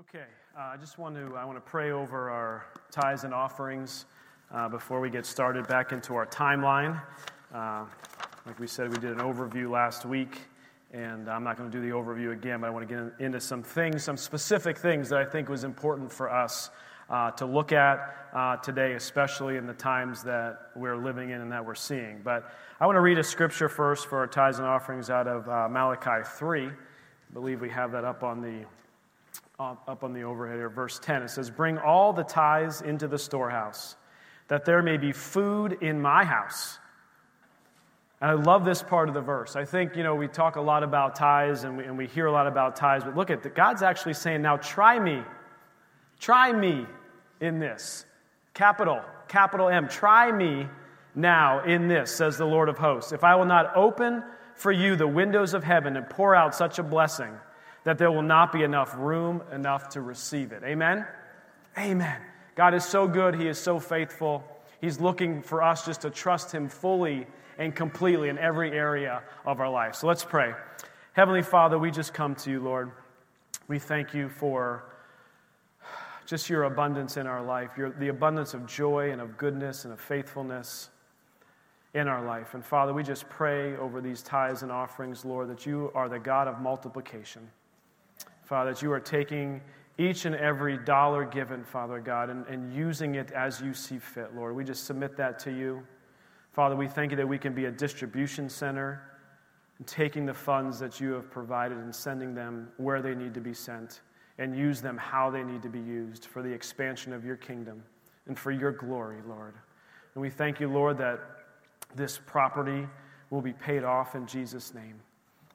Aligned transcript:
Okay, 0.00 0.24
uh, 0.56 0.60
I 0.62 0.78
just 0.78 0.96
want 0.96 1.14
to 1.16 1.36
I 1.36 1.44
want 1.44 1.58
to 1.58 1.70
pray 1.70 1.90
over 1.90 2.30
our 2.30 2.64
tithes 2.90 3.24
and 3.24 3.34
offerings 3.34 4.06
uh, 4.50 4.66
before 4.66 4.98
we 4.98 5.10
get 5.10 5.26
started 5.26 5.68
back 5.68 5.92
into 5.92 6.14
our 6.14 6.24
timeline. 6.24 6.98
Uh, 7.54 7.84
like 8.46 8.58
we 8.58 8.66
said, 8.66 8.88
we 8.88 8.96
did 8.96 9.10
an 9.10 9.18
overview 9.18 9.70
last 9.70 10.06
week, 10.06 10.38
and 10.90 11.28
I'm 11.28 11.44
not 11.44 11.58
going 11.58 11.70
to 11.70 11.76
do 11.76 11.86
the 11.86 11.94
overview 11.94 12.32
again, 12.32 12.62
but 12.62 12.68
I 12.68 12.70
want 12.70 12.88
to 12.88 12.94
get 12.94 13.22
into 13.22 13.38
some 13.42 13.62
things, 13.62 14.02
some 14.02 14.16
specific 14.16 14.78
things 14.78 15.10
that 15.10 15.18
I 15.18 15.24
think 15.26 15.50
was 15.50 15.64
important 15.64 16.10
for 16.10 16.30
us 16.30 16.70
uh, 17.10 17.32
to 17.32 17.44
look 17.44 17.72
at 17.72 18.16
uh, 18.32 18.56
today, 18.56 18.94
especially 18.94 19.58
in 19.58 19.66
the 19.66 19.74
times 19.74 20.22
that 20.22 20.70
we're 20.76 20.96
living 20.96 21.28
in 21.28 21.42
and 21.42 21.52
that 21.52 21.62
we're 21.62 21.74
seeing. 21.74 22.22
But 22.24 22.50
I 22.80 22.86
want 22.86 22.96
to 22.96 23.02
read 23.02 23.18
a 23.18 23.24
scripture 23.24 23.68
first 23.68 24.06
for 24.06 24.20
our 24.20 24.26
tithes 24.26 24.60
and 24.60 24.66
offerings 24.66 25.10
out 25.10 25.28
of 25.28 25.46
uh, 25.46 25.68
Malachi 25.68 26.24
3. 26.24 26.68
I 26.68 26.70
believe 27.34 27.60
we 27.60 27.68
have 27.68 27.92
that 27.92 28.06
up 28.06 28.22
on 28.22 28.40
the 28.40 28.64
up 29.60 30.02
on 30.02 30.14
the 30.14 30.22
overhead 30.22 30.56
here, 30.56 30.70
verse 30.70 30.98
10. 30.98 31.22
It 31.22 31.28
says, 31.28 31.50
Bring 31.50 31.76
all 31.76 32.14
the 32.14 32.24
tithes 32.24 32.80
into 32.80 33.06
the 33.06 33.18
storehouse, 33.18 33.94
that 34.48 34.64
there 34.64 34.82
may 34.82 34.96
be 34.96 35.12
food 35.12 35.78
in 35.82 36.00
my 36.00 36.24
house. 36.24 36.78
And 38.22 38.30
I 38.30 38.34
love 38.34 38.64
this 38.64 38.82
part 38.82 39.08
of 39.08 39.14
the 39.14 39.20
verse. 39.20 39.56
I 39.56 39.66
think, 39.66 39.96
you 39.96 40.02
know, 40.02 40.14
we 40.14 40.28
talk 40.28 40.56
a 40.56 40.60
lot 40.60 40.82
about 40.82 41.14
tithes 41.14 41.64
and 41.64 41.76
we, 41.76 41.84
and 41.84 41.98
we 41.98 42.06
hear 42.06 42.26
a 42.26 42.32
lot 42.32 42.46
about 42.46 42.76
tithes, 42.76 43.04
but 43.04 43.16
look 43.16 43.30
at 43.30 43.42
that. 43.42 43.54
God's 43.54 43.82
actually 43.82 44.14
saying, 44.14 44.40
Now 44.40 44.56
try 44.56 44.98
me. 44.98 45.22
Try 46.18 46.52
me 46.52 46.86
in 47.40 47.58
this. 47.58 48.06
Capital, 48.54 49.02
capital 49.28 49.68
M. 49.68 49.88
Try 49.88 50.32
me 50.32 50.68
now 51.14 51.64
in 51.64 51.86
this, 51.88 52.14
says 52.14 52.38
the 52.38 52.46
Lord 52.46 52.68
of 52.70 52.78
hosts. 52.78 53.12
If 53.12 53.24
I 53.24 53.34
will 53.36 53.46
not 53.46 53.76
open 53.76 54.22
for 54.54 54.72
you 54.72 54.96
the 54.96 55.06
windows 55.06 55.52
of 55.52 55.64
heaven 55.64 55.96
and 55.96 56.08
pour 56.08 56.34
out 56.34 56.54
such 56.54 56.78
a 56.78 56.82
blessing, 56.82 57.32
that 57.84 57.98
there 57.98 58.10
will 58.10 58.22
not 58.22 58.52
be 58.52 58.62
enough 58.62 58.94
room 58.96 59.42
enough 59.52 59.88
to 59.90 60.00
receive 60.00 60.52
it. 60.52 60.62
Amen? 60.64 61.06
Amen. 61.78 62.20
God 62.54 62.74
is 62.74 62.84
so 62.84 63.06
good. 63.08 63.34
He 63.34 63.48
is 63.48 63.58
so 63.58 63.80
faithful. 63.80 64.44
He's 64.80 65.00
looking 65.00 65.42
for 65.42 65.62
us 65.62 65.86
just 65.86 66.02
to 66.02 66.10
trust 66.10 66.52
Him 66.52 66.68
fully 66.68 67.26
and 67.58 67.74
completely 67.74 68.28
in 68.28 68.38
every 68.38 68.72
area 68.72 69.22
of 69.44 69.60
our 69.60 69.70
life. 69.70 69.94
So 69.94 70.06
let's 70.06 70.24
pray. 70.24 70.54
Heavenly 71.12 71.42
Father, 71.42 71.78
we 71.78 71.90
just 71.90 72.14
come 72.14 72.34
to 72.36 72.50
you, 72.50 72.60
Lord. 72.60 72.92
We 73.68 73.78
thank 73.78 74.14
you 74.14 74.28
for 74.28 74.84
just 76.26 76.48
your 76.48 76.64
abundance 76.64 77.16
in 77.16 77.26
our 77.26 77.42
life, 77.42 77.70
your, 77.76 77.90
the 77.90 78.08
abundance 78.08 78.54
of 78.54 78.66
joy 78.66 79.10
and 79.10 79.20
of 79.20 79.36
goodness 79.36 79.84
and 79.84 79.92
of 79.92 80.00
faithfulness 80.00 80.90
in 81.92 82.08
our 82.08 82.24
life. 82.24 82.54
And 82.54 82.64
Father, 82.64 82.94
we 82.94 83.02
just 83.02 83.28
pray 83.28 83.76
over 83.76 84.00
these 84.00 84.22
tithes 84.22 84.62
and 84.62 84.70
offerings, 84.70 85.24
Lord, 85.24 85.48
that 85.48 85.66
you 85.66 85.90
are 85.94 86.08
the 86.08 86.18
God 86.18 86.46
of 86.46 86.60
multiplication. 86.60 87.50
Father, 88.50 88.72
that 88.72 88.82
you 88.82 88.90
are 88.90 88.98
taking 88.98 89.60
each 89.96 90.24
and 90.24 90.34
every 90.34 90.76
dollar 90.76 91.24
given, 91.24 91.62
Father 91.62 92.00
God, 92.00 92.30
and, 92.30 92.44
and 92.48 92.74
using 92.74 93.14
it 93.14 93.30
as 93.30 93.60
you 93.60 93.72
see 93.72 94.00
fit, 94.00 94.34
Lord. 94.34 94.56
We 94.56 94.64
just 94.64 94.86
submit 94.86 95.16
that 95.18 95.38
to 95.44 95.52
you. 95.52 95.86
Father, 96.50 96.74
we 96.74 96.88
thank 96.88 97.12
you 97.12 97.16
that 97.18 97.28
we 97.28 97.38
can 97.38 97.54
be 97.54 97.66
a 97.66 97.70
distribution 97.70 98.48
center, 98.48 99.02
taking 99.86 100.26
the 100.26 100.34
funds 100.34 100.80
that 100.80 101.00
you 101.00 101.12
have 101.12 101.30
provided 101.30 101.78
and 101.78 101.94
sending 101.94 102.34
them 102.34 102.70
where 102.76 103.00
they 103.00 103.14
need 103.14 103.34
to 103.34 103.40
be 103.40 103.54
sent, 103.54 104.00
and 104.38 104.58
use 104.58 104.82
them 104.82 104.96
how 104.96 105.30
they 105.30 105.44
need 105.44 105.62
to 105.62 105.68
be 105.68 105.78
used 105.78 106.24
for 106.24 106.42
the 106.42 106.50
expansion 106.50 107.12
of 107.12 107.24
your 107.24 107.36
kingdom 107.36 107.80
and 108.26 108.36
for 108.36 108.50
your 108.50 108.72
glory, 108.72 109.18
Lord. 109.28 109.54
And 110.16 110.22
we 110.22 110.28
thank 110.28 110.58
you, 110.58 110.68
Lord, 110.68 110.98
that 110.98 111.20
this 111.94 112.18
property 112.26 112.88
will 113.30 113.42
be 113.42 113.52
paid 113.52 113.84
off 113.84 114.16
in 114.16 114.26
Jesus' 114.26 114.74
name. 114.74 114.96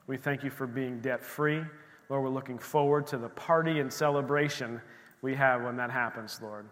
We 0.06 0.16
thank 0.16 0.42
you 0.42 0.48
for 0.48 0.66
being 0.66 1.00
debt 1.00 1.22
free. 1.22 1.62
Lord, 2.08 2.22
we're 2.22 2.30
looking 2.30 2.58
forward 2.58 3.06
to 3.08 3.18
the 3.18 3.28
party 3.30 3.80
and 3.80 3.92
celebration 3.92 4.80
we 5.22 5.34
have 5.34 5.62
when 5.62 5.76
that 5.76 5.90
happens, 5.90 6.40
Lord. 6.40 6.66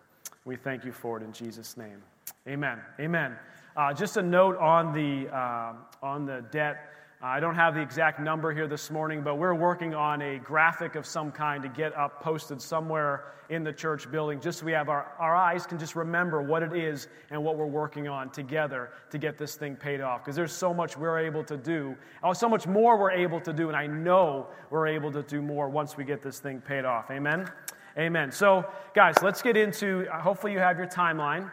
We 0.45 0.57
thank 0.57 0.85
you 0.85 0.93
for 0.93 1.17
it 1.17 1.23
in 1.23 1.33
Jesus' 1.33 1.77
name. 1.77 2.03
Amen. 2.47 2.79
Amen. 3.01 3.37
Uh, 3.77 3.93
just 3.93 4.17
a 4.17 4.23
note 4.23 4.57
on 4.59 4.93
the, 4.93 5.29
uh, 5.35 5.73
on 6.03 6.27
the 6.27 6.45
debt 6.53 6.91
Uh, 7.25 7.29
I 7.29 7.41
don't 7.41 7.55
have 7.55 7.75
the 7.75 7.81
exact 7.81 8.21
number 8.21 8.53
here 8.53 8.69
this 8.69 8.91
morning, 8.91 9.23
but 9.23 9.37
we're 9.37 9.55
working 9.55 9.95
on 9.95 10.21
a 10.21 10.39
graphic 10.41 10.95
of 10.95 11.07
some 11.07 11.33
kind 11.33 11.63
to 11.63 11.71
get 11.71 11.97
up 11.97 12.23
posted 12.23 12.61
somewhere 12.61 13.33
in 13.49 13.65
the 13.65 13.73
church 13.73 14.11
building, 14.11 14.43
just 14.43 14.59
so 14.59 14.67
we 14.67 14.73
have 14.73 14.91
our, 14.91 15.11
our 15.19 15.35
eyes 15.35 15.65
can 15.65 15.79
just 15.79 15.97
remember 15.97 16.43
what 16.43 16.63
it 16.63 16.77
is 16.77 17.09
and 17.31 17.43
what 17.43 17.57
we're 17.57 17.65
working 17.65 18.09
on 18.09 18.29
together 18.29 18.91
to 19.09 19.17
get 19.17 19.39
this 19.39 19.55
thing 19.55 19.75
paid 19.75 20.03
off. 20.03 20.23
Because 20.23 20.37
there's 20.37 20.53
so 20.53 20.75
much 20.75 20.99
we're 20.99 21.19
able 21.19 21.43
to 21.45 21.57
do, 21.57 21.97
oh, 22.23 22.35
so 22.35 22.47
much 22.47 22.67
more 22.67 22.99
we're 22.99 23.13
able 23.13 23.41
to 23.41 23.55
do, 23.55 23.69
and 23.69 23.77
I 23.77 23.87
know 23.87 24.49
we're 24.69 24.87
able 24.87 25.11
to 25.13 25.23
do 25.23 25.41
more 25.41 25.71
once 25.71 25.97
we 25.97 26.05
get 26.05 26.21
this 26.21 26.41
thing 26.41 26.61
paid 26.61 26.85
off. 26.85 27.11
Amen? 27.11 27.51
Amen. 27.97 28.33
So, 28.33 28.71
guys, 28.95 29.15
let's 29.23 29.41
get 29.41 29.57
into, 29.57 30.07
uh, 30.13 30.21
hopefully, 30.21 30.53
you 30.53 30.59
have 30.59 30.77
your 30.77 30.89
timeline. 30.89 31.51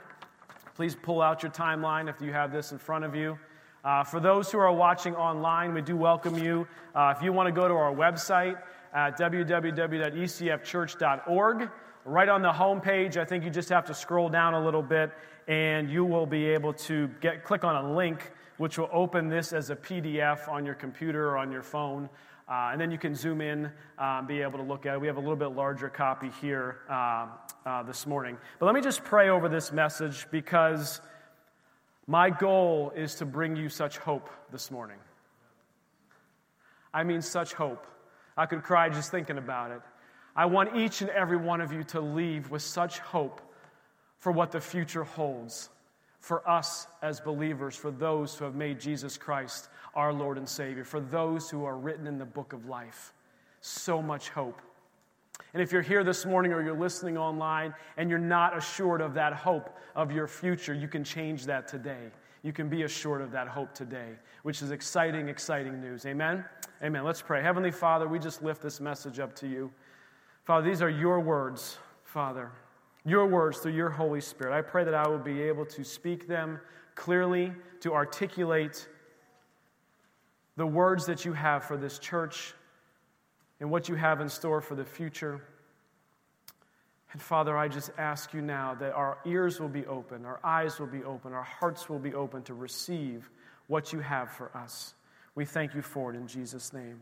Please 0.76 0.98
pull 0.98 1.22
out 1.22 1.42
your 1.42 1.52
timeline 1.54 2.10
if 2.10 2.22
you 2.22 2.34
have 2.34 2.52
this 2.52 2.74
in 2.74 2.78
front 2.78 3.06
of 3.06 3.16
you. 3.16 3.40
Uh, 3.84 4.04
for 4.04 4.20
those 4.20 4.52
who 4.52 4.60
are 4.60 4.72
watching 4.72 5.16
online, 5.16 5.74
we 5.74 5.82
do 5.82 5.98
welcome 5.98 6.38
you. 6.38 6.68
Uh, 6.94 7.12
if 7.16 7.24
you 7.24 7.34
want 7.34 7.48
to 7.48 7.52
go 7.52 7.68
to 7.68 7.74
our 7.74 7.92
website 7.92 8.62
at 8.94 9.18
www.ecfchurch.org, 9.18 11.70
right 12.06 12.30
on 12.30 12.44
the 12.44 12.54
home 12.54 12.80
page, 12.80 13.18
I 13.18 13.26
think 13.26 13.44
you 13.44 13.50
just 13.50 13.70
have 13.70 13.84
to 13.86 13.96
scroll 13.96 14.30
down 14.30 14.54
a 14.54 14.64
little 14.64 14.84
bit 14.84 15.10
and 15.48 15.90
you 15.90 16.06
will 16.06 16.28
be 16.28 16.46
able 16.46 16.74
to 16.74 17.10
get, 17.22 17.44
click 17.44 17.64
on 17.64 17.86
a 17.86 17.96
link 17.96 18.34
which 18.58 18.78
will 18.78 18.90
open 18.94 19.30
this 19.30 19.52
as 19.52 19.72
a 19.72 19.76
PDF 19.76 20.48
on 20.48 20.64
your 20.64 20.76
computer 20.76 21.30
or 21.30 21.38
on 21.38 21.52
your 21.52 21.64
phone. 21.64 22.08
Uh, 22.48 22.70
and 22.72 22.80
then 22.80 22.92
you 22.92 23.00
can 23.00 23.16
zoom 23.16 23.42
in, 23.42 23.72
uh, 23.98 24.22
be 24.22 24.42
able 24.42 24.60
to 24.60 24.66
look 24.66 24.86
at 24.86 24.94
it. 24.94 25.02
We 25.02 25.08
have 25.08 25.18
a 25.18 25.22
little 25.22 25.36
bit 25.36 25.56
larger 25.56 25.90
copy 25.90 26.30
here 26.40 26.82
uh, 26.88 27.26
uh 27.66 27.82
this 27.82 28.06
morning. 28.06 28.38
But 28.60 28.68
let 28.68 28.76
me 28.76 28.82
just 28.82 29.04
pray 29.04 29.30
over 29.30 29.50
this 29.50 29.72
message 29.72 30.28
because 30.30 31.02
my 32.08 32.30
goal 32.30 32.92
is 32.96 33.16
to 33.16 33.26
bring 33.26 33.56
you 33.56 33.70
such 33.70 33.98
hope 33.98 34.30
this 34.52 34.72
morning. 34.72 34.98
I 36.94 37.04
mean, 37.04 37.22
such 37.22 37.54
hope. 37.54 37.88
I 38.36 38.46
could 38.46 38.64
cry 38.64 38.90
just 38.90 39.12
thinking 39.12 39.38
about 39.38 39.72
it. 39.72 39.82
I 40.36 40.46
want 40.46 40.76
each 40.76 41.02
and 41.02 41.10
every 41.10 41.38
one 41.38 41.62
of 41.62 41.72
you 41.72 41.84
to 41.86 42.02
leave 42.02 42.50
with 42.50 42.62
such 42.62 43.00
hope 43.00 43.42
for 44.18 44.32
what 44.32 44.52
the 44.52 44.62
future 44.62 45.04
holds 45.04 45.70
for 46.20 46.48
us 46.48 46.88
as 47.02 47.20
believers, 47.20 47.76
for 47.76 47.92
those 47.92 48.36
who 48.36 48.46
have 48.46 48.56
made 48.56 48.80
Jesus 48.80 49.18
Christ 49.18 49.70
our 49.96 50.14
Lord 50.14 50.38
and 50.38 50.48
Savior, 50.48 50.84
for 50.84 51.00
those 51.00 51.50
who 51.50 51.66
are 51.66 51.78
written 51.78 52.08
in 52.08 52.20
the 52.20 52.26
book 52.26 52.54
of 52.54 52.68
life. 52.68 53.14
So 53.62 54.02
much 54.02 54.30
hope. 54.30 54.62
And 55.54 55.62
if 55.62 55.72
you're 55.72 55.82
here 55.82 56.04
this 56.04 56.26
morning 56.26 56.54
or 56.54 56.64
you're 56.64 56.78
listening 56.78 57.18
online 57.18 57.74
and 57.98 58.10
you're 58.10 58.20
not 58.20 58.58
assured 58.58 59.02
of 59.02 59.14
that 59.16 59.34
hope 59.34 59.78
of 59.96 60.12
your 60.12 60.28
future, 60.28 60.74
you 60.74 60.88
can 60.88 61.04
change 61.04 61.46
that 61.46 61.68
today. 61.68 62.12
You 62.44 62.54
can 62.54 62.70
be 62.70 62.84
assured 62.84 63.22
of 63.22 63.32
that 63.32 63.48
hope 63.48 63.74
today, 63.74 64.14
which 64.44 64.62
is 64.62 64.72
exciting, 64.72 65.28
exciting 65.28 65.82
news. 65.82 66.06
Amen? 66.06 66.46
Amen. 66.82 67.04
Let's 67.04 67.22
pray. 67.22 67.44
Heavenly 67.44 67.72
Father, 67.72 68.08
we 68.08 68.18
just 68.18 68.42
lift 68.42 68.62
this 68.62 68.80
message 68.80 69.20
up 69.20 69.36
to 69.36 69.48
you. 69.48 69.72
Father, 70.46 70.68
these 70.68 70.82
are 70.82 70.90
your 70.90 71.20
words, 71.20 71.78
Father. 72.04 72.52
Your 73.06 73.28
words 73.28 73.60
through 73.60 73.74
your 73.74 73.90
Holy 73.90 74.22
Spirit. 74.22 74.58
I 74.58 74.62
pray 74.62 74.84
that 74.84 74.94
I 74.94 75.08
will 75.08 75.20
be 75.20 75.42
able 75.42 75.66
to 75.66 75.84
speak 75.84 76.28
them 76.28 76.60
clearly, 76.96 77.52
to 77.82 77.94
articulate 77.94 78.88
the 80.56 80.66
words 80.66 81.06
that 81.06 81.26
you 81.26 81.34
have 81.34 81.64
for 81.64 81.78
this 81.78 82.00
church 82.00 82.54
and 83.62 83.70
what 83.70 83.88
you 83.88 83.96
have 83.96 84.20
in 84.20 84.28
store 84.28 84.60
for 84.60 84.76
the 84.76 84.84
future. 84.84 85.40
And 87.14 87.22
Father, 87.22 87.56
I 87.56 87.68
just 87.68 87.92
ask 87.98 88.34
you 88.34 88.42
now 88.42 88.76
that 88.80 88.94
our 88.94 89.20
ears 89.26 89.60
will 89.60 89.70
be 89.70 89.86
open, 89.86 90.26
our 90.26 90.40
eyes 90.44 90.80
will 90.80 90.88
be 90.88 91.04
open, 91.04 91.32
our 91.32 91.44
hearts 91.44 91.88
will 91.88 92.00
be 92.00 92.14
open 92.14 92.42
to 92.44 92.54
receive 92.54 93.30
what 93.68 93.94
you 93.94 94.00
have 94.00 94.32
for 94.32 94.56
us. 94.58 94.96
We 95.36 95.46
thank 95.46 95.76
you 95.76 95.82
for 95.82 96.12
it 96.12 96.18
in 96.18 96.28
Jesus' 96.28 96.74
name. 96.74 97.00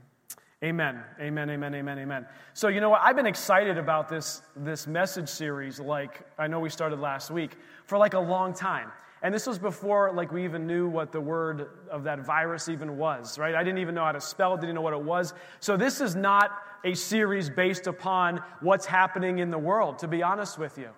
Amen. 0.62 1.02
Amen. 1.22 1.50
Amen. 1.50 1.74
Amen. 1.74 2.00
Amen. 2.00 2.26
So, 2.54 2.68
you 2.68 2.82
know 2.82 2.90
what? 2.90 3.02
I've 3.02 3.16
been 3.16 3.26
excited 3.26 3.78
about 3.78 4.10
this, 4.10 4.42
this 4.58 4.86
message 4.86 5.30
series, 5.30 5.80
like 5.80 6.22
I 6.38 6.48
know 6.48 6.60
we 6.60 6.70
started 6.70 7.00
last 7.00 7.32
week, 7.32 7.56
for 7.86 7.98
like 7.98 8.14
a 8.14 8.20
long 8.20 8.54
time. 8.54 8.92
And 9.22 9.34
this 9.34 9.46
was 9.46 9.60
before 9.60 10.12
like 10.14 10.32
we 10.32 10.46
even 10.46 10.66
knew 10.66 10.88
what 10.88 11.12
the 11.12 11.20
word 11.20 11.68
of 11.92 12.04
that 12.06 12.20
virus 12.20 12.70
even 12.70 12.98
was, 12.98 13.38
right? 13.38 13.56
I 13.56 13.64
didn't 13.64 13.80
even 13.80 13.96
know 13.96 14.06
how 14.06 14.14
to 14.14 14.22
spell 14.22 14.54
it, 14.54 14.62
didn't 14.62 14.76
know 14.76 14.82
what 14.82 14.94
it 14.94 15.02
was. 15.02 15.34
So 15.60 15.76
this 15.76 16.00
is 16.00 16.16
not 16.16 16.52
a 16.86 16.94
series 16.94 17.50
based 17.50 17.88
upon 17.88 18.42
what's 18.62 18.86
happening 18.86 19.40
in 19.40 19.52
the 19.52 19.58
world, 19.58 20.00
to 20.00 20.08
be 20.08 20.24
honest 20.24 20.58
with 20.58 20.78
you. 20.78 20.90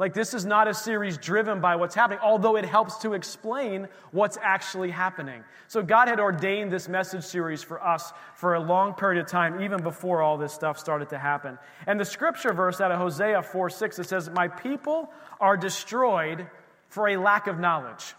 Like, 0.00 0.14
this 0.14 0.32
is 0.32 0.46
not 0.46 0.66
a 0.66 0.72
series 0.72 1.18
driven 1.18 1.60
by 1.60 1.76
what's 1.76 1.94
happening, 1.94 2.20
although 2.22 2.56
it 2.56 2.64
helps 2.64 2.96
to 3.02 3.12
explain 3.12 3.86
what's 4.12 4.38
actually 4.40 4.90
happening. 4.90 5.44
So, 5.68 5.82
God 5.82 6.08
had 6.08 6.18
ordained 6.18 6.72
this 6.72 6.88
message 6.88 7.22
series 7.22 7.62
for 7.62 7.84
us 7.84 8.10
for 8.34 8.54
a 8.54 8.60
long 8.60 8.94
period 8.94 9.20
of 9.20 9.30
time, 9.30 9.60
even 9.60 9.82
before 9.82 10.22
all 10.22 10.38
this 10.38 10.54
stuff 10.54 10.78
started 10.78 11.10
to 11.10 11.18
happen. 11.18 11.58
And 11.86 12.00
the 12.00 12.06
scripture 12.06 12.54
verse 12.54 12.80
out 12.80 12.90
of 12.90 12.98
Hosea 12.98 13.42
4 13.42 13.68
6, 13.68 13.98
it 13.98 14.08
says, 14.08 14.30
My 14.30 14.48
people 14.48 15.12
are 15.38 15.58
destroyed 15.58 16.46
for 16.90 17.08
a 17.08 17.16
lack 17.16 17.46
of 17.46 17.58
knowledge. 17.58 18.14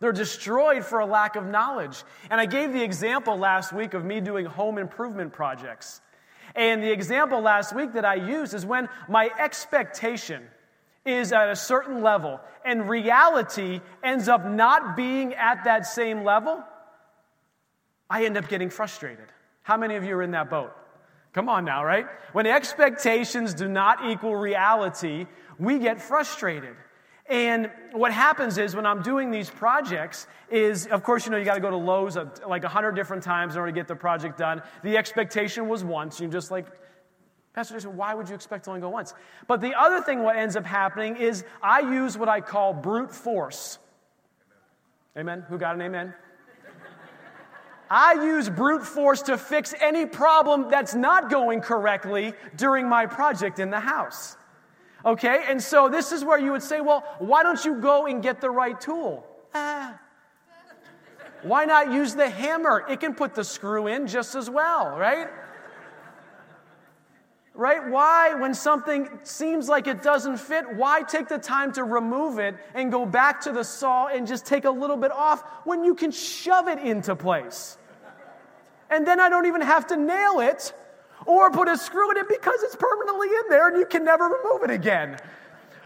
They're 0.00 0.12
destroyed 0.12 0.84
for 0.84 1.00
a 1.00 1.06
lack 1.06 1.36
of 1.36 1.44
knowledge. 1.46 2.02
And 2.30 2.40
I 2.40 2.46
gave 2.46 2.72
the 2.72 2.82
example 2.82 3.36
last 3.36 3.72
week 3.72 3.92
of 3.92 4.04
me 4.04 4.20
doing 4.20 4.46
home 4.46 4.78
improvement 4.78 5.32
projects. 5.32 6.00
And 6.54 6.82
the 6.82 6.90
example 6.90 7.40
last 7.40 7.74
week 7.74 7.92
that 7.92 8.04
I 8.04 8.14
used 8.14 8.54
is 8.54 8.64
when 8.64 8.88
my 9.08 9.30
expectation 9.38 10.42
is 11.04 11.32
at 11.32 11.50
a 11.50 11.56
certain 11.56 12.02
level 12.02 12.40
and 12.64 12.88
reality 12.88 13.80
ends 14.02 14.28
up 14.28 14.46
not 14.46 14.96
being 14.96 15.34
at 15.34 15.64
that 15.64 15.86
same 15.86 16.24
level, 16.24 16.62
I 18.08 18.24
end 18.24 18.36
up 18.36 18.48
getting 18.48 18.70
frustrated. 18.70 19.26
How 19.62 19.76
many 19.76 19.96
of 19.96 20.04
you 20.04 20.16
are 20.16 20.22
in 20.22 20.32
that 20.32 20.50
boat? 20.50 20.72
Come 21.32 21.48
on 21.48 21.64
now, 21.64 21.84
right? 21.84 22.06
When 22.32 22.46
expectations 22.46 23.54
do 23.54 23.68
not 23.68 24.10
equal 24.10 24.34
reality, 24.34 25.26
we 25.58 25.78
get 25.78 26.00
frustrated. 26.00 26.74
And 27.30 27.70
what 27.92 28.12
happens 28.12 28.58
is 28.58 28.74
when 28.74 28.84
I'm 28.84 29.02
doing 29.02 29.30
these 29.30 29.48
projects 29.48 30.26
is, 30.50 30.88
of 30.88 31.04
course, 31.04 31.24
you 31.24 31.30
know, 31.30 31.38
you 31.38 31.44
got 31.44 31.54
to 31.54 31.60
go 31.60 31.70
to 31.70 31.76
Lowe's 31.76 32.16
uh, 32.16 32.26
like 32.44 32.64
a 32.64 32.68
hundred 32.68 32.92
different 32.96 33.22
times 33.22 33.54
in 33.54 33.60
order 33.60 33.70
to 33.70 33.74
get 33.74 33.86
the 33.86 33.94
project 33.94 34.36
done. 34.36 34.62
The 34.82 34.96
expectation 34.96 35.68
was 35.68 35.84
once. 35.84 36.18
You're 36.18 36.28
just 36.28 36.50
like, 36.50 36.66
Pastor 37.54 37.74
Jason, 37.74 37.96
why 37.96 38.14
would 38.14 38.28
you 38.28 38.34
expect 38.34 38.64
to 38.64 38.70
only 38.70 38.80
go 38.80 38.88
once? 38.88 39.14
But 39.46 39.60
the 39.60 39.74
other 39.78 40.00
thing, 40.00 40.24
what 40.24 40.36
ends 40.36 40.56
up 40.56 40.66
happening 40.66 41.16
is 41.16 41.44
I 41.62 41.80
use 41.80 42.18
what 42.18 42.28
I 42.28 42.40
call 42.40 42.72
brute 42.72 43.12
force. 43.12 43.78
Amen? 45.16 45.44
Who 45.48 45.56
got 45.56 45.76
an 45.76 45.82
amen? 45.82 46.12
I 47.90 48.14
use 48.14 48.48
brute 48.48 48.84
force 48.84 49.22
to 49.22 49.38
fix 49.38 49.72
any 49.80 50.04
problem 50.04 50.66
that's 50.68 50.96
not 50.96 51.30
going 51.30 51.60
correctly 51.60 52.34
during 52.56 52.88
my 52.88 53.06
project 53.06 53.60
in 53.60 53.70
the 53.70 53.80
house. 53.80 54.36
Okay? 55.04 55.44
And 55.48 55.62
so 55.62 55.88
this 55.88 56.12
is 56.12 56.24
where 56.24 56.38
you 56.38 56.52
would 56.52 56.62
say, 56.62 56.80
well, 56.80 57.04
why 57.18 57.42
don't 57.42 57.64
you 57.64 57.76
go 57.76 58.06
and 58.06 58.22
get 58.22 58.40
the 58.40 58.50
right 58.50 58.80
tool? 58.80 59.26
Ah. 59.54 59.98
Why 61.42 61.64
not 61.64 61.90
use 61.90 62.14
the 62.14 62.28
hammer? 62.28 62.84
It 62.88 63.00
can 63.00 63.14
put 63.14 63.34
the 63.34 63.44
screw 63.44 63.86
in 63.86 64.06
just 64.06 64.34
as 64.34 64.50
well, 64.50 64.96
right? 64.96 65.28
Right? 67.54 67.88
Why, 67.88 68.34
when 68.34 68.54
something 68.54 69.08
seems 69.22 69.68
like 69.68 69.86
it 69.86 70.02
doesn't 70.02 70.38
fit, 70.38 70.76
why 70.76 71.02
take 71.02 71.28
the 71.28 71.38
time 71.38 71.72
to 71.72 71.84
remove 71.84 72.38
it 72.38 72.56
and 72.74 72.92
go 72.92 73.04
back 73.04 73.40
to 73.42 73.52
the 73.52 73.64
saw 73.64 74.06
and 74.06 74.26
just 74.26 74.46
take 74.46 74.64
a 74.64 74.70
little 74.70 74.96
bit 74.96 75.10
off 75.12 75.42
when 75.64 75.84
you 75.84 75.94
can 75.94 76.10
shove 76.10 76.68
it 76.68 76.78
into 76.78 77.16
place? 77.16 77.76
And 78.88 79.06
then 79.06 79.20
I 79.20 79.28
don't 79.28 79.46
even 79.46 79.60
have 79.62 79.86
to 79.88 79.96
nail 79.96 80.40
it 80.40 80.72
or 81.26 81.50
put 81.50 81.68
a 81.68 81.76
screw 81.76 82.10
in 82.10 82.16
it 82.16 82.28
because 82.28 82.62
it's 82.62 82.76
permanently 82.76 83.28
in 83.28 83.48
there 83.48 83.68
and 83.68 83.76
you 83.76 83.86
can 83.86 84.04
never 84.04 84.24
remove 84.24 84.62
it 84.62 84.70
again. 84.70 85.16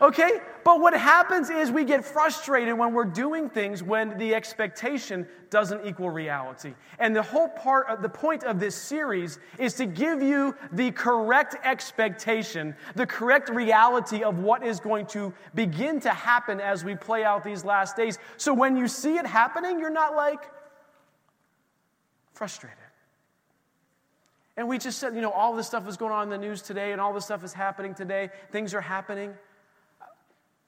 Okay? 0.01 0.41
But 0.65 0.81
what 0.81 0.95
happens 0.95 1.51
is 1.51 1.71
we 1.71 1.85
get 1.85 2.05
frustrated 2.05 2.77
when 2.77 2.93
we're 2.93 3.05
doing 3.05 3.49
things 3.49 3.83
when 3.83 4.19
the 4.19 4.35
expectation 4.35 5.27
doesn't 5.51 5.87
equal 5.87 6.11
reality. 6.11 6.75
And 6.99 7.15
the 7.15 7.23
whole 7.23 7.49
part 7.49 7.89
of 7.89 8.03
the 8.03 8.09
point 8.09 8.45
of 8.45 8.59
this 8.59 8.75
series 8.75 9.39
is 9.59 9.75
to 9.75 9.87
give 9.87 10.23
you 10.23 10.55
the 10.73 10.91
correct 10.91 11.57
expectation, 11.65 12.75
the 12.97 13.07
correct 13.07 13.51
reality 13.51 14.23
of 14.25 14.39
what 14.39 14.65
is 14.65 14.81
going 14.81 15.07
to 15.09 15.33
begin 15.55 16.01
to 16.01 16.11
happen 16.11 16.61
as 16.61 16.85
we 16.85 16.97
play 16.97 17.25
out 17.25 17.45
these 17.45 17.65
last 17.65 17.97
days. 17.97 18.19
So 18.37 18.53
when 18.53 18.77
you 18.77 18.89
see 18.89 19.17
it 19.17 19.27
happening, 19.27 19.79
you're 19.79 19.91
not 19.91 20.17
like 20.17 20.51
frustrated. 22.33 22.84
And 24.57 24.69
we 24.69 24.79
just 24.79 24.99
said, 24.99 25.15
you 25.15 25.21
know, 25.21 25.31
all 25.31 25.57
this 25.57 25.67
stuff 25.67 25.89
is 25.89 25.97
going 25.97 26.13
on 26.13 26.25
in 26.25 26.31
the 26.31 26.39
news 26.39 26.63
today 26.63 26.93
and 26.93 27.01
all 27.01 27.13
this 27.13 27.25
stuff 27.25 27.43
is 27.43 27.53
happening 27.53 27.95
today. 27.95 28.31
Things 28.53 28.73
are 28.73 28.81
happening. 28.81 29.35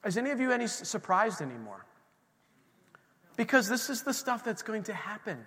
Is 0.05 0.17
any 0.17 0.31
of 0.31 0.41
you 0.41 0.51
any 0.53 0.67
surprised 0.67 1.41
anymore? 1.41 1.85
Because 3.37 3.69
this 3.69 3.91
is 3.91 4.03
the 4.03 4.15
stuff 4.15 4.45
that's 4.45 4.63
going 4.63 4.85
to 4.85 4.95
happen. 4.95 5.45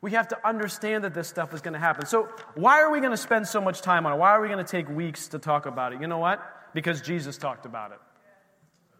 We 0.00 0.12
have 0.12 0.28
to 0.28 0.46
understand 0.46 1.04
that 1.04 1.12
this 1.12 1.28
stuff 1.28 1.52
is 1.52 1.60
going 1.60 1.72
to 1.72 1.80
happen. 1.80 2.06
So, 2.06 2.28
why 2.54 2.80
are 2.80 2.90
we 2.90 3.00
going 3.00 3.10
to 3.10 3.16
spend 3.16 3.48
so 3.48 3.60
much 3.60 3.82
time 3.82 4.06
on 4.06 4.12
it? 4.12 4.16
Why 4.16 4.30
are 4.30 4.40
we 4.40 4.48
going 4.48 4.64
to 4.64 4.70
take 4.70 4.88
weeks 4.88 5.28
to 5.28 5.38
talk 5.38 5.66
about 5.66 5.92
it? 5.92 6.00
You 6.00 6.06
know 6.06 6.18
what? 6.18 6.40
Because 6.72 7.00
Jesus 7.00 7.36
talked 7.36 7.66
about 7.66 7.90
it. 7.90 7.98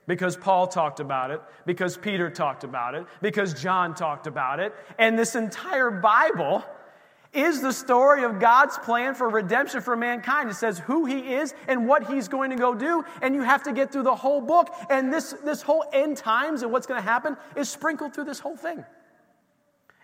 Because 0.09 0.37
Paul 0.37 0.67
talked 0.67 0.99
about 0.99 1.31
it. 1.31 1.41
Because 1.67 1.97
Peter 1.97 2.31
talked 2.31 2.65
about 2.65 2.95
it. 2.97 3.07
Because 3.23 3.55
John 3.55 3.95
talked 3.95 4.27
about 4.27 4.59
it. 4.59 4.75
And 4.99 5.17
this 5.17 5.37
entire 5.37 5.91
Bible 5.91 6.65
is 7.33 7.61
the 7.61 7.73
story 7.73 8.25
of 8.25 8.41
God's 8.41 8.79
plan 8.79 9.15
for 9.15 9.29
redemption 9.29 9.81
for 9.81 9.97
mankind. 9.97 10.51
It 10.51 10.55
says 10.55 10.79
who 10.79 11.05
He 11.05 11.35
is 11.35 11.55
and 11.67 11.87
what 11.87 12.07
He's 12.07 12.29
going 12.29 12.51
to 12.51 12.57
go 12.57 12.75
do, 12.75 13.05
and 13.23 13.35
you 13.35 13.43
have 13.43 13.63
to 13.65 13.73
get 13.73 13.93
through 13.93 14.05
the 14.05 14.15
whole 14.15 14.41
book. 14.41 14.75
And 14.89 15.13
this, 15.13 15.35
this 15.45 15.63
whole 15.63 15.85
end 15.93 16.17
times 16.17 16.63
and 16.63 16.73
what's 16.73 16.87
going 16.87 17.01
to 17.01 17.07
happen 17.07 17.37
is 17.57 17.69
sprinkled 17.69 18.15
through 18.15 18.25
this 18.25 18.39
whole 18.39 18.57
thing. 18.57 18.85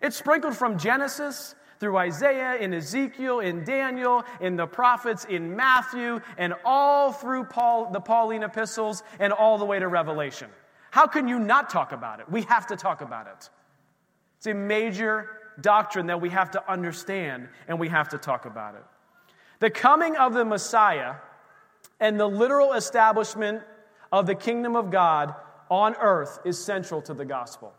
It's 0.03 0.17
sprinkled 0.17 0.57
from 0.57 0.79
Genesis 0.79 1.55
through 1.81 1.97
Isaiah, 1.97 2.57
in 2.57 2.73
Ezekiel, 2.73 3.41
in 3.41 3.65
Daniel, 3.65 4.25
in 4.41 4.57
the 4.57 4.67
prophets, 4.67 5.25
in 5.25 5.57
Matthew, 5.57 6.21
and 6.39 6.55
all 6.65 7.13
through 7.13 7.45
Paul, 7.45 7.91
the 7.91 8.01
Pauline 8.01 8.43
epistles, 8.43 9.03
and 9.19 9.33
all 9.33 9.59
the 9.59 9.65
way 9.65 9.79
to 9.79 9.89
Revelation. 9.89 10.49
How 10.91 11.07
can 11.07 11.27
you 11.27 11.39
not 11.39 11.71
talk 11.71 11.93
about 11.93 12.21
it? 12.21 12.31
We 12.31 12.43
have 12.43 12.69
to 12.69 12.77
talk 12.77 13.01
about 13.01 13.27
it. 13.27 13.51
It's 14.39 14.47
a 14.47 14.55
major 14.55 15.29
doctrine 15.61 16.07
that 16.07 16.21
we 16.21 16.31
have 16.31 16.51
to 16.53 16.71
understand 16.71 17.49
and 17.69 17.79
we 17.79 17.89
have 17.89 18.09
to 18.11 18.19
talk 18.19 18.47
about 18.47 18.75
it. 18.75 18.85
The 19.61 19.71
coming 19.71 20.17
of 20.17 20.35
the 20.35 20.45
Messiah 20.45 21.15
and 22.01 22.19
the 22.19 22.29
literal 22.29 22.73
establishment 22.73 23.63
of 24.13 24.27
the 24.27 24.35
kingdom 24.35 24.77
of 24.77 24.91
God 24.91 25.35
on 25.71 25.95
earth 26.01 26.39
is 26.45 26.63
central 26.63 27.03
to 27.03 27.15
the 27.15 27.25
gospel. 27.25 27.73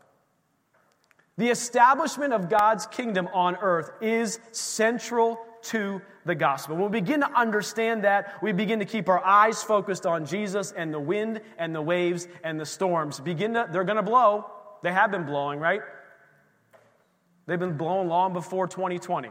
The 1.37 1.49
establishment 1.49 2.33
of 2.33 2.49
God's 2.49 2.87
kingdom 2.87 3.27
on 3.33 3.57
earth 3.57 3.91
is 4.01 4.39
central 4.51 5.37
to 5.63 6.01
the 6.25 6.35
gospel. 6.35 6.75
When 6.75 6.91
we 6.91 7.01
begin 7.01 7.21
to 7.21 7.31
understand 7.37 8.03
that, 8.03 8.41
we 8.41 8.51
begin 8.51 8.79
to 8.79 8.85
keep 8.85 9.09
our 9.09 9.23
eyes 9.23 9.61
focused 9.61 10.05
on 10.05 10.25
Jesus 10.25 10.71
and 10.71 10.93
the 10.93 10.99
wind 10.99 11.41
and 11.57 11.75
the 11.75 11.81
waves 11.81 12.27
and 12.43 12.59
the 12.59 12.65
storms. 12.65 13.19
Begin 13.19 13.53
to, 13.53 13.67
they're 13.71 13.83
going 13.83 13.97
to 13.97 14.03
blow. 14.03 14.49
They 14.81 14.93
have 14.93 15.11
been 15.11 15.25
blowing, 15.25 15.59
right? 15.59 15.81
They've 17.45 17.59
been 17.59 17.77
blown 17.77 18.07
long 18.07 18.33
before 18.33 18.67
2020. 18.67 19.29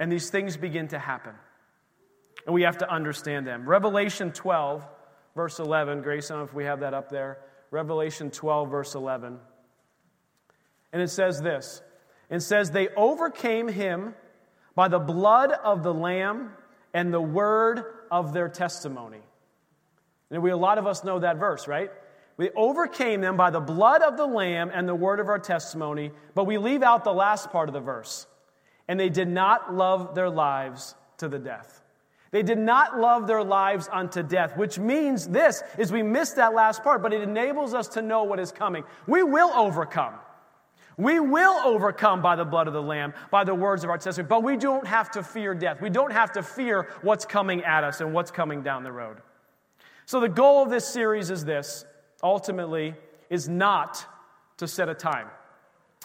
And 0.00 0.10
these 0.10 0.30
things 0.30 0.56
begin 0.56 0.88
to 0.88 0.98
happen. 0.98 1.34
And 2.46 2.54
we 2.54 2.62
have 2.62 2.78
to 2.78 2.90
understand 2.90 3.46
them. 3.46 3.68
Revelation 3.68 4.32
12, 4.32 4.86
verse 5.34 5.58
11. 5.58 6.02
Grace, 6.02 6.30
I 6.30 6.34
don't 6.34 6.42
know 6.42 6.48
if 6.48 6.54
we 6.54 6.64
have 6.64 6.80
that 6.80 6.94
up 6.94 7.10
there. 7.10 7.38
Revelation 7.70 8.30
12, 8.30 8.70
verse 8.70 8.94
11. 8.94 9.38
And 10.92 11.02
it 11.02 11.10
says 11.10 11.40
this 11.40 11.82
It 12.30 12.40
says, 12.40 12.70
They 12.70 12.88
overcame 12.96 13.68
him 13.68 14.14
by 14.74 14.88
the 14.88 14.98
blood 14.98 15.52
of 15.52 15.82
the 15.82 15.92
Lamb 15.92 16.52
and 16.94 17.12
the 17.12 17.20
word 17.20 17.82
of 18.10 18.32
their 18.32 18.48
testimony. 18.48 19.20
And 20.30 20.42
we, 20.42 20.50
a 20.50 20.56
lot 20.56 20.78
of 20.78 20.86
us 20.86 21.04
know 21.04 21.18
that 21.20 21.38
verse, 21.38 21.66
right? 21.66 21.90
We 22.38 22.50
overcame 22.50 23.20
them 23.20 23.36
by 23.36 23.50
the 23.50 23.60
blood 23.60 24.00
of 24.00 24.16
the 24.16 24.24
Lamb 24.24 24.70
and 24.72 24.88
the 24.88 24.94
word 24.94 25.18
of 25.18 25.28
our 25.28 25.40
testimony, 25.40 26.12
but 26.34 26.44
we 26.44 26.56
leave 26.56 26.82
out 26.84 27.02
the 27.02 27.12
last 27.12 27.50
part 27.50 27.68
of 27.68 27.72
the 27.72 27.80
verse. 27.80 28.26
And 28.86 28.98
they 28.98 29.10
did 29.10 29.28
not 29.28 29.74
love 29.74 30.14
their 30.14 30.30
lives 30.30 30.94
to 31.18 31.28
the 31.28 31.38
death. 31.38 31.82
They 32.30 32.44
did 32.44 32.58
not 32.58 32.98
love 32.98 33.26
their 33.26 33.42
lives 33.42 33.88
unto 33.90 34.22
death, 34.22 34.56
which 34.56 34.78
means 34.78 35.26
this 35.26 35.62
is 35.78 35.90
we 35.90 36.02
missed 36.02 36.36
that 36.36 36.54
last 36.54 36.84
part, 36.84 37.02
but 37.02 37.12
it 37.12 37.22
enables 37.22 37.74
us 37.74 37.88
to 37.88 38.02
know 38.02 38.22
what 38.22 38.38
is 38.38 38.52
coming. 38.52 38.84
We 39.06 39.22
will 39.24 39.50
overcome. 39.54 40.14
We 40.96 41.20
will 41.20 41.58
overcome 41.64 42.22
by 42.22 42.36
the 42.36 42.44
blood 42.44 42.66
of 42.66 42.72
the 42.72 42.82
Lamb, 42.82 43.14
by 43.30 43.44
the 43.44 43.54
words 43.54 43.82
of 43.82 43.90
our 43.90 43.98
testimony, 43.98 44.28
but 44.28 44.42
we 44.42 44.56
don't 44.56 44.86
have 44.86 45.10
to 45.12 45.22
fear 45.22 45.54
death. 45.54 45.80
We 45.80 45.90
don't 45.90 46.12
have 46.12 46.32
to 46.32 46.42
fear 46.42 46.88
what's 47.02 47.24
coming 47.24 47.64
at 47.64 47.82
us 47.82 48.00
and 48.00 48.12
what's 48.12 48.30
coming 48.30 48.62
down 48.62 48.84
the 48.84 48.92
road. 48.92 49.18
So, 50.06 50.20
the 50.20 50.28
goal 50.28 50.62
of 50.62 50.70
this 50.70 50.86
series 50.86 51.30
is 51.30 51.44
this 51.44 51.84
ultimately 52.22 52.94
is 53.30 53.48
not 53.48 54.04
to 54.58 54.66
set 54.66 54.88
a 54.88 54.94
time. 54.94 55.28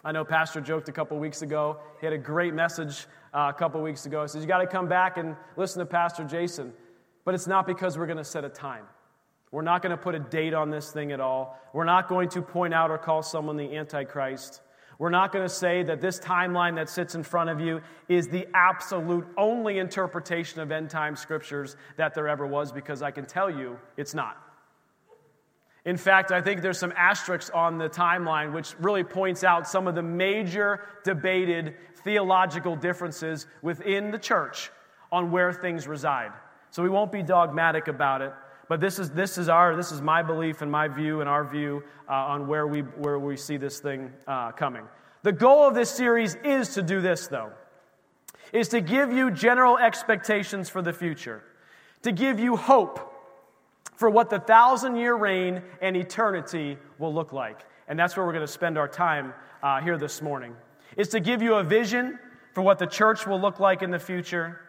I 0.05 0.11
know 0.11 0.25
Pastor 0.25 0.59
joked 0.59 0.89
a 0.89 0.91
couple 0.91 1.17
weeks 1.17 1.41
ago. 1.41 1.79
He 1.99 2.05
had 2.05 2.13
a 2.13 2.17
great 2.17 2.53
message 2.53 3.07
uh, 3.33 3.51
a 3.53 3.57
couple 3.57 3.81
weeks 3.81 4.05
ago. 4.05 4.21
He 4.23 4.27
says, 4.27 4.41
You 4.41 4.47
got 4.47 4.59
to 4.59 4.67
come 4.67 4.87
back 4.87 5.17
and 5.17 5.35
listen 5.55 5.79
to 5.79 5.85
Pastor 5.85 6.25
Jason. 6.25 6.73
But 7.25 7.35
it's 7.35 7.47
not 7.47 7.65
because 7.65 7.97
we're 7.97 8.05
going 8.05 8.17
to 8.17 8.23
set 8.23 8.43
a 8.43 8.49
time. 8.49 8.83
We're 9.51 9.61
not 9.61 9.81
going 9.81 9.91
to 9.91 9.97
put 9.97 10.13
a 10.13 10.19
date 10.19 10.53
on 10.53 10.71
this 10.71 10.91
thing 10.91 11.11
at 11.11 11.19
all. 11.19 11.57
We're 11.73 11.85
not 11.85 12.09
going 12.09 12.27
to 12.29 12.41
point 12.41 12.73
out 12.73 12.91
or 12.91 12.97
call 12.97 13.23
someone 13.23 13.55
the 13.55 13.77
Antichrist. 13.77 14.61
We're 14.99 15.09
not 15.09 15.31
going 15.31 15.45
to 15.47 15.53
say 15.53 15.83
that 15.83 16.01
this 16.01 16.19
timeline 16.19 16.75
that 16.75 16.89
sits 16.89 17.15
in 17.15 17.23
front 17.23 17.49
of 17.49 17.61
you 17.61 17.81
is 18.09 18.27
the 18.27 18.47
absolute 18.53 19.25
only 19.37 19.79
interpretation 19.79 20.59
of 20.59 20.71
end 20.71 20.89
time 20.89 21.15
scriptures 21.15 21.77
that 21.97 22.13
there 22.13 22.27
ever 22.27 22.45
was, 22.45 22.71
because 22.71 23.01
I 23.01 23.11
can 23.11 23.25
tell 23.25 23.49
you 23.49 23.79
it's 23.95 24.13
not. 24.13 24.37
In 25.85 25.97
fact, 25.97 26.31
I 26.31 26.41
think 26.41 26.61
there's 26.61 26.77
some 26.77 26.93
asterisks 26.95 27.49
on 27.49 27.77
the 27.77 27.89
timeline 27.89 28.53
which 28.53 28.75
really 28.79 29.03
points 29.03 29.43
out 29.43 29.67
some 29.67 29.87
of 29.87 29.95
the 29.95 30.01
major 30.01 30.81
debated 31.03 31.75
theological 32.03 32.75
differences 32.75 33.47
within 33.61 34.11
the 34.11 34.17
church 34.17 34.71
on 35.11 35.29
where 35.29 35.51
things 35.51 35.87
reside. 35.87 36.31
So 36.71 36.81
we 36.83 36.89
won't 36.89 37.11
be 37.11 37.21
dogmatic 37.21 37.87
about 37.87 38.21
it, 38.21 38.33
but 38.69 38.79
this 38.79 38.97
is, 38.97 39.11
this 39.11 39.37
is, 39.37 39.49
our, 39.49 39.75
this 39.75 39.91
is 39.91 40.01
my 40.01 40.23
belief 40.23 40.61
and 40.61 40.71
my 40.71 40.87
view 40.87 41.19
and 41.19 41.29
our 41.29 41.43
view 41.43 41.83
uh, 42.09 42.13
on 42.13 42.47
where 42.47 42.65
we, 42.65 42.81
where 42.81 43.19
we 43.19 43.35
see 43.35 43.57
this 43.57 43.79
thing 43.79 44.11
uh, 44.25 44.51
coming. 44.53 44.83
The 45.23 45.33
goal 45.33 45.67
of 45.67 45.75
this 45.75 45.89
series 45.89 46.35
is 46.43 46.69
to 46.75 46.81
do 46.81 47.01
this, 47.01 47.27
though 47.27 47.51
is 48.53 48.69
to 48.69 48.79
give 48.79 49.11
you 49.11 49.31
general 49.31 49.77
expectations 49.77 50.69
for 50.69 50.81
the 50.81 50.93
future, 50.93 51.43
to 52.03 52.11
give 52.11 52.39
you 52.39 52.55
hope 52.55 53.12
for 53.95 54.09
what 54.09 54.29
the 54.29 54.39
thousand 54.39 54.95
year 54.95 55.15
reign 55.15 55.61
and 55.81 55.95
eternity 55.95 56.77
will 56.99 57.13
look 57.13 57.33
like. 57.33 57.65
And 57.87 57.97
that's 57.99 58.15
where 58.15 58.25
we're 58.25 58.33
going 58.33 58.45
to 58.45 58.51
spend 58.51 58.77
our 58.77 58.87
time 58.87 59.33
uh, 59.61 59.81
here 59.81 59.97
this 59.97 60.21
morning. 60.21 60.55
Is 60.97 61.09
to 61.09 61.19
give 61.19 61.41
you 61.41 61.55
a 61.55 61.63
vision 61.63 62.19
for 62.53 62.61
what 62.61 62.79
the 62.79 62.85
church 62.85 63.25
will 63.25 63.39
look 63.39 63.59
like 63.59 63.81
in 63.81 63.91
the 63.91 63.99
future 63.99 64.59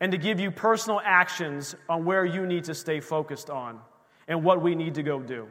and 0.00 0.12
to 0.12 0.18
give 0.18 0.40
you 0.40 0.50
personal 0.50 1.00
actions 1.04 1.74
on 1.88 2.04
where 2.04 2.24
you 2.24 2.46
need 2.46 2.64
to 2.64 2.74
stay 2.74 3.00
focused 3.00 3.50
on 3.50 3.80
and 4.28 4.42
what 4.44 4.62
we 4.62 4.74
need 4.74 4.94
to 4.94 5.02
go 5.02 5.20
do. 5.20 5.46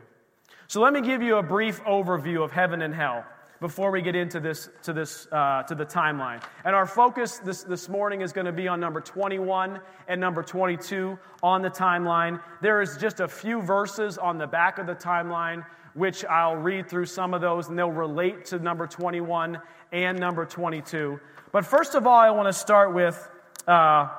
So 0.68 0.82
let 0.82 0.94
me 0.94 1.02
give 1.02 1.22
you 1.22 1.38
a 1.38 1.44
brief 1.44 1.84
overview 1.84 2.44
of 2.44 2.52
heaven 2.52 2.82
and 2.82 2.94
hell 2.94 3.26
before 3.62 3.92
we 3.92 4.02
get 4.02 4.16
into 4.16 4.40
this 4.40 4.70
to 4.84 4.94
this 4.94 5.28
uh, 5.32 5.64
to 5.64 5.76
the 5.76 5.86
timeline. 5.86 6.42
And 6.64 6.76
our 6.76 6.86
focus 6.86 7.40
this 7.40 7.64
this 7.64 7.90
morning 7.90 8.22
is 8.22 8.32
going 8.34 8.46
to 8.46 8.52
be 8.52 8.68
on 8.68 8.80
number 8.80 9.02
21 9.02 9.80
and 10.08 10.22
number 10.22 10.44
22 10.44 11.18
on 11.44 11.62
the 11.62 11.70
timeline. 11.70 12.42
There 12.62 12.82
is 12.82 12.98
just 12.98 13.20
a 13.20 13.28
few 13.28 13.62
verses 13.62 14.18
on 14.18 14.38
the 14.38 14.48
back 14.48 14.80
of 14.80 14.88
the 14.88 14.96
timeline 14.96 15.66
which 15.94 16.24
I'll 16.26 16.56
read 16.56 16.90
through 16.90 17.06
some 17.06 17.34
of 17.34 17.42
those 17.42 17.68
and 17.68 17.78
they'll 17.78 17.92
relate 17.92 18.46
to 18.46 18.60
number 18.60 18.88
21 18.88 19.60
and 19.92 20.20
number 20.20 20.46
22. 20.46 21.20
But 21.52 21.66
first 21.66 21.96
of 21.96 22.06
all, 22.06 22.18
I 22.18 22.30
want 22.30 22.48
to 22.48 22.54
start 22.54 22.94
with 22.94 23.30
uh, 23.68 24.10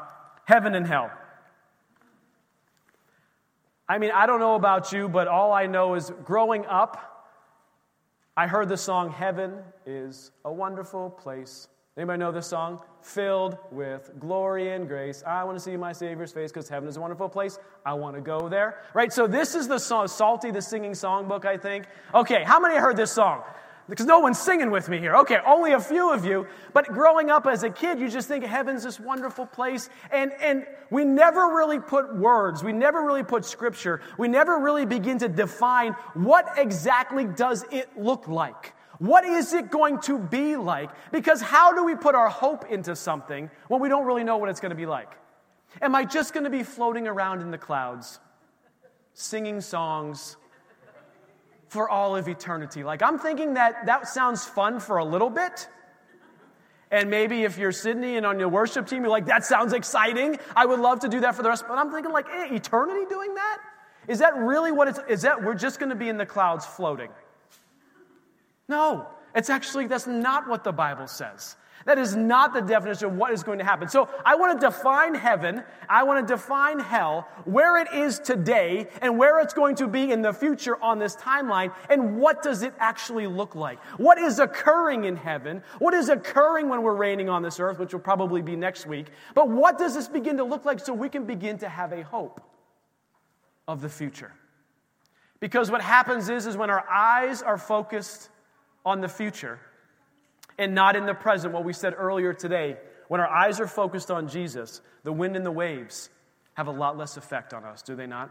heaven 0.45 0.75
and 0.75 0.87
hell. 0.87 1.11
I 3.89 3.99
mean, 3.99 4.11
I 4.13 4.27
don't 4.27 4.41
know 4.41 4.55
about 4.55 4.93
you, 4.93 5.09
but 5.09 5.27
all 5.27 5.53
I 5.53 5.67
know 5.67 5.95
is 5.95 6.13
growing 6.25 6.65
up, 6.67 7.10
I 8.41 8.47
heard 8.47 8.71
the 8.71 8.77
song 8.79 9.11
Heaven 9.11 9.59
is 9.85 10.31
a 10.47 10.51
Wonderful 10.51 11.11
Place. 11.11 11.69
Anybody 11.99 12.21
know 12.21 12.33
this 12.33 12.47
song? 12.47 12.81
Filled 13.03 13.59
with 13.71 14.13
glory 14.19 14.73
and 14.73 14.89
grace. 14.89 15.23
I 15.27 15.45
want 15.45 15.59
to 15.59 15.63
see 15.63 15.77
my 15.77 15.93
Savior's 15.93 16.33
face 16.33 16.51
because 16.51 16.67
heaven 16.67 16.89
is 16.89 16.97
a 16.97 17.03
wonderful 17.03 17.29
place. 17.29 17.59
I 17.85 17.93
want 17.93 18.17
to 18.17 18.23
go 18.23 18.49
there. 18.49 18.79
Right? 18.95 19.13
So, 19.13 19.27
this 19.27 19.55
is 19.55 19.69
the 19.69 19.79
song, 19.79 20.09
Psalty, 20.09 20.51
the 20.53 20.63
singing 20.63 20.93
songbook, 20.93 21.45
I 21.45 21.59
think. 21.59 21.85
Okay, 22.15 22.43
how 22.43 22.59
many 22.59 22.77
heard 22.77 22.97
this 22.97 23.13
song? 23.13 23.43
Because 23.91 24.07
no 24.07 24.21
one's 24.21 24.39
singing 24.39 24.71
with 24.71 24.89
me 24.89 25.01
here. 25.01 25.17
Okay, 25.17 25.39
only 25.45 25.73
a 25.73 25.81
few 25.81 26.13
of 26.13 26.25
you. 26.25 26.47
But 26.73 26.87
growing 26.87 27.29
up 27.29 27.47
as 27.47 27.65
a 27.65 27.71
kid, 27.71 27.99
you 27.99 28.09
just 28.09 28.29
think 28.29 28.45
heaven's 28.45 28.85
this 28.85 29.01
wonderful 29.01 29.47
place. 29.47 29.91
And, 30.13 30.33
and 30.41 30.65
we 30.91 31.05
never 31.05 31.57
really 31.57 31.81
put 31.81 32.15
words, 32.15 32.63
we 32.63 32.73
never 32.73 33.03
really 33.03 33.25
put 33.25 33.45
scripture, 33.45 34.01
we 34.17 34.29
never 34.29 34.59
really 34.59 34.87
begin 34.87 35.19
to 35.19 35.29
define 35.29 35.95
what 36.15 36.47
exactly 36.57 37.25
does 37.25 37.65
it 37.73 37.89
look 37.99 38.29
like. 38.29 38.75
What 39.01 39.25
is 39.25 39.55
it 39.55 39.71
going 39.71 39.99
to 40.03 40.19
be 40.19 40.57
like? 40.57 40.91
Because 41.11 41.41
how 41.41 41.75
do 41.75 41.85
we 41.85 41.97
put 41.97 42.15
our 42.15 42.29
hope 42.29 42.71
into 42.71 42.95
something 42.95 43.51
when 43.67 43.81
we 43.81 43.89
don't 43.89 44.07
really 44.07 44.25
know 44.25 44.37
what 44.37 44.51
it's 44.51 44.61
going 44.61 44.71
to 44.71 44.77
be 44.77 44.87
like? 44.87 45.11
Am 45.83 45.97
I 45.97 46.05
just 46.05 46.33
going 46.33 46.45
to 46.45 46.51
be 46.51 46.63
floating 46.63 47.09
around 47.09 47.41
in 47.41 47.51
the 47.51 47.59
clouds, 47.59 48.21
singing 49.15 49.61
songs, 49.61 50.37
for 51.71 51.89
all 51.89 52.17
of 52.17 52.27
eternity. 52.27 52.83
Like, 52.83 53.01
I'm 53.01 53.17
thinking 53.17 53.55
that 53.55 53.87
that 53.87 54.09
sounds 54.09 54.45
fun 54.45 54.81
for 54.81 54.97
a 54.99 55.05
little 55.05 55.31
bit. 55.31 55.69
And 56.91 57.09
maybe 57.09 57.45
if 57.45 57.59
you're 57.59 57.71
Sydney 57.71 58.17
and 58.17 58.27
on 58.27 58.41
your 58.41 58.49
worship 58.49 58.89
team, 58.89 59.03
you're 59.03 59.11
like, 59.11 59.27
that 59.27 59.45
sounds 59.45 59.73
exciting. 59.73 60.41
I 60.57 60.67
would 60.67 60.81
love 60.81 60.99
to 61.01 61.09
do 61.09 61.21
that 61.21 61.37
for 61.37 61.45
the 61.45 61.49
rest. 61.49 61.65
But 61.69 61.79
I'm 61.79 61.93
thinking, 61.93 62.11
like, 62.11 62.27
eh, 62.29 62.57
eternity 62.57 63.07
doing 63.09 63.37
that? 63.37 63.59
Is 64.09 64.19
that 64.19 64.37
really 64.37 64.73
what 64.73 64.89
it's, 64.89 64.99
is 65.09 65.23
that 65.23 65.45
we're 65.45 65.55
just 65.55 65.79
going 65.79 65.91
to 65.91 65.95
be 65.95 66.09
in 66.09 66.17
the 66.17 66.27
clouds 66.27 66.67
floating? 66.67 67.11
No, 68.69 69.07
it's 69.37 69.49
actually, 69.49 69.87
that's 69.87 70.09
not 70.09 70.49
what 70.49 70.65
the 70.65 70.73
Bible 70.73 71.07
says. 71.07 71.55
That 71.87 71.99
is 71.99 72.15
not 72.15 72.53
the 72.53 72.61
definition 72.61 73.07
of 73.07 73.15
what 73.15 73.33
is 73.33 73.43
going 73.43 73.59
to 73.59 73.65
happen. 73.65 73.89
So 73.89 74.09
I 74.25 74.35
want 74.35 74.61
to 74.61 74.67
define 74.67 75.15
heaven, 75.15 75.63
I 75.89 76.03
want 76.03 76.27
to 76.27 76.35
define 76.35 76.79
hell, 76.79 77.27
where 77.45 77.79
it 77.79 77.89
is 77.95 78.19
today, 78.19 78.89
and 79.01 79.17
where 79.17 79.41
it's 79.41 79.55
going 79.55 79.77
to 79.77 79.89
be 79.89 80.13
in 80.13 80.21
the 80.21 80.33
future 80.33 80.81
on 80.83 80.99
this 80.99 81.17
timeline, 81.17 81.73
and 81.89 82.19
what 82.19 82.43
does 82.43 82.63
it 82.63 82.75
actually 82.79 83.27
look 83.27 83.55
like? 83.55 83.83
What 83.97 84.19
is 84.19 84.39
occurring 84.39 85.05
in 85.05 85.17
heaven? 85.17 85.63
What 85.79 85.95
is 85.95 86.11
occurring 86.11 86.69
when 86.69 86.83
we're 86.83 86.95
reigning 86.95 87.31
on 87.31 87.43
this 87.43 87.59
earth, 87.59 87.79
which 87.79 87.93
will 87.95 88.01
probably 88.01 88.43
be 88.43 88.57
next 88.57 88.87
week? 88.87 89.07
But 89.35 89.49
what 89.49 89.79
does 89.79 89.95
this 89.95 90.09
begin 90.09 90.37
to 90.37 90.45
look 90.45 90.67
like 90.67 90.81
so 90.81 90.93
we 90.93 91.09
can 91.09 91.25
begin 91.25 91.57
to 91.59 91.69
have 91.69 91.93
a 91.93 92.03
hope 92.03 92.43
of 93.67 93.81
the 93.81 93.89
future? 93.89 94.33
Because 95.41 95.71
what 95.71 95.81
happens 95.81 96.29
is, 96.29 96.47
is 96.47 96.57
when 96.59 96.69
our 96.69 96.87
eyes 96.89 97.41
are 97.41 97.57
focused 97.57 98.29
on 98.85 99.01
the 99.01 99.09
future, 99.09 99.59
and 100.61 100.75
not 100.75 100.95
in 100.95 101.07
the 101.07 101.15
present, 101.15 101.55
what 101.55 101.65
we 101.65 101.73
said 101.73 101.95
earlier 101.97 102.35
today. 102.35 102.77
When 103.09 103.19
our 103.19 103.27
eyes 103.27 103.59
are 103.61 103.67
focused 103.67 104.11
on 104.11 104.29
Jesus, 104.29 104.83
the 105.03 105.13
wind 105.13 105.35
and 105.35 105.45
the 105.45 105.51
waves 105.51 106.11
have 106.53 106.69
a 106.69 106.71
lot 106.71 106.99
less 106.99 107.17
effect 107.17 107.55
on 107.55 107.65
us, 107.65 107.81
do 107.81 107.97
they 107.97 108.07
not? 108.07 108.31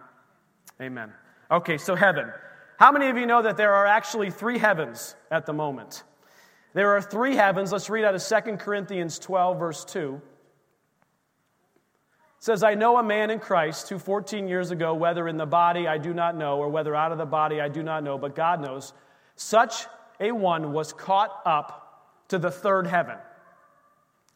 Amen. 0.80 1.12
Okay, 1.50 1.80
so 1.80 1.96
heaven. 1.96 2.32
How 2.78 2.92
many 2.92 3.08
of 3.08 3.18
you 3.18 3.26
know 3.26 3.42
that 3.42 3.58
there 3.58 3.74
are 3.74 3.88
actually 3.88 4.30
three 4.30 4.60
heavens 4.60 5.16
at 5.32 5.48
the 5.48 5.54
moment? 5.54 6.04
There 6.76 6.96
are 6.96 7.02
three 7.02 7.36
heavens. 7.36 7.72
Let's 7.72 7.90
read 7.90 8.06
out 8.06 8.14
of 8.14 8.24
2 8.24 8.58
Corinthians 8.58 9.18
12, 9.18 9.58
verse 9.58 9.84
2. 9.86 10.22
It 12.38 12.44
says, 12.44 12.62
I 12.62 12.76
know 12.76 12.98
a 12.98 13.04
man 13.04 13.32
in 13.32 13.40
Christ 13.40 13.90
who 13.90 13.98
14 13.98 14.48
years 14.48 14.70
ago, 14.70 14.94
whether 14.94 15.28
in 15.28 15.38
the 15.38 15.48
body 15.48 15.88
I 15.88 15.98
do 15.98 16.14
not 16.14 16.38
know, 16.38 16.60
or 16.60 16.70
whether 16.70 16.96
out 16.96 17.12
of 17.12 17.18
the 17.18 17.26
body 17.26 17.60
I 17.60 17.70
do 17.70 17.82
not 17.82 18.04
know, 18.04 18.20
but 18.20 18.36
God 18.36 18.62
knows, 18.62 18.94
such 19.36 19.88
a 20.20 20.32
one 20.32 20.74
was 20.74 20.94
caught 20.94 21.42
up 21.44 21.88
to 22.30 22.40
the 22.40 22.52
third 22.52 22.88
heaven. 22.88 23.18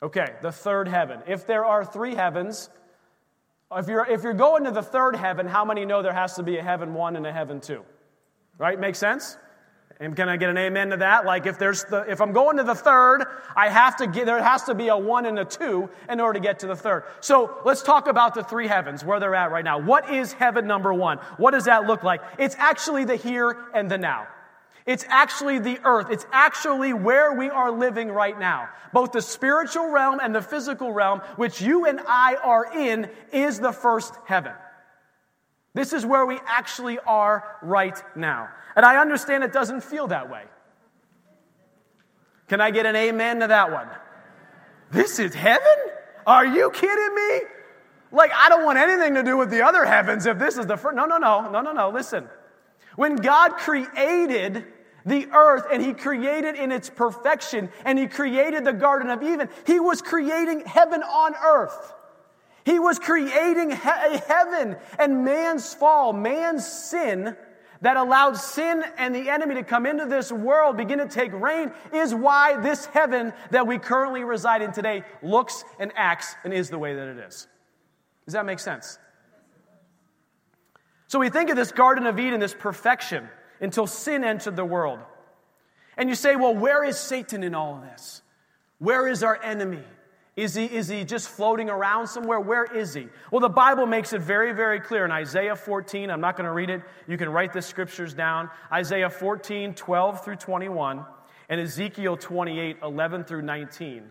Okay, 0.02 0.34
the 0.42 0.52
third 0.52 0.88
heaven. 0.88 1.22
If 1.28 1.48
there 1.48 1.66
are 1.66 1.86
three 1.86 2.14
heavens, 2.14 2.70
if 3.72 3.88
you're, 3.88 4.06
if 4.06 4.24
you're 4.24 4.34
going 4.34 4.66
to 4.66 4.72
the 4.72 4.84
third 4.84 5.16
heaven, 5.16 5.48
how 5.48 5.64
many 5.64 5.86
know 5.86 6.02
there 6.02 6.14
has 6.14 6.36
to 6.36 6.44
be 6.44 6.58
a 6.58 6.64
heaven 6.64 6.94
one 6.94 7.16
and 7.16 7.26
a 7.26 7.32
heaven 7.32 7.62
two? 7.62 7.84
Right? 8.58 8.80
Make 8.80 8.96
sense? 8.96 9.38
And 10.00 10.16
can 10.16 10.28
I 10.28 10.38
get 10.38 10.50
an 10.50 10.58
amen 10.58 10.90
to 10.90 10.98
that? 10.98 11.26
Like 11.26 11.46
if 11.46 11.60
there's 11.60 11.86
the 11.86 12.02
if 12.10 12.20
I'm 12.20 12.34
going 12.34 12.58
to 12.58 12.64
the 12.64 12.76
third, 12.76 13.26
I 13.56 13.70
have 13.70 13.96
to 13.98 14.08
get 14.08 14.26
there 14.26 14.42
has 14.42 14.64
to 14.64 14.74
be 14.74 14.88
a 14.88 14.98
one 14.98 15.26
and 15.26 15.38
a 15.40 15.46
two 15.46 15.90
in 16.10 16.20
order 16.20 16.40
to 16.40 16.44
get 16.44 16.60
to 16.60 16.68
the 16.68 16.76
third. 16.76 17.04
So 17.22 17.60
let's 17.64 17.84
talk 17.84 18.08
about 18.08 18.34
the 18.34 18.44
three 18.44 18.68
heavens, 18.68 19.06
where 19.06 19.20
they're 19.20 19.36
at 19.36 19.52
right 19.52 19.64
now. 19.64 19.80
What 19.80 20.12
is 20.12 20.34
heaven 20.34 20.68
number 20.68 20.94
one? 20.94 21.20
What 21.38 21.52
does 21.52 21.66
that 21.66 21.86
look 21.86 22.04
like? 22.04 22.22
It's 22.38 22.56
actually 22.58 23.06
the 23.06 23.16
here 23.16 23.56
and 23.74 23.90
the 23.90 23.98
now. 23.98 24.28
It's 24.86 25.06
actually 25.08 25.60
the 25.60 25.80
earth. 25.86 26.08
It's 26.12 26.26
actually 26.32 26.94
where 26.94 27.34
we 27.34 27.50
are 27.50 27.72
living 27.72 28.10
right 28.10 28.38
now. 28.38 28.70
Both 28.92 29.14
the 29.14 29.22
spiritual 29.22 29.90
realm 29.90 30.20
and 30.22 30.36
the 30.36 30.42
physical 30.42 30.92
realm, 30.92 31.20
which 31.38 31.62
you 31.62 31.86
and 31.86 32.02
I 32.06 32.36
are 32.36 32.66
in, 32.78 33.10
is 33.32 33.60
the 33.60 33.72
first 33.72 34.14
heaven. 34.26 34.54
This 35.74 35.94
is 35.94 36.06
where 36.06 36.26
we 36.26 36.40
actually 36.46 37.00
are 37.00 37.58
right 37.62 37.98
now. 38.16 38.50
And 38.76 38.86
I 38.86 38.98
understand 38.98 39.44
it 39.44 39.54
doesn't 39.54 39.84
feel 39.84 40.08
that 40.08 40.30
way. 40.30 40.44
Can 42.50 42.60
I 42.62 42.72
get 42.72 42.86
an 42.86 42.96
amen 42.96 43.40
to 43.40 43.48
that 43.48 43.72
one? 43.72 43.88
This 44.92 45.18
is 45.18 45.34
heaven? 45.34 45.64
Are 46.28 46.46
you 46.46 46.70
kidding 46.72 47.16
me? 47.16 47.40
Like, 48.12 48.32
I 48.36 48.50
don't 48.50 48.64
want 48.64 48.78
anything 48.78 49.16
to 49.16 49.24
do 49.24 49.38
with 49.38 49.50
the 49.50 49.64
other 49.64 49.86
heavens 49.86 50.26
if 50.26 50.38
this 50.38 50.58
is 50.58 50.68
the 50.68 50.78
first. 50.78 50.96
No, 50.96 51.06
no, 51.06 51.18
no, 51.18 51.50
no, 51.50 51.62
no, 51.62 51.72
no. 51.72 51.90
Listen. 51.90 52.28
When 52.96 53.16
God 53.16 53.58
created 53.58 54.66
the 55.06 55.28
earth 55.34 55.66
and 55.72 55.82
He 55.82 55.94
created 55.94 56.56
in 56.56 56.72
its 56.72 56.90
perfection 56.90 57.70
and 57.86 57.98
He 57.98 58.08
created 58.08 58.66
the 58.66 58.74
Garden 58.74 59.10
of 59.10 59.24
Eden, 59.24 59.50
He 59.66 59.80
was 59.80 60.02
creating 60.02 60.62
heaven 60.66 61.02
on 61.04 61.34
earth. 61.44 61.94
He 62.66 62.80
was 62.80 63.00
creating 63.00 63.74
a 63.74 63.76
heaven 63.76 64.78
and 64.98 65.26
man's 65.26 65.74
fall, 65.74 66.14
man's 66.14 66.66
sin 66.66 67.36
that 67.82 67.98
allowed 67.98 68.38
sin 68.38 68.82
and 68.98 69.14
the 69.14 69.30
enemy 69.30 69.56
to 69.56 69.64
come 69.64 69.86
into 69.86 70.06
this 70.06 70.32
world, 70.32 70.78
begin 70.78 71.00
to 71.00 71.08
take 71.08 71.34
reign, 71.34 71.70
is 71.92 72.16
why 72.16 72.56
this 72.62 72.86
heaven 72.86 73.34
that 73.52 73.68
we 73.68 73.78
currently 73.78 74.24
reside 74.24 74.62
in 74.62 74.72
today 74.72 75.04
looks 75.22 75.66
and 75.80 75.92
acts 75.98 76.34
and 76.46 76.54
is 76.54 76.70
the 76.70 76.80
way 76.80 76.96
that 76.96 77.08
it 77.10 77.18
is. 77.18 77.46
Does 78.26 78.34
that 78.36 78.46
make 78.46 78.60
sense? 78.60 78.98
So 81.14 81.20
we 81.20 81.30
think 81.30 81.52
of 81.52 81.56
this 81.56 81.72
Garden 81.72 82.08
of 82.08 82.18
Eden, 82.18 82.40
this 82.40 82.56
perfection, 82.56 83.30
until 83.62 83.86
sin 83.86 84.24
entered 84.24 84.56
the 84.56 84.66
world. 84.66 84.98
And 85.96 86.10
you 86.10 86.16
say, 86.16 86.36
well, 86.36 86.56
where 86.56 86.84
is 86.84 86.98
Satan 86.98 87.44
in 87.44 87.54
all 87.54 87.76
of 87.76 87.84
this? 87.84 88.24
Where 88.80 89.08
is 89.08 89.22
our 89.22 89.40
enemy? 89.44 89.84
Is 90.36 90.56
he, 90.56 90.66
is 90.66 90.88
he 90.88 91.04
just 91.04 91.30
floating 91.30 91.70
around 91.70 92.08
somewhere? 92.08 92.40
Where 92.40 92.64
is 92.64 92.96
he? 92.96 93.10
Well, 93.30 93.42
the 93.42 93.48
Bible 93.48 93.86
makes 93.86 94.12
it 94.14 94.22
very, 94.22 94.54
very 94.54 94.80
clear 94.80 95.06
in 95.06 95.12
Isaiah 95.12 95.56
14. 95.56 96.10
I'm 96.10 96.20
not 96.20 96.36
going 96.36 96.48
to 96.48 96.52
read 96.52 96.72
it. 96.72 96.82
You 97.08 97.16
can 97.16 97.30
write 97.30 97.54
the 97.54 97.62
scriptures 97.62 98.16
down. 98.16 98.50
Isaiah 98.72 99.12
14, 99.12 99.76
12 99.76 100.26
through 100.26 100.38
21, 100.38 101.06
and 101.48 101.62
Ezekiel 101.62 102.18
28, 102.18 102.78
11 102.82 103.24
through 103.26 103.44
19. 103.44 104.04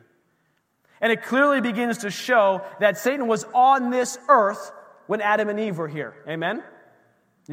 And 1.01 1.11
it 1.11 1.25
clearly 1.25 1.61
begins 1.61 1.99
to 1.99 2.13
show 2.13 2.63
that 2.79 2.97
Satan 2.97 3.27
was 3.27 3.45
on 3.53 3.91
this 3.91 4.21
earth 4.29 4.71
when 5.09 5.21
Adam 5.21 5.49
and 5.49 5.59
Eve 5.59 5.79
were 5.79 5.89
here. 5.89 6.15
Amen? 6.29 6.63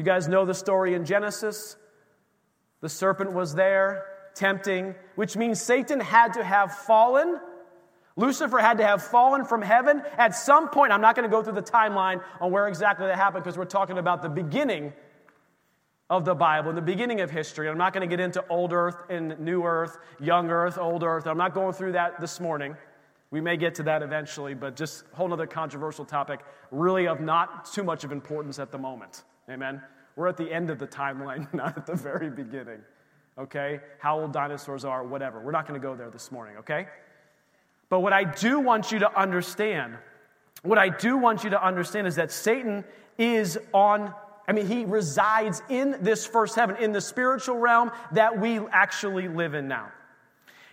You 0.00 0.04
guys 0.04 0.28
know 0.28 0.46
the 0.46 0.54
story 0.54 0.94
in 0.94 1.04
Genesis. 1.04 1.76
The 2.80 2.88
serpent 2.88 3.34
was 3.34 3.54
there, 3.54 4.06
tempting, 4.34 4.94
which 5.14 5.36
means 5.36 5.60
Satan 5.60 6.00
had 6.00 6.32
to 6.32 6.42
have 6.42 6.74
fallen, 6.74 7.38
Lucifer 8.16 8.56
had 8.60 8.78
to 8.78 8.86
have 8.86 9.02
fallen 9.02 9.44
from 9.44 9.60
heaven 9.60 10.02
at 10.16 10.34
some 10.34 10.70
point. 10.70 10.90
I'm 10.90 11.02
not 11.02 11.16
going 11.16 11.28
to 11.28 11.30
go 11.30 11.42
through 11.42 11.52
the 11.52 11.62
timeline 11.62 12.22
on 12.40 12.50
where 12.50 12.66
exactly 12.66 13.08
that 13.08 13.16
happened 13.16 13.44
because 13.44 13.58
we're 13.58 13.66
talking 13.66 13.98
about 13.98 14.22
the 14.22 14.30
beginning 14.30 14.94
of 16.08 16.24
the 16.24 16.34
Bible, 16.34 16.70
and 16.70 16.78
the 16.78 16.82
beginning 16.82 17.20
of 17.20 17.30
history. 17.30 17.68
I'm 17.68 17.76
not 17.76 17.92
going 17.92 18.08
to 18.08 18.16
get 18.16 18.24
into 18.24 18.42
old 18.48 18.72
earth 18.72 19.04
and 19.10 19.38
new 19.38 19.64
earth, 19.64 19.98
young 20.18 20.48
earth, 20.48 20.78
old 20.78 21.02
earth. 21.02 21.26
I'm 21.26 21.36
not 21.36 21.52
going 21.52 21.74
through 21.74 21.92
that 21.92 22.22
this 22.22 22.40
morning. 22.40 22.74
We 23.30 23.42
may 23.42 23.58
get 23.58 23.74
to 23.74 23.82
that 23.82 24.02
eventually, 24.02 24.54
but 24.54 24.76
just 24.76 25.04
a 25.12 25.16
whole 25.16 25.30
other 25.30 25.46
controversial 25.46 26.06
topic, 26.06 26.40
really 26.70 27.06
of 27.06 27.20
not 27.20 27.70
too 27.70 27.84
much 27.84 28.02
of 28.02 28.12
importance 28.12 28.58
at 28.58 28.72
the 28.72 28.78
moment. 28.78 29.24
Amen. 29.50 29.82
We're 30.16 30.28
at 30.28 30.36
the 30.36 30.50
end 30.50 30.70
of 30.70 30.78
the 30.78 30.86
timeline, 30.86 31.52
not 31.54 31.76
at 31.76 31.86
the 31.86 31.94
very 31.94 32.30
beginning. 32.30 32.80
Okay? 33.38 33.80
How 33.98 34.20
old 34.20 34.32
dinosaurs 34.32 34.84
are, 34.84 35.04
whatever. 35.04 35.40
We're 35.40 35.50
not 35.50 35.66
going 35.66 35.80
to 35.80 35.86
go 35.86 35.94
there 35.96 36.10
this 36.10 36.30
morning, 36.30 36.56
okay? 36.58 36.86
But 37.88 38.00
what 38.00 38.12
I 38.12 38.24
do 38.24 38.60
want 38.60 38.92
you 38.92 39.00
to 39.00 39.18
understand, 39.18 39.96
what 40.62 40.78
I 40.78 40.88
do 40.88 41.16
want 41.16 41.42
you 41.42 41.50
to 41.50 41.64
understand 41.64 42.06
is 42.06 42.16
that 42.16 42.30
Satan 42.30 42.84
is 43.18 43.58
on 43.72 44.14
I 44.48 44.52
mean, 44.52 44.66
he 44.66 44.84
resides 44.84 45.62
in 45.68 45.96
this 46.00 46.26
first 46.26 46.56
heaven, 46.56 46.74
in 46.76 46.90
the 46.90 47.00
spiritual 47.00 47.58
realm 47.58 47.92
that 48.10 48.40
we 48.40 48.58
actually 48.72 49.28
live 49.28 49.54
in 49.54 49.68
now. 49.68 49.92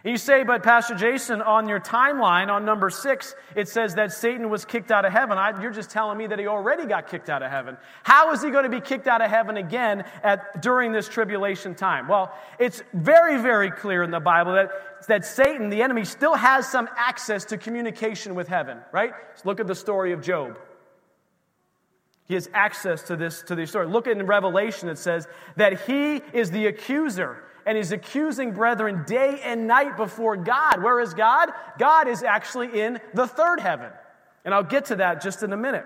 And 0.04 0.12
you 0.12 0.18
say, 0.18 0.44
but 0.44 0.62
Pastor 0.62 0.94
Jason, 0.94 1.42
on 1.42 1.68
your 1.68 1.80
timeline, 1.80 2.50
on 2.50 2.66
number 2.66 2.89
six, 2.92 3.34
it 3.56 3.68
says 3.68 3.96
that 3.96 4.13
Satan 4.13 4.50
was 4.50 4.63
kicked 4.63 4.92
out 4.92 5.06
of 5.06 5.12
heaven. 5.12 5.39
I, 5.39 5.60
you're 5.60 5.72
just 5.72 5.89
telling 5.89 6.18
me 6.20 6.27
that 6.27 6.38
he 6.38 6.46
already 6.46 6.86
got 6.86 7.10
kicked 7.10 7.30
out 7.30 7.42
of 7.42 7.50
heaven. 7.50 7.77
How 8.04 8.32
is 8.32 8.44
he 8.44 8.51
going 8.51 8.63
to 8.63 8.70
be 8.70 8.80
kicked 8.80 9.08
out 9.08 9.22
of 9.22 9.30
heaven 9.30 9.58
again 9.58 10.06
at, 10.24 10.62
during 10.62 10.92
this 10.92 11.10
tribulation 11.10 11.74
time? 11.74 12.08
Well, 12.08 12.32
it's 12.60 12.84
very, 12.94 13.42
very 13.42 13.72
clear 13.72 14.04
in 14.04 14.12
the 14.12 14.20
Bible 14.20 14.54
that, 14.54 14.72
that 15.08 15.25
Satan, 15.25 15.70
the 15.70 15.82
enemy, 15.82 16.06
still 16.06 16.36
has 16.36 16.70
some 16.70 16.88
access 16.96 17.46
to 17.46 17.58
communication 17.58 18.36
with 18.36 18.48
heaven, 18.48 18.77
right? 18.92 19.13
Look 19.46 19.60
at 19.60 19.66
the 19.66 19.75
story 19.75 20.12
of 20.13 20.22
Job. 20.22 20.60
He 22.27 22.36
has 22.36 22.50
access 22.54 23.04
to 23.04 23.16
this, 23.16 23.42
to 23.44 23.56
this 23.56 23.72
story. 23.72 23.88
Look 23.88 24.06
in 24.06 24.25
Revelation, 24.27 24.89
it 24.89 25.00
says 25.00 25.27
that 25.56 25.88
he 25.88 26.22
is 26.34 26.51
the 26.51 26.68
accuser 26.68 27.44
and 27.68 27.78
he's 27.78 27.92
accusing 27.92 28.54
brethren 28.54 29.04
day 29.06 29.42
and 29.44 29.68
night 29.68 29.98
before 29.98 30.38
God. 30.38 30.82
Where 30.82 31.02
is 31.02 31.14
God? 31.14 31.52
God 31.78 32.08
is 32.08 32.24
actually 32.24 32.80
in 32.80 33.00
the 33.14 33.28
third 33.28 33.60
heaven. 33.60 33.92
And 34.46 34.54
I'll 34.54 34.64
get 34.64 34.86
to 34.86 34.96
that 34.96 35.22
just 35.22 35.44
in 35.44 35.52
a 35.52 35.58
minute. 35.58 35.86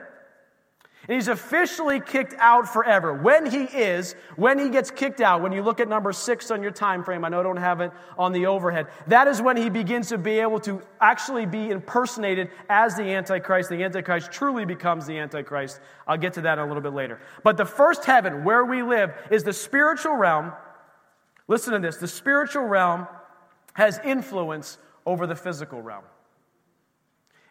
And 1.07 1.15
he's 1.15 1.27
officially 1.27 1.99
kicked 1.99 2.35
out 2.37 2.71
forever. 2.71 3.11
When 3.11 3.49
he 3.49 3.63
is, 3.63 4.13
when 4.35 4.59
he 4.59 4.69
gets 4.69 4.91
kicked 4.91 5.19
out, 5.19 5.41
when 5.41 5.51
you 5.51 5.63
look 5.63 5.79
at 5.79 5.89
number 5.89 6.13
six 6.13 6.51
on 6.51 6.61
your 6.61 6.69
time 6.69 7.03
frame, 7.03 7.25
I 7.25 7.29
know 7.29 7.39
I 7.39 7.43
don't 7.43 7.57
have 7.57 7.81
it 7.81 7.91
on 8.19 8.31
the 8.31 8.45
overhead, 8.45 8.85
that 9.07 9.27
is 9.27 9.41
when 9.41 9.57
he 9.57 9.71
begins 9.71 10.09
to 10.09 10.19
be 10.19 10.37
able 10.37 10.59
to 10.59 10.83
actually 11.01 11.47
be 11.47 11.71
impersonated 11.71 12.51
as 12.69 12.95
the 12.95 13.05
Antichrist. 13.05 13.71
The 13.71 13.83
Antichrist 13.83 14.31
truly 14.31 14.65
becomes 14.65 15.07
the 15.07 15.17
Antichrist. 15.17 15.79
I'll 16.07 16.17
get 16.17 16.33
to 16.33 16.41
that 16.41 16.59
a 16.59 16.63
little 16.63 16.83
bit 16.83 16.93
later. 16.93 17.19
But 17.43 17.57
the 17.57 17.65
first 17.65 18.05
heaven, 18.05 18.43
where 18.43 18.63
we 18.63 18.83
live, 18.83 19.15
is 19.31 19.43
the 19.43 19.53
spiritual 19.53 20.13
realm. 20.13 20.51
Listen 21.51 21.73
to 21.73 21.79
this 21.79 21.97
the 21.97 22.07
spiritual 22.07 22.63
realm 22.63 23.07
has 23.73 23.99
influence 24.05 24.77
over 25.05 25.27
the 25.27 25.35
physical 25.35 25.81
realm. 25.81 26.05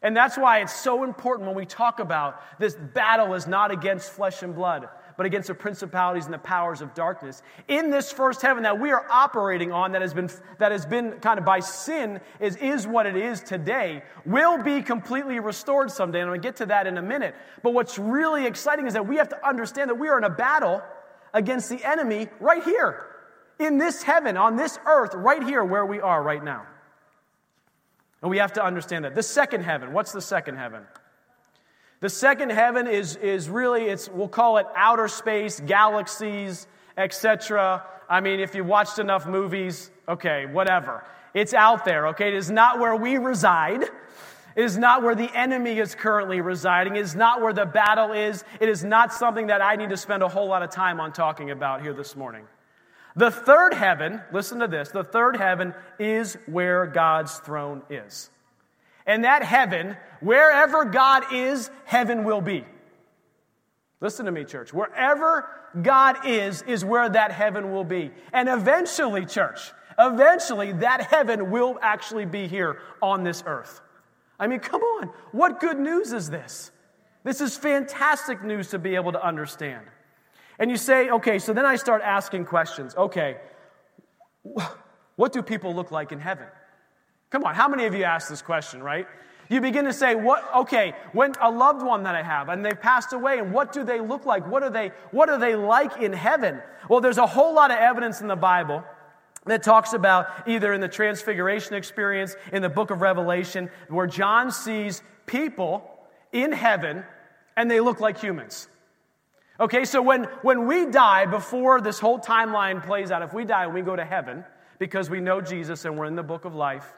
And 0.00 0.16
that's 0.16 0.38
why 0.38 0.60
it's 0.60 0.74
so 0.74 1.04
important 1.04 1.46
when 1.46 1.54
we 1.54 1.66
talk 1.66 2.00
about 2.00 2.40
this 2.58 2.74
battle 2.74 3.34
is 3.34 3.46
not 3.46 3.70
against 3.70 4.10
flesh 4.10 4.42
and 4.42 4.54
blood, 4.54 4.88
but 5.18 5.26
against 5.26 5.48
the 5.48 5.54
principalities 5.54 6.24
and 6.24 6.32
the 6.32 6.38
powers 6.38 6.80
of 6.80 6.94
darkness. 6.94 7.42
In 7.68 7.90
this 7.90 8.10
first 8.10 8.40
heaven 8.40 8.62
that 8.62 8.80
we 8.80 8.90
are 8.90 9.04
operating 9.10 9.70
on, 9.70 9.92
that 9.92 10.00
has 10.00 10.14
been, 10.14 10.30
that 10.58 10.72
has 10.72 10.86
been 10.86 11.20
kind 11.20 11.38
of 11.38 11.44
by 11.44 11.60
sin, 11.60 12.22
is, 12.40 12.56
is 12.56 12.86
what 12.86 13.04
it 13.04 13.16
is 13.16 13.42
today, 13.42 14.02
will 14.24 14.62
be 14.62 14.80
completely 14.80 15.40
restored 15.40 15.90
someday. 15.90 16.20
And 16.20 16.30
I'm 16.30 16.36
going 16.36 16.40
to 16.40 16.48
get 16.48 16.56
to 16.56 16.66
that 16.66 16.86
in 16.86 16.96
a 16.96 17.02
minute. 17.02 17.34
But 17.62 17.74
what's 17.74 17.98
really 17.98 18.46
exciting 18.46 18.86
is 18.86 18.94
that 18.94 19.06
we 19.06 19.16
have 19.16 19.28
to 19.28 19.46
understand 19.46 19.90
that 19.90 19.96
we 19.96 20.08
are 20.08 20.16
in 20.16 20.24
a 20.24 20.30
battle 20.30 20.80
against 21.34 21.68
the 21.68 21.84
enemy 21.84 22.28
right 22.40 22.64
here, 22.64 23.09
in 23.60 23.78
this 23.78 24.02
heaven, 24.02 24.36
on 24.36 24.56
this 24.56 24.78
earth, 24.86 25.14
right 25.14 25.42
here 25.42 25.62
where 25.62 25.84
we 25.84 26.00
are 26.00 26.22
right 26.22 26.42
now. 26.42 26.66
And 28.22 28.30
we 28.30 28.38
have 28.38 28.54
to 28.54 28.64
understand 28.64 29.04
that. 29.04 29.14
The 29.14 29.22
second 29.22 29.62
heaven, 29.62 29.92
what's 29.92 30.12
the 30.12 30.20
second 30.20 30.56
heaven? 30.56 30.82
The 32.00 32.08
second 32.08 32.50
heaven 32.50 32.86
is, 32.86 33.16
is 33.16 33.48
really, 33.48 33.84
it's, 33.84 34.08
we'll 34.08 34.28
call 34.28 34.56
it 34.56 34.66
outer 34.74 35.06
space, 35.08 35.60
galaxies, 35.60 36.66
etc. 36.96 37.84
I 38.08 38.20
mean, 38.20 38.40
if 38.40 38.54
you 38.54 38.64
watched 38.64 38.98
enough 38.98 39.26
movies, 39.26 39.90
okay, 40.08 40.46
whatever. 40.46 41.04
It's 41.34 41.54
out 41.54 41.84
there, 41.84 42.08
okay? 42.08 42.28
It 42.28 42.34
is 42.34 42.50
not 42.50 42.78
where 42.78 42.96
we 42.96 43.18
reside. 43.18 43.82
It 44.56 44.64
is 44.64 44.76
not 44.76 45.02
where 45.02 45.14
the 45.14 45.30
enemy 45.36 45.78
is 45.78 45.94
currently 45.94 46.40
residing. 46.40 46.96
It 46.96 47.02
is 47.02 47.14
not 47.14 47.40
where 47.40 47.52
the 47.52 47.66
battle 47.66 48.12
is. 48.12 48.44
It 48.60 48.68
is 48.68 48.82
not 48.82 49.12
something 49.12 49.46
that 49.46 49.62
I 49.62 49.76
need 49.76 49.90
to 49.90 49.96
spend 49.96 50.22
a 50.22 50.28
whole 50.28 50.48
lot 50.48 50.62
of 50.62 50.70
time 50.70 51.00
on 51.00 51.12
talking 51.12 51.50
about 51.50 51.82
here 51.82 51.92
this 51.92 52.16
morning. 52.16 52.44
The 53.20 53.30
third 53.30 53.74
heaven, 53.74 54.22
listen 54.32 54.60
to 54.60 54.66
this, 54.66 54.88
the 54.88 55.04
third 55.04 55.36
heaven 55.36 55.74
is 55.98 56.38
where 56.46 56.86
God's 56.86 57.38
throne 57.40 57.82
is. 57.90 58.30
And 59.04 59.24
that 59.24 59.42
heaven, 59.42 59.98
wherever 60.20 60.86
God 60.86 61.24
is, 61.30 61.70
heaven 61.84 62.24
will 62.24 62.40
be. 62.40 62.64
Listen 64.00 64.24
to 64.24 64.32
me, 64.32 64.44
church. 64.44 64.72
Wherever 64.72 65.46
God 65.82 66.26
is, 66.26 66.62
is 66.62 66.82
where 66.82 67.10
that 67.10 67.30
heaven 67.30 67.72
will 67.72 67.84
be. 67.84 68.10
And 68.32 68.48
eventually, 68.48 69.26
church, 69.26 69.70
eventually 69.98 70.72
that 70.72 71.02
heaven 71.02 71.50
will 71.50 71.78
actually 71.82 72.24
be 72.24 72.48
here 72.48 72.78
on 73.02 73.22
this 73.22 73.42
earth. 73.44 73.82
I 74.38 74.46
mean, 74.46 74.60
come 74.60 74.80
on. 74.80 75.10
What 75.32 75.60
good 75.60 75.78
news 75.78 76.14
is 76.14 76.30
this? 76.30 76.70
This 77.22 77.42
is 77.42 77.54
fantastic 77.54 78.42
news 78.42 78.68
to 78.68 78.78
be 78.78 78.94
able 78.94 79.12
to 79.12 79.22
understand. 79.22 79.84
And 80.60 80.70
you 80.70 80.76
say, 80.76 81.08
okay, 81.10 81.38
so 81.38 81.54
then 81.54 81.64
I 81.64 81.76
start 81.76 82.02
asking 82.04 82.44
questions. 82.44 82.94
Okay, 82.94 83.38
what 85.16 85.32
do 85.32 85.42
people 85.42 85.74
look 85.74 85.90
like 85.90 86.12
in 86.12 86.20
heaven? 86.20 86.46
Come 87.30 87.44
on, 87.44 87.54
how 87.54 87.66
many 87.66 87.86
of 87.86 87.94
you 87.94 88.04
ask 88.04 88.28
this 88.28 88.42
question, 88.42 88.82
right? 88.82 89.06
You 89.48 89.60
begin 89.60 89.86
to 89.86 89.92
say, 89.92 90.14
what, 90.14 90.44
okay, 90.54 90.94
when 91.12 91.32
a 91.40 91.50
loved 91.50 91.82
one 91.82 92.04
that 92.04 92.14
I 92.14 92.22
have 92.22 92.50
and 92.50 92.64
they've 92.64 92.80
passed 92.80 93.12
away, 93.12 93.38
and 93.38 93.52
what 93.52 93.72
do 93.72 93.82
they 93.84 94.00
look 94.00 94.26
like? 94.26 94.46
What 94.46 94.62
are 94.62 94.70
they, 94.70 94.92
what 95.10 95.30
are 95.30 95.38
they 95.38 95.56
like 95.56 95.96
in 95.96 96.12
heaven? 96.12 96.60
Well, 96.88 97.00
there's 97.00 97.18
a 97.18 97.26
whole 97.26 97.54
lot 97.54 97.70
of 97.70 97.78
evidence 97.78 98.20
in 98.20 98.28
the 98.28 98.36
Bible 98.36 98.84
that 99.46 99.62
talks 99.62 99.94
about 99.94 100.46
either 100.46 100.74
in 100.74 100.82
the 100.82 100.88
transfiguration 100.88 101.74
experience, 101.74 102.36
in 102.52 102.60
the 102.60 102.68
book 102.68 102.90
of 102.90 103.00
Revelation, 103.00 103.70
where 103.88 104.06
John 104.06 104.52
sees 104.52 105.02
people 105.24 105.90
in 106.32 106.52
heaven 106.52 107.02
and 107.56 107.70
they 107.70 107.80
look 107.80 107.98
like 107.98 108.18
humans. 108.18 108.68
Okay, 109.60 109.84
so 109.84 110.00
when, 110.00 110.24
when 110.40 110.66
we 110.66 110.86
die, 110.86 111.26
before 111.26 111.82
this 111.82 111.98
whole 111.98 112.18
timeline 112.18 112.82
plays 112.82 113.10
out, 113.10 113.20
if 113.20 113.34
we 113.34 113.44
die 113.44 113.64
and 113.64 113.74
we 113.74 113.82
go 113.82 113.94
to 113.94 114.04
heaven 114.04 114.42
because 114.78 115.10
we 115.10 115.20
know 115.20 115.42
Jesus 115.42 115.84
and 115.84 115.98
we're 115.98 116.06
in 116.06 116.16
the 116.16 116.22
book 116.22 116.46
of 116.46 116.54
life, 116.54 116.90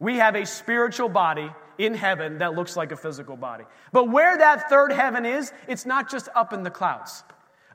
we 0.00 0.16
have 0.16 0.34
a 0.34 0.44
spiritual 0.44 1.08
body 1.08 1.48
in 1.78 1.94
heaven 1.94 2.38
that 2.38 2.54
looks 2.54 2.76
like 2.76 2.90
a 2.90 2.96
physical 2.96 3.36
body. 3.36 3.64
But 3.92 4.10
where 4.10 4.36
that 4.36 4.68
third 4.68 4.90
heaven 4.90 5.24
is, 5.24 5.52
it's 5.68 5.86
not 5.86 6.10
just 6.10 6.28
up 6.34 6.52
in 6.52 6.64
the 6.64 6.70
clouds. 6.70 7.22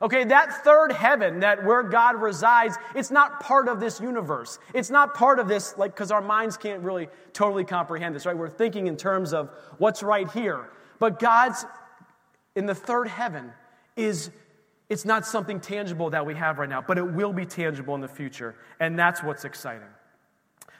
Okay, 0.02 0.24
that 0.24 0.62
third 0.62 0.92
heaven, 0.92 1.40
that 1.40 1.64
where 1.64 1.82
God 1.82 2.20
resides, 2.20 2.76
it's 2.94 3.10
not 3.10 3.40
part 3.40 3.66
of 3.66 3.80
this 3.80 3.98
universe. 3.98 4.58
It's 4.74 4.90
not 4.90 5.14
part 5.14 5.38
of 5.38 5.48
this, 5.48 5.74
like, 5.78 5.94
because 5.94 6.10
our 6.10 6.20
minds 6.20 6.58
can't 6.58 6.82
really 6.82 7.08
totally 7.32 7.64
comprehend 7.64 8.14
this, 8.14 8.26
right? 8.26 8.36
We're 8.36 8.50
thinking 8.50 8.88
in 8.88 8.98
terms 8.98 9.32
of 9.32 9.48
what's 9.78 10.02
right 10.02 10.30
here. 10.32 10.68
But 10.98 11.18
God's 11.18 11.64
in 12.54 12.66
the 12.66 12.74
third 12.74 13.08
heaven 13.08 13.52
is 13.96 14.30
it's 14.88 15.04
not 15.04 15.26
something 15.26 15.60
tangible 15.60 16.10
that 16.10 16.26
we 16.26 16.34
have 16.34 16.58
right 16.58 16.68
now, 16.68 16.82
but 16.86 16.98
it 16.98 17.12
will 17.12 17.32
be 17.32 17.44
tangible 17.44 17.94
in 17.94 18.00
the 18.00 18.08
future. 18.08 18.54
And 18.78 18.98
that's 18.98 19.22
what's 19.22 19.44
exciting. 19.44 19.88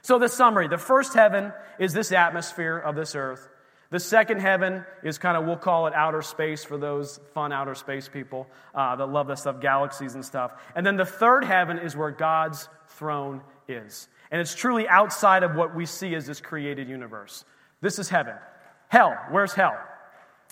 So, 0.03 0.19
the 0.19 0.29
summary 0.29 0.69
the 0.69 0.79
first 0.79 1.15
heaven 1.15 1.53
is 1.81 1.93
this 1.93 2.13
atmosphere 2.13 2.79
of 2.79 2.95
this 2.95 3.15
earth. 3.17 3.49
The 3.91 4.01
second 4.01 4.41
heaven 4.41 4.85
is 5.05 5.19
kind 5.19 5.37
of, 5.37 5.45
we'll 5.45 5.57
call 5.57 5.87
it 5.87 5.95
outer 5.95 6.23
space 6.23 6.65
for 6.65 6.77
those 6.77 7.21
fun 7.35 7.53
outer 7.53 7.75
space 7.75 8.09
people 8.09 8.49
uh, 8.75 8.97
that 8.97 9.07
love 9.07 9.29
that 9.29 9.39
stuff, 9.39 9.61
galaxies 9.61 10.15
and 10.15 10.25
stuff. 10.25 10.53
And 10.75 10.85
then 10.85 10.97
the 10.97 11.05
third 11.05 11.45
heaven 11.45 11.79
is 11.79 11.97
where 11.97 12.11
God's 12.11 12.69
throne 12.89 13.43
is. 13.69 14.09
And 14.31 14.41
it's 14.41 14.57
truly 14.57 14.89
outside 14.89 15.45
of 15.45 15.55
what 15.55 15.75
we 15.75 15.87
see 15.87 16.17
as 16.17 16.27
this 16.27 16.41
created 16.41 16.89
universe. 16.89 17.45
This 17.81 18.01
is 18.01 18.09
heaven. 18.09 18.35
Hell, 18.89 19.17
where's 19.31 19.53
hell? 19.53 19.77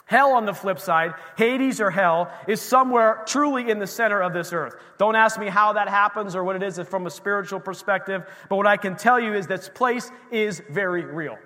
Hell, 0.06 0.32
on 0.32 0.44
the 0.44 0.52
flip 0.52 0.78
side, 0.78 1.14
Hades 1.36 1.80
or 1.80 1.90
hell, 1.90 2.30
is 2.46 2.60
somewhere 2.60 3.22
truly 3.26 3.70
in 3.70 3.78
the 3.78 3.86
center 3.86 4.20
of 4.20 4.34
this 4.34 4.52
earth. 4.52 4.74
Don't 4.98 5.16
ask 5.16 5.40
me 5.40 5.48
how 5.48 5.72
that 5.72 5.88
happens 5.88 6.36
or 6.36 6.44
what 6.44 6.56
it 6.56 6.62
is 6.62 6.78
from 6.88 7.06
a 7.06 7.10
spiritual 7.10 7.58
perspective, 7.58 8.26
but 8.50 8.56
what 8.56 8.66
I 8.66 8.76
can 8.76 8.96
tell 8.96 9.18
you 9.18 9.32
is 9.32 9.46
this 9.46 9.70
place 9.70 10.10
is 10.30 10.62
very 10.68 11.04
real. 11.04 11.38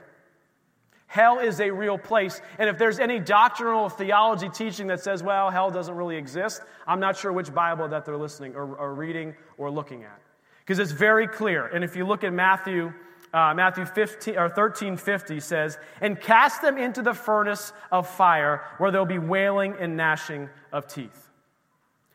Hell 1.07 1.39
is 1.39 1.61
a 1.61 1.71
real 1.71 1.97
place. 1.97 2.41
And 2.59 2.69
if 2.69 2.79
there's 2.79 2.99
any 2.99 3.19
doctrinal 3.19 3.89
theology 3.89 4.49
teaching 4.51 4.89
that 4.89 5.01
says, 5.01 5.23
well, 5.23 5.51
hell 5.51 5.71
doesn't 5.71 5.95
really 5.95 6.17
exist, 6.17 6.61
I'm 6.87 7.01
not 7.01 7.17
sure 7.17 7.33
which 7.33 7.55
Bible 7.55 7.89
that 7.89 8.05
they're 8.05 8.19
listening 8.19 8.55
or, 8.57 8.77
or 8.77 8.95
reading 8.95 9.35
or 9.57 9.71
looking 9.71 10.03
at. 10.03 10.21
Because 10.61 10.81
it's 10.81 10.93
very 10.93 11.27
clear. 11.27 11.67
And 11.67 11.83
if 11.83 11.97
you 11.97 12.05
look 12.05 12.25
at 12.25 12.33
Matthew 12.35 12.93
uh, 13.33 13.53
Matthew 13.55 13.85
15, 13.85 14.37
or 14.39 14.49
13 14.49 14.97
50 14.97 15.41
says, 15.41 15.79
And 16.01 16.21
cast 16.21 16.63
them 16.63 16.79
into 16.79 17.03
the 17.03 17.15
furnace 17.15 17.73
of 17.93 18.09
fire 18.09 18.63
where 18.79 18.91
there'll 18.91 19.07
be 19.07 19.19
wailing 19.19 19.75
and 19.79 19.97
gnashing 19.97 20.49
of 20.73 20.87
teeth. 20.87 21.31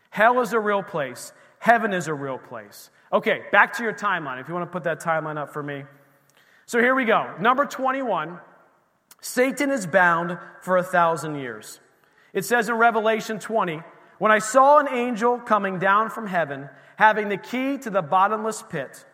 Hell 0.09 0.41
is 0.41 0.53
a 0.53 0.59
real 0.59 0.83
place, 0.83 1.33
heaven 1.59 1.93
is 1.93 2.07
a 2.07 2.13
real 2.13 2.37
place. 2.37 2.89
Okay, 3.11 3.41
back 3.51 3.73
to 3.73 3.83
your 3.83 3.93
timeline. 3.93 4.41
If 4.41 4.47
you 4.47 4.53
want 4.53 4.65
to 4.65 4.71
put 4.71 4.83
that 4.85 4.99
timeline 4.99 5.37
up 5.37 5.53
for 5.53 5.61
me. 5.61 5.83
So 6.65 6.79
here 6.79 6.95
we 6.95 7.05
go. 7.05 7.35
Number 7.39 7.65
21 7.65 8.39
Satan 9.21 9.71
is 9.71 9.87
bound 9.87 10.37
for 10.61 10.77
a 10.77 10.83
thousand 10.83 11.35
years. 11.35 11.79
It 12.33 12.43
says 12.43 12.67
in 12.67 12.75
Revelation 12.75 13.39
20, 13.39 13.81
When 14.17 14.31
I 14.31 14.39
saw 14.39 14.79
an 14.79 14.89
angel 14.89 15.39
coming 15.39 15.79
down 15.79 16.09
from 16.09 16.27
heaven, 16.27 16.69
having 16.97 17.29
the 17.29 17.37
key 17.37 17.77
to 17.77 17.89
the 17.89 18.01
bottomless 18.01 18.63
pit 18.63 19.05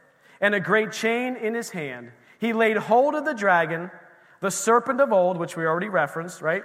and 0.42 0.56
a 0.56 0.60
great 0.60 0.92
chain 0.92 1.36
in 1.36 1.54
his 1.54 1.70
hand, 1.70 2.12
he 2.40 2.54
laid 2.54 2.78
hold 2.78 3.16
of 3.16 3.26
the 3.26 3.34
dragon, 3.34 3.92
the 4.40 4.52
serpent 4.52 5.02
of 5.02 5.12
old, 5.12 5.38
which 5.38 5.58
we 5.58 5.66
already 5.66 5.90
referenced, 5.90 6.42
right? 6.42 6.64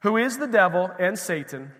Who 0.00 0.16
is 0.16 0.38
the 0.38 0.46
devil 0.46 0.90
and 0.98 1.18
Satan, 1.18 1.72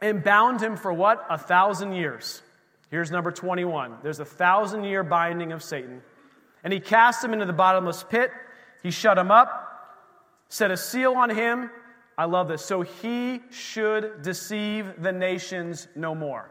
and 0.00 0.24
bound 0.24 0.60
him 0.60 0.76
for 0.76 0.92
what? 0.92 1.24
A 1.28 1.38
thousand 1.38 1.92
years. 1.92 2.42
Here's 2.90 3.10
number 3.10 3.30
21. 3.30 3.98
There's 4.02 4.20
a 4.20 4.24
thousand 4.24 4.84
year 4.84 5.02
binding 5.02 5.52
of 5.52 5.62
Satan. 5.62 6.02
And 6.64 6.72
he 6.72 6.80
cast 6.80 7.24
him 7.24 7.32
into 7.32 7.46
the 7.46 7.52
bottomless 7.52 8.04
pit. 8.04 8.30
He 8.82 8.90
shut 8.90 9.16
him 9.16 9.30
up, 9.30 9.48
set 10.48 10.70
a 10.70 10.76
seal 10.76 11.14
on 11.14 11.30
him. 11.30 11.70
I 12.18 12.26
love 12.26 12.48
this. 12.48 12.64
So 12.64 12.82
he 12.82 13.40
should 13.50 14.22
deceive 14.22 15.00
the 15.00 15.12
nations 15.12 15.88
no 15.96 16.14
more. 16.14 16.50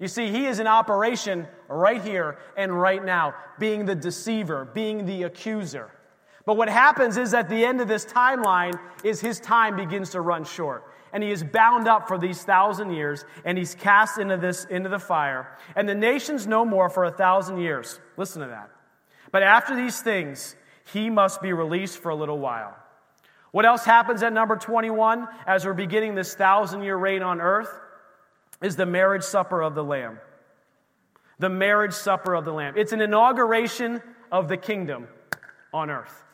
You 0.00 0.08
see, 0.08 0.30
he 0.30 0.46
is 0.46 0.58
in 0.58 0.66
operation 0.66 1.46
right 1.68 2.02
here 2.02 2.38
and 2.56 2.78
right 2.78 3.04
now, 3.04 3.34
being 3.58 3.84
the 3.84 3.94
deceiver, 3.94 4.64
being 4.64 5.06
the 5.06 5.22
accuser. 5.22 5.90
But 6.46 6.56
what 6.56 6.68
happens 6.68 7.16
is 7.16 7.32
at 7.32 7.48
the 7.48 7.64
end 7.64 7.80
of 7.80 7.88
this 7.88 8.04
timeline 8.04 8.78
is 9.02 9.20
his 9.20 9.40
time 9.40 9.76
begins 9.76 10.10
to 10.10 10.20
run 10.20 10.44
short. 10.44 10.84
And 11.12 11.22
he 11.22 11.30
is 11.30 11.44
bound 11.44 11.86
up 11.86 12.08
for 12.08 12.18
these 12.18 12.42
thousand 12.42 12.90
years, 12.90 13.24
and 13.44 13.56
he's 13.56 13.76
cast 13.76 14.18
into 14.18 14.36
this 14.36 14.64
into 14.64 14.88
the 14.88 14.98
fire. 14.98 15.56
And 15.76 15.88
the 15.88 15.94
nations 15.94 16.46
no 16.46 16.64
more 16.64 16.88
for 16.90 17.04
a 17.04 17.10
thousand 17.10 17.58
years. 17.58 18.00
Listen 18.16 18.42
to 18.42 18.48
that. 18.48 18.70
But 19.30 19.44
after 19.44 19.76
these 19.76 20.02
things, 20.02 20.56
he 20.92 21.08
must 21.08 21.40
be 21.40 21.52
released 21.52 21.98
for 21.98 22.10
a 22.10 22.16
little 22.16 22.38
while. 22.38 22.76
What 23.52 23.64
else 23.64 23.84
happens 23.84 24.24
at 24.24 24.32
number 24.32 24.56
21 24.56 25.28
as 25.46 25.64
we're 25.64 25.72
beginning 25.72 26.16
this 26.16 26.34
thousand 26.34 26.82
year 26.82 26.96
reign 26.96 27.22
on 27.22 27.40
earth 27.40 27.70
is 28.62 28.76
the 28.76 28.86
marriage 28.86 29.22
supper 29.22 29.62
of 29.62 29.74
the 29.74 29.84
Lamb. 29.84 30.18
The 31.38 31.48
marriage 31.48 31.92
supper 31.92 32.34
of 32.34 32.44
the 32.44 32.52
Lamb. 32.52 32.74
It's 32.76 32.92
an 32.92 33.00
inauguration 33.00 34.02
of 34.30 34.48
the 34.48 34.56
kingdom 34.56 35.08
on 35.72 35.90
earth. 35.90 36.24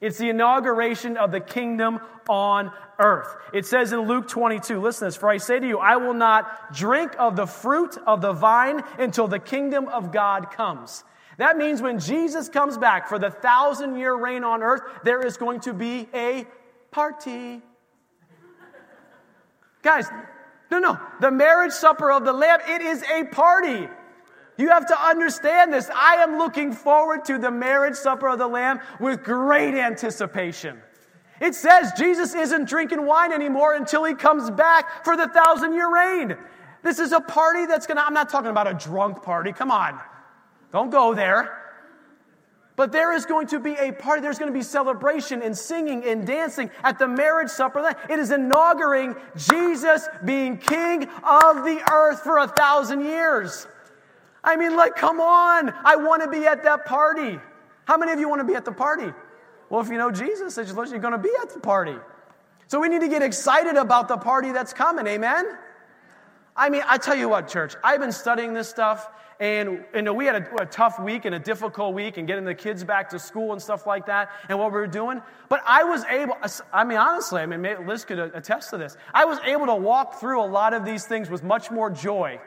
It's 0.00 0.16
the 0.16 0.30
inauguration 0.30 1.16
of 1.16 1.30
the 1.30 1.40
kingdom 1.40 2.00
on 2.28 2.72
earth. 2.98 3.36
It 3.52 3.66
says 3.66 3.92
in 3.92 4.00
Luke 4.00 4.28
22, 4.28 4.80
listen 4.80 5.08
this, 5.08 5.16
for 5.16 5.28
I 5.28 5.36
say 5.36 5.58
to 5.58 5.66
you, 5.66 5.78
I 5.78 5.96
will 5.96 6.14
not 6.14 6.72
drink 6.72 7.12
of 7.18 7.36
the 7.36 7.46
fruit 7.46 7.98
of 8.06 8.20
the 8.20 8.32
vine 8.32 8.82
until 8.98 9.28
the 9.28 9.38
kingdom 9.38 9.88
of 9.88 10.10
God 10.10 10.50
comes. 10.52 11.04
That 11.36 11.56
means 11.56 11.82
when 11.82 11.98
Jesus 11.98 12.48
comes 12.48 12.78
back 12.78 13.08
for 13.08 13.18
the 13.18 13.30
thousand 13.30 13.96
year 13.96 14.14
reign 14.14 14.44
on 14.44 14.62
earth, 14.62 14.82
there 15.04 15.20
is 15.24 15.36
going 15.36 15.60
to 15.60 15.72
be 15.72 16.08
a 16.14 16.46
party. 16.90 17.60
Guys, 19.82 20.06
no, 20.70 20.78
no. 20.78 21.00
The 21.20 21.30
marriage 21.30 21.72
supper 21.72 22.10
of 22.10 22.24
the 22.24 22.32
Lamb, 22.32 22.60
it 22.68 22.80
is 22.82 23.02
a 23.02 23.24
party. 23.24 23.88
You 24.56 24.68
have 24.68 24.86
to 24.88 25.00
understand 25.00 25.72
this. 25.72 25.90
I 25.94 26.16
am 26.16 26.38
looking 26.38 26.72
forward 26.72 27.24
to 27.26 27.38
the 27.38 27.50
marriage 27.50 27.96
supper 27.96 28.28
of 28.28 28.38
the 28.38 28.46
Lamb 28.46 28.80
with 29.00 29.24
great 29.24 29.74
anticipation. 29.74 30.80
It 31.40 31.54
says 31.54 31.92
Jesus 31.96 32.34
isn't 32.34 32.68
drinking 32.68 33.06
wine 33.06 33.32
anymore 33.32 33.74
until 33.74 34.04
he 34.04 34.14
comes 34.14 34.50
back 34.50 35.04
for 35.04 35.16
the 35.16 35.28
thousand 35.28 35.72
year 35.72 35.92
reign. 35.92 36.36
This 36.82 36.98
is 36.98 37.12
a 37.12 37.20
party 37.20 37.66
that's 37.66 37.86
gonna, 37.86 38.02
I'm 38.02 38.14
not 38.14 38.28
talking 38.28 38.50
about 38.50 38.66
a 38.66 38.74
drunk 38.74 39.22
party, 39.22 39.52
come 39.52 39.70
on. 39.70 39.98
Don't 40.72 40.90
go 40.90 41.14
there. 41.14 41.59
But 42.80 42.92
there 42.92 43.12
is 43.12 43.26
going 43.26 43.48
to 43.48 43.60
be 43.60 43.74
a 43.74 43.92
party, 43.92 44.22
there's 44.22 44.38
going 44.38 44.50
to 44.50 44.58
be 44.58 44.64
celebration 44.64 45.42
and 45.42 45.54
singing 45.54 46.02
and 46.02 46.26
dancing 46.26 46.70
at 46.82 46.98
the 46.98 47.06
marriage 47.06 47.50
supper. 47.50 47.94
It 48.08 48.18
is 48.18 48.30
inaugurating 48.30 49.16
Jesus 49.36 50.08
being 50.24 50.56
king 50.56 51.02
of 51.02 51.56
the 51.56 51.86
earth 51.92 52.20
for 52.20 52.38
a 52.38 52.48
thousand 52.48 53.04
years. 53.04 53.66
I 54.42 54.56
mean, 54.56 54.76
like, 54.76 54.96
come 54.96 55.20
on. 55.20 55.74
I 55.84 55.96
want 55.96 56.22
to 56.22 56.30
be 56.30 56.46
at 56.46 56.62
that 56.62 56.86
party. 56.86 57.38
How 57.84 57.98
many 57.98 58.12
of 58.12 58.18
you 58.18 58.30
want 58.30 58.40
to 58.40 58.46
be 58.46 58.54
at 58.54 58.64
the 58.64 58.72
party? 58.72 59.12
Well, 59.68 59.82
if 59.82 59.88
you 59.90 59.98
know 59.98 60.10
Jesus, 60.10 60.56
you're 60.56 60.98
going 61.00 61.12
to 61.12 61.18
be 61.18 61.34
at 61.42 61.52
the 61.52 61.60
party. 61.60 61.96
So 62.68 62.80
we 62.80 62.88
need 62.88 63.02
to 63.02 63.08
get 63.08 63.20
excited 63.20 63.76
about 63.76 64.08
the 64.08 64.16
party 64.16 64.52
that's 64.52 64.72
coming. 64.72 65.06
Amen? 65.06 65.44
I 66.56 66.70
mean, 66.70 66.82
I 66.88 66.96
tell 66.96 67.14
you 67.14 67.28
what, 67.28 67.46
church, 67.46 67.74
I've 67.84 68.00
been 68.00 68.10
studying 68.10 68.54
this 68.54 68.70
stuff 68.70 69.06
and 69.40 69.84
know, 69.94 70.12
we 70.12 70.26
had 70.26 70.36
a, 70.36 70.62
a, 70.62 70.66
tough 70.66 71.00
week 71.00 71.24
and 71.24 71.34
a 71.34 71.38
difficult 71.38 71.94
week 71.94 72.18
and 72.18 72.26
getting 72.28 72.44
the 72.44 72.54
kids 72.54 72.84
back 72.84 73.08
to 73.08 73.18
school 73.18 73.52
and 73.52 73.60
stuff 73.60 73.86
like 73.86 74.04
that 74.06 74.30
and 74.50 74.58
what 74.58 74.70
we 74.70 74.78
were 74.78 74.86
doing. 74.86 75.22
But 75.48 75.62
I 75.66 75.82
was 75.82 76.04
able, 76.04 76.36
I 76.72 76.84
mean, 76.84 76.98
honestly, 76.98 77.40
I 77.40 77.46
mean, 77.46 77.86
Liz 77.86 78.04
could 78.04 78.18
attest 78.18 78.68
to 78.70 78.76
this. 78.76 78.98
I 79.14 79.24
was 79.24 79.38
able 79.46 79.66
to 79.66 79.74
walk 79.74 80.20
through 80.20 80.42
a 80.42 80.46
lot 80.46 80.74
of 80.74 80.84
these 80.84 81.06
things 81.06 81.30
with 81.30 81.42
much 81.42 81.70
more 81.70 81.90
joy 81.90 82.38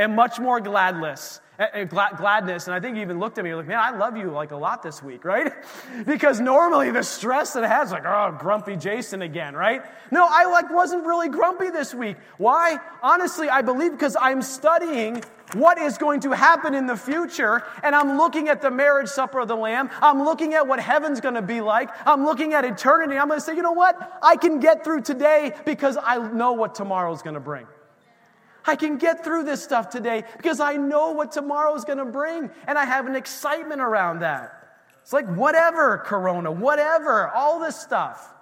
and 0.00 0.16
much 0.16 0.40
more 0.40 0.60
gladness 0.60 1.40
eh, 1.58 1.66
eh, 1.74 1.84
gladness. 1.84 2.66
And 2.66 2.74
I 2.74 2.80
think 2.80 2.96
you 2.96 3.02
even 3.02 3.20
looked 3.20 3.36
at 3.36 3.44
me 3.44 3.54
like, 3.54 3.66
man, 3.66 3.78
I 3.78 3.90
love 3.90 4.16
you 4.16 4.30
like 4.30 4.50
a 4.50 4.56
lot 4.56 4.82
this 4.82 5.02
week, 5.02 5.26
right? 5.26 5.52
because 6.06 6.40
normally 6.40 6.90
the 6.90 7.02
stress 7.02 7.52
that 7.52 7.64
it 7.64 7.68
has, 7.68 7.92
like, 7.92 8.06
oh, 8.06 8.34
grumpy 8.40 8.76
Jason 8.76 9.20
again, 9.20 9.54
right? 9.54 9.82
No, 10.10 10.26
I 10.28 10.46
like 10.46 10.70
wasn't 10.70 11.04
really 11.04 11.28
grumpy 11.28 11.68
this 11.68 11.94
week. 11.94 12.16
Why? 12.38 12.78
Honestly, 13.02 13.50
I 13.50 13.60
believe 13.60 13.92
because 13.92 14.16
I'm 14.18 14.40
studying 14.40 15.22
what 15.52 15.76
is 15.76 15.98
going 15.98 16.20
to 16.20 16.30
happen 16.30 16.74
in 16.74 16.86
the 16.86 16.96
future. 16.96 17.62
And 17.82 17.94
I'm 17.94 18.16
looking 18.16 18.48
at 18.48 18.62
the 18.62 18.70
marriage 18.70 19.08
supper 19.08 19.40
of 19.40 19.48
the 19.48 19.56
Lamb. 19.56 19.90
I'm 20.00 20.24
looking 20.24 20.54
at 20.54 20.66
what 20.66 20.80
heaven's 20.80 21.20
going 21.20 21.34
to 21.34 21.42
be 21.42 21.60
like. 21.60 21.90
I'm 22.06 22.24
looking 22.24 22.54
at 22.54 22.64
eternity. 22.64 23.18
I'm 23.18 23.28
going 23.28 23.38
to 23.38 23.44
say, 23.44 23.54
you 23.54 23.62
know 23.62 23.72
what? 23.72 24.18
I 24.22 24.36
can 24.36 24.60
get 24.60 24.82
through 24.82 25.02
today 25.02 25.52
because 25.66 25.98
I 26.02 26.16
know 26.32 26.52
what 26.52 26.74
tomorrow's 26.74 27.20
going 27.20 27.34
to 27.34 27.40
bring. 27.40 27.66
I 28.66 28.76
can 28.76 28.98
get 28.98 29.24
through 29.24 29.44
this 29.44 29.62
stuff 29.62 29.90
today 29.90 30.24
because 30.36 30.60
I 30.60 30.76
know 30.76 31.12
what 31.12 31.32
tomorrow 31.32 31.74
is 31.74 31.84
going 31.84 31.98
to 31.98 32.04
bring. 32.04 32.50
And 32.66 32.78
I 32.78 32.84
have 32.84 33.06
an 33.06 33.16
excitement 33.16 33.80
around 33.80 34.20
that. 34.20 34.56
It's 35.02 35.12
like, 35.12 35.26
whatever, 35.34 35.98
Corona, 35.98 36.52
whatever, 36.52 37.28
all 37.28 37.60
this 37.60 37.76
stuff. 37.76 38.34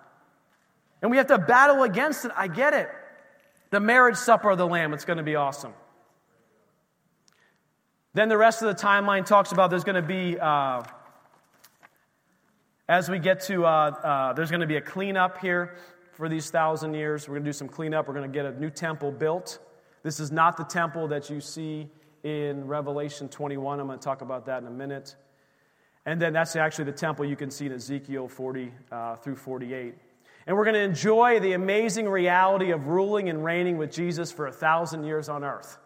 And 1.00 1.10
we 1.10 1.16
have 1.18 1.28
to 1.28 1.38
battle 1.38 1.82
against 1.84 2.24
it. 2.24 2.32
I 2.36 2.48
get 2.48 2.74
it. 2.74 2.90
The 3.70 3.80
marriage 3.80 4.16
supper 4.16 4.50
of 4.50 4.58
the 4.58 4.66
Lamb, 4.66 4.92
it's 4.92 5.04
going 5.04 5.18
to 5.18 5.22
be 5.22 5.36
awesome. 5.36 5.72
Then 8.14 8.28
the 8.28 8.36
rest 8.36 8.62
of 8.62 8.68
the 8.68 8.82
timeline 8.82 9.24
talks 9.24 9.52
about 9.52 9.70
there's 9.70 9.84
going 9.84 10.02
to 10.02 10.02
be, 10.02 10.38
uh, 10.40 10.82
as 12.88 13.08
we 13.08 13.18
get 13.18 13.42
to, 13.42 13.64
uh, 13.64 13.68
uh, 13.68 14.32
there's 14.32 14.50
going 14.50 14.62
to 14.62 14.66
be 14.66 14.76
a 14.76 14.80
cleanup 14.80 15.38
here 15.38 15.76
for 16.14 16.28
these 16.28 16.50
thousand 16.50 16.94
years. 16.94 17.28
We're 17.28 17.34
going 17.34 17.44
to 17.44 17.48
do 17.48 17.52
some 17.52 17.68
cleanup. 17.68 18.08
We're 18.08 18.14
going 18.14 18.30
to 18.30 18.36
get 18.36 18.46
a 18.46 18.58
new 18.58 18.70
temple 18.70 19.12
built. 19.12 19.60
This 20.08 20.20
is 20.20 20.32
not 20.32 20.56
the 20.56 20.64
temple 20.64 21.08
that 21.08 21.28
you 21.28 21.38
see 21.38 21.86
in 22.22 22.66
Revelation 22.66 23.28
21. 23.28 23.78
I'm 23.78 23.88
going 23.88 23.98
to 23.98 24.02
talk 24.02 24.22
about 24.22 24.46
that 24.46 24.62
in 24.62 24.66
a 24.66 24.70
minute. 24.70 25.14
And 26.06 26.18
then 26.18 26.32
that's 26.32 26.56
actually 26.56 26.86
the 26.86 26.92
temple 26.92 27.26
you 27.26 27.36
can 27.36 27.50
see 27.50 27.66
in 27.66 27.72
Ezekiel 27.72 28.26
40 28.26 28.72
uh, 28.90 29.16
through 29.16 29.36
48. 29.36 29.94
And 30.46 30.56
we're 30.56 30.64
going 30.64 30.76
to 30.76 30.80
enjoy 30.80 31.40
the 31.40 31.52
amazing 31.52 32.08
reality 32.08 32.70
of 32.70 32.86
ruling 32.86 33.28
and 33.28 33.44
reigning 33.44 33.76
with 33.76 33.92
Jesus 33.92 34.32
for 34.32 34.46
a 34.46 34.50
thousand 34.50 35.04
years 35.04 35.28
on 35.28 35.44
earth. 35.44 35.76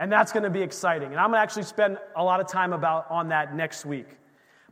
And 0.00 0.10
that's 0.10 0.32
going 0.32 0.42
to 0.42 0.50
be 0.50 0.62
exciting. 0.62 1.12
And 1.12 1.20
I'm 1.20 1.30
going 1.30 1.38
to 1.38 1.42
actually 1.44 1.62
spend 1.62 1.98
a 2.16 2.24
lot 2.24 2.40
of 2.40 2.48
time 2.48 2.72
about 2.72 3.08
on 3.08 3.28
that 3.28 3.54
next 3.54 3.86
week. 3.86 4.08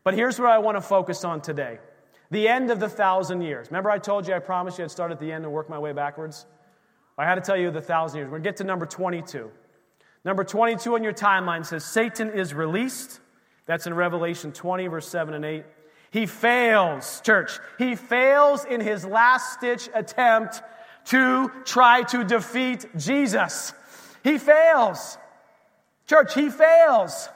But 0.03 0.14
here's 0.14 0.40
where 0.40 0.49
I 0.49 0.59
want 0.59 0.77
to 0.77 0.83
focus 0.83 1.23
on 1.23 1.40
today. 1.40 1.79
The 2.33 2.49
end 2.49 2.73
of 2.73 2.81
the 2.81 2.88
thousand 2.88 3.42
years. 3.42 3.68
Remember 3.68 3.92
I 3.92 3.99
told 3.99 4.27
you 4.27 4.35
I 4.35 4.40
promised 4.40 4.79
you 4.81 4.85
I'd 4.85 4.90
start 4.90 5.12
at 5.12 5.21
the 5.21 5.31
end 5.31 5.45
and 5.45 5.55
work 5.55 5.71
my 5.71 5.79
way 5.79 5.92
backwards? 5.92 6.47
I 7.18 7.25
had 7.25 7.35
to 7.37 7.40
tell 7.40 7.57
you 7.57 7.70
the 7.70 7.81
thousand 7.81 8.18
years. 8.18 8.27
We're 8.27 8.38
going 8.38 8.44
to 8.44 8.48
get 8.48 8.57
to 8.59 8.64
number 8.64 8.87
22. 8.87 9.51
Number 10.25 10.44
22 10.44 10.94
on 10.94 11.03
your 11.03 11.12
timeline 11.12 11.66
says 11.66 11.85
Satan 11.85 12.31
is 12.31 12.55
released. 12.55 13.20
That's 13.66 13.87
in 13.87 13.94
Revelation 13.94 14.53
20, 14.53 14.87
verse 14.88 15.09
7 15.09 15.35
and 15.35 15.44
8. 15.44 15.64
He 16.11 16.27
fails, 16.27 17.20
church. 17.22 17.59
He 17.79 17.96
fails 17.96 18.64
in 18.64 18.81
his 18.81 19.05
last 19.05 19.55
stitch 19.55 19.88
attempt 19.94 20.62
to 21.07 21.51
try 21.64 22.03
to 22.05 22.25
defeat 22.25 22.87
Jesus. 22.96 23.72
He 24.22 24.38
fails. 24.38 25.18
Church, 26.07 26.35
he 26.35 26.51
fails. 26.51 27.29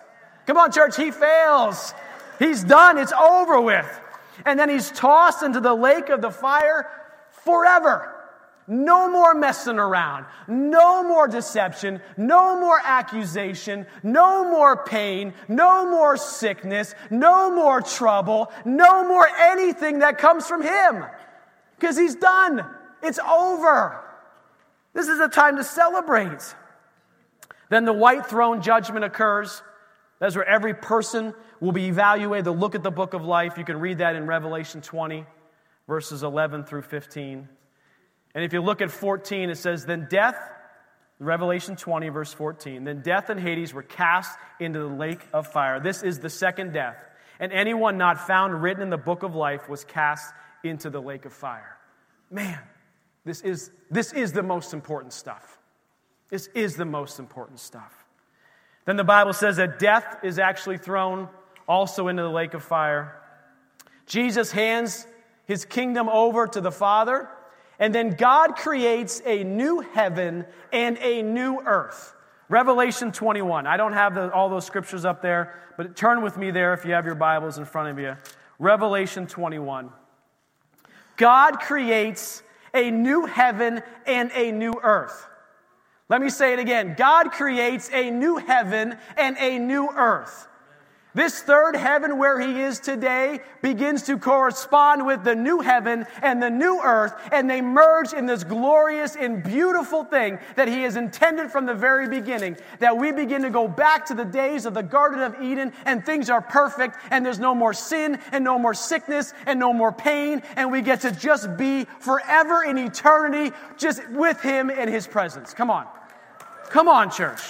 Come 0.47 0.57
on, 0.57 0.71
church, 0.73 0.97
he 0.97 1.11
fails. 1.11 1.95
He's 2.39 2.63
done, 2.63 2.99
it's 2.99 3.13
over 3.13 3.61
with. 3.61 4.01
And 4.45 4.59
then 4.59 4.69
he's 4.69 4.91
tossed 4.91 5.43
into 5.43 5.61
the 5.61 5.75
lake 5.75 6.11
of 6.11 6.21
the 6.21 6.31
fire 6.31 6.89
forever. 7.31 8.16
No 8.69 9.09
more 9.09 9.35
messing 9.35 9.79
around. 9.79 10.27
No 10.49 11.05
more 11.05 11.29
deception. 11.29 12.01
No 12.17 12.59
more 12.59 12.81
accusation. 12.83 13.87
No 14.03 14.45
more 14.45 14.85
pain. 14.85 15.35
No 15.49 15.89
more 15.89 16.17
sickness. 16.17 16.95
No 17.11 17.51
more 17.51 17.81
trouble. 17.81 18.51
No 18.65 19.07
more 19.07 19.29
anything 19.39 20.01
that 20.01 20.19
comes 20.19 20.47
from 20.47 20.63
Him. 20.63 21.05
Because 21.79 21.97
He's 21.97 22.17
done. 22.17 22.65
It's 23.03 23.21
over. 23.21 24.03
This 24.95 25.09
is 25.09 25.21
a 25.21 25.29
time 25.29 25.57
to 25.59 25.65
celebrate. 25.65 26.55
Then 27.69 27.85
the 27.85 27.93
white 27.93 28.27
throne 28.27 28.63
judgment 28.63 29.05
occurs. 29.05 29.63
That's 30.19 30.35
where 30.35 30.49
every 30.49 30.75
person 30.75 31.35
will 31.61 31.73
be 31.73 31.87
evaluated. 31.87 32.47
They'll 32.47 32.57
look 32.57 32.75
at 32.75 32.83
the 32.83 32.91
book 32.91 33.15
of 33.15 33.25
life. 33.25 33.59
You 33.59 33.65
can 33.65 33.79
read 33.79 33.99
that 33.99 34.17
in 34.17 34.27
Revelation 34.27 34.81
20, 34.81 35.27
verses 35.87 36.23
11 36.23 36.65
through 36.65 36.83
15. 36.83 37.49
And 38.37 38.45
if 38.45 38.53
you 38.53 38.61
look 38.61 38.83
at 38.83 38.91
14, 38.91 39.49
it 39.49 39.57
says, 39.57 39.87
Then 39.87 40.09
death, 40.11 40.37
Revelation 41.19 41.75
20, 41.75 42.11
verse 42.11 42.35
14, 42.35 42.85
then 42.85 43.01
death 43.01 43.31
and 43.31 43.41
Hades 43.41 43.73
were 43.73 43.83
cast 43.83 44.39
into 44.61 44.79
the 44.79 44.95
lake 44.95 45.27
of 45.33 45.47
fire. 45.47 45.81
This 45.81 46.03
is 46.03 46.19
the 46.19 46.29
second 46.29 46.75
death. 46.75 46.99
And 47.41 47.51
anyone 47.51 47.97
not 47.97 48.27
found 48.27 48.63
written 48.63 48.83
in 48.83 48.91
the 48.91 48.99
book 48.99 49.23
of 49.23 49.35
life 49.35 49.71
was 49.71 49.85
cast 49.85 50.35
into 50.63 50.91
the 50.91 51.01
lake 51.01 51.25
of 51.25 51.33
fire. 51.33 51.79
Man, 52.31 52.59
this 53.25 53.41
is, 53.41 53.71
this 53.91 54.13
is 54.13 54.33
the 54.33 54.43
most 54.43 54.75
important 54.75 55.15
stuff. 55.15 55.59
This 56.29 56.49
is 56.49 56.77
the 56.77 56.85
most 56.85 57.19
important 57.19 57.59
stuff. 57.59 58.05
Then 58.85 58.97
the 58.97 59.05
Bible 59.05 59.33
says 59.33 59.57
that 59.57 59.79
death 59.79 60.19
is 60.23 60.39
actually 60.39 60.77
thrown 60.77 61.31
also 61.67 62.09
into 62.09 62.23
the 62.23 62.29
lake 62.29 62.53
of 62.53 62.63
fire. 62.63 63.19
Jesus 64.05 64.53
hands 64.53 65.07
his 65.47 65.65
kingdom 65.65 66.11
over 66.11 66.47
to 66.47 66.61
the 66.61 66.71
Father. 66.71 67.31
And 67.79 67.95
then 67.95 68.11
God 68.11 68.57
creates 68.57 69.21
a 69.25 69.45
new 69.45 69.81
heaven 69.81 70.47
and 70.73 70.99
a 70.99 71.23
new 71.23 71.61
earth. 71.61 72.15
Revelation 72.49 73.13
21. 73.13 73.67
I 73.67 73.77
don't 73.77 73.93
have 73.93 74.15
the, 74.15 74.33
all 74.33 74.49
those 74.49 74.65
scriptures 74.65 75.05
up 75.05 75.21
there, 75.21 75.55
but 75.77 75.97
turn 75.97 76.23
with 76.23 76.37
me 76.37 76.51
there 76.51 76.73
if 76.75 76.85
you 76.85 76.93
have 76.93 77.05
your 77.05 77.15
Bibles 77.15 77.59
in 77.59 77.65
front 77.65 77.91
of 77.91 77.99
you. 77.99 78.17
Revelation 78.59 79.27
21. 79.27 79.91
God 81.17 81.61
creates 81.61 82.43
a 82.73 82.91
new 82.91 83.27
heaven 83.27 83.83
and 84.07 84.31
a 84.35 84.53
new 84.53 84.75
earth. 84.83 85.29
Let 86.09 86.21
me 86.21 86.31
say 86.31 86.53
it 86.53 86.59
again 86.59 86.95
God 86.97 87.33
creates 87.33 87.91
a 87.93 88.11
new 88.11 88.37
heaven 88.37 88.97
and 89.17 89.37
a 89.39 89.59
new 89.59 89.89
earth. 89.89 90.49
This 91.17 91.41
third 91.41 91.77
heaven 91.77 92.19
where 92.19 92.39
he 92.39 92.61
is 92.61 92.79
today 92.79 93.41
begins 93.63 94.03
to 94.03 94.19
correspond 94.19 95.07
with 95.07 95.25
the 95.25 95.35
new 95.35 95.61
heaven 95.61 96.05
and 96.21 96.43
the 96.43 96.51
new 96.51 96.79
earth, 96.85 97.15
and 97.33 97.49
they 97.49 97.63
merge 97.63 98.13
in 98.13 98.27
this 98.27 98.45
glorious 98.45 99.17
and 99.17 99.43
beautiful 99.43 100.05
thing 100.05 100.39
that 100.57 100.69
he 100.69 100.83
has 100.83 100.97
intended 100.97 101.51
from 101.51 101.65
the 101.65 101.73
very 101.73 102.07
beginning. 102.07 102.59
That 102.81 102.99
we 102.99 103.13
begin 103.13 103.41
to 103.45 103.49
go 103.49 103.67
back 103.67 104.05
to 104.07 104.15
the 104.15 104.27
days 104.27 104.67
of 104.67 104.75
the 104.75 104.83
Garden 104.83 105.21
of 105.23 105.41
Eden, 105.41 105.73
and 105.87 106.05
things 106.05 106.29
are 106.29 106.43
perfect, 106.43 106.99
and 107.11 107.25
there's 107.25 107.39
no 107.39 107.55
more 107.55 107.73
sin, 107.73 108.21
and 108.31 108.45
no 108.45 108.59
more 108.59 108.75
sickness, 108.75 109.33
and 109.47 109.59
no 109.59 109.73
more 109.73 109.93
pain, 109.93 110.43
and 110.55 110.71
we 110.71 110.83
get 110.83 111.01
to 111.01 111.11
just 111.11 111.57
be 111.57 111.87
forever 111.99 112.63
in 112.63 112.77
eternity 112.77 113.57
just 113.79 114.07
with 114.11 114.39
him 114.43 114.69
in 114.69 114.87
his 114.87 115.07
presence. 115.07 115.55
Come 115.55 115.71
on. 115.71 115.87
Come 116.69 116.89
on, 116.89 117.11
church. 117.11 117.41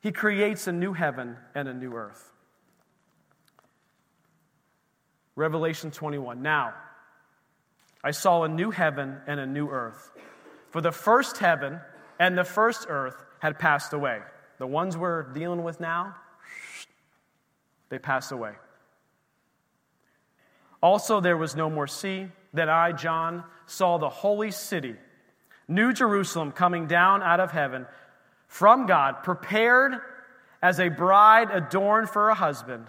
He 0.00 0.12
creates 0.12 0.66
a 0.66 0.72
new 0.72 0.92
heaven 0.92 1.36
and 1.54 1.68
a 1.68 1.74
new 1.74 1.94
earth. 1.94 2.32
Revelation 5.34 5.90
21. 5.90 6.42
Now, 6.42 6.74
I 8.02 8.12
saw 8.12 8.44
a 8.44 8.48
new 8.48 8.70
heaven 8.70 9.18
and 9.26 9.40
a 9.40 9.46
new 9.46 9.68
earth. 9.68 10.10
For 10.70 10.80
the 10.80 10.92
first 10.92 11.38
heaven 11.38 11.80
and 12.18 12.36
the 12.36 12.44
first 12.44 12.86
earth 12.88 13.16
had 13.40 13.58
passed 13.58 13.92
away. 13.92 14.20
The 14.58 14.66
ones 14.66 14.96
we're 14.96 15.22
dealing 15.22 15.62
with 15.62 15.80
now, 15.80 16.16
they 17.88 17.98
pass 17.98 18.32
away. 18.32 18.52
Also, 20.82 21.20
there 21.20 21.36
was 21.36 21.56
no 21.56 21.68
more 21.70 21.86
sea. 21.86 22.28
Then 22.52 22.68
I, 22.68 22.92
John, 22.92 23.44
saw 23.66 23.98
the 23.98 24.08
holy 24.08 24.50
city, 24.50 24.96
New 25.66 25.92
Jerusalem, 25.92 26.52
coming 26.52 26.86
down 26.86 27.22
out 27.22 27.40
of 27.40 27.50
heaven 27.50 27.86
from 28.48 28.86
God, 28.86 29.22
prepared 29.22 29.94
as 30.60 30.80
a 30.80 30.88
bride 30.88 31.50
adorned 31.52 32.10
for 32.10 32.30
a 32.30 32.34
husband. 32.34 32.86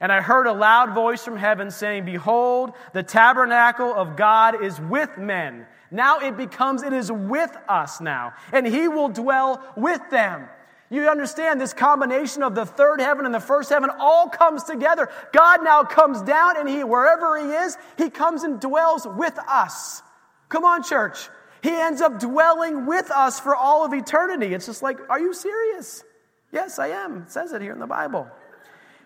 And 0.00 0.10
I 0.10 0.20
heard 0.20 0.46
a 0.46 0.52
loud 0.52 0.94
voice 0.94 1.24
from 1.24 1.36
heaven 1.36 1.70
saying, 1.70 2.04
Behold, 2.04 2.72
the 2.92 3.02
tabernacle 3.02 3.94
of 3.94 4.16
God 4.16 4.62
is 4.62 4.80
with 4.80 5.16
men. 5.16 5.66
Now 5.90 6.18
it 6.18 6.36
becomes, 6.36 6.82
it 6.82 6.92
is 6.92 7.12
with 7.12 7.56
us 7.68 8.00
now, 8.00 8.32
and 8.52 8.66
he 8.66 8.88
will 8.88 9.08
dwell 9.08 9.62
with 9.76 10.00
them. 10.10 10.48
You 10.90 11.08
understand 11.08 11.60
this 11.60 11.72
combination 11.72 12.42
of 12.42 12.54
the 12.54 12.66
third 12.66 13.00
heaven 13.00 13.24
and 13.24 13.34
the 13.34 13.40
first 13.40 13.70
heaven 13.70 13.90
all 13.98 14.28
comes 14.28 14.64
together. 14.64 15.08
God 15.32 15.62
now 15.64 15.82
comes 15.84 16.20
down, 16.22 16.58
and 16.58 16.68
he, 16.68 16.84
wherever 16.84 17.38
he 17.38 17.50
is, 17.52 17.76
he 17.96 18.10
comes 18.10 18.42
and 18.42 18.60
dwells 18.60 19.06
with 19.06 19.38
us. 19.48 20.02
Come 20.48 20.64
on, 20.64 20.82
church. 20.82 21.28
He 21.64 21.70
ends 21.70 22.02
up 22.02 22.20
dwelling 22.20 22.84
with 22.84 23.10
us 23.10 23.40
for 23.40 23.56
all 23.56 23.86
of 23.86 23.94
eternity. 23.94 24.52
It's 24.52 24.66
just 24.66 24.82
like, 24.82 24.98
are 25.08 25.18
you 25.18 25.32
serious? 25.32 26.04
Yes, 26.52 26.78
I 26.78 26.88
am. 26.88 27.22
It 27.22 27.30
says 27.30 27.54
it 27.54 27.62
here 27.62 27.72
in 27.72 27.78
the 27.78 27.86
Bible. 27.86 28.28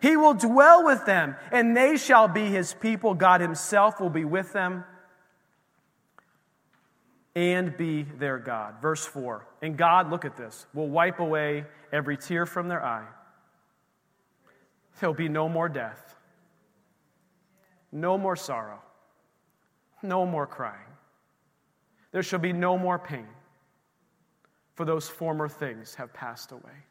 He 0.02 0.16
will 0.16 0.34
dwell 0.34 0.84
with 0.84 1.06
them, 1.06 1.36
and 1.52 1.76
they 1.76 1.96
shall 1.96 2.26
be 2.26 2.46
his 2.46 2.74
people. 2.74 3.14
God 3.14 3.40
himself 3.40 4.00
will 4.00 4.10
be 4.10 4.24
with 4.24 4.52
them 4.52 4.82
and 7.36 7.76
be 7.76 8.02
their 8.02 8.38
God. 8.38 8.82
Verse 8.82 9.06
4. 9.06 9.46
And 9.62 9.76
God, 9.76 10.10
look 10.10 10.24
at 10.24 10.36
this, 10.36 10.66
will 10.74 10.88
wipe 10.88 11.20
away 11.20 11.64
every 11.92 12.16
tear 12.16 12.44
from 12.44 12.66
their 12.66 12.84
eye. 12.84 13.06
There'll 14.98 15.14
be 15.14 15.28
no 15.28 15.48
more 15.48 15.68
death, 15.68 16.16
no 17.92 18.18
more 18.18 18.34
sorrow, 18.34 18.82
no 20.02 20.26
more 20.26 20.48
crying. 20.48 20.87
There 22.10 22.22
shall 22.22 22.38
be 22.38 22.52
no 22.52 22.78
more 22.78 22.98
pain, 22.98 23.26
for 24.74 24.84
those 24.84 25.08
former 25.08 25.48
things 25.48 25.94
have 25.96 26.12
passed 26.12 26.52
away. 26.52 26.84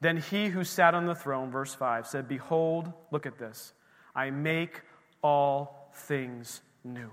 Then 0.00 0.18
he 0.18 0.48
who 0.48 0.64
sat 0.64 0.94
on 0.94 1.06
the 1.06 1.14
throne, 1.14 1.50
verse 1.50 1.74
5, 1.74 2.06
said, 2.06 2.28
Behold, 2.28 2.92
look 3.10 3.24
at 3.24 3.38
this, 3.38 3.72
I 4.14 4.30
make 4.30 4.82
all 5.22 5.90
things 5.94 6.60
new. 6.84 7.10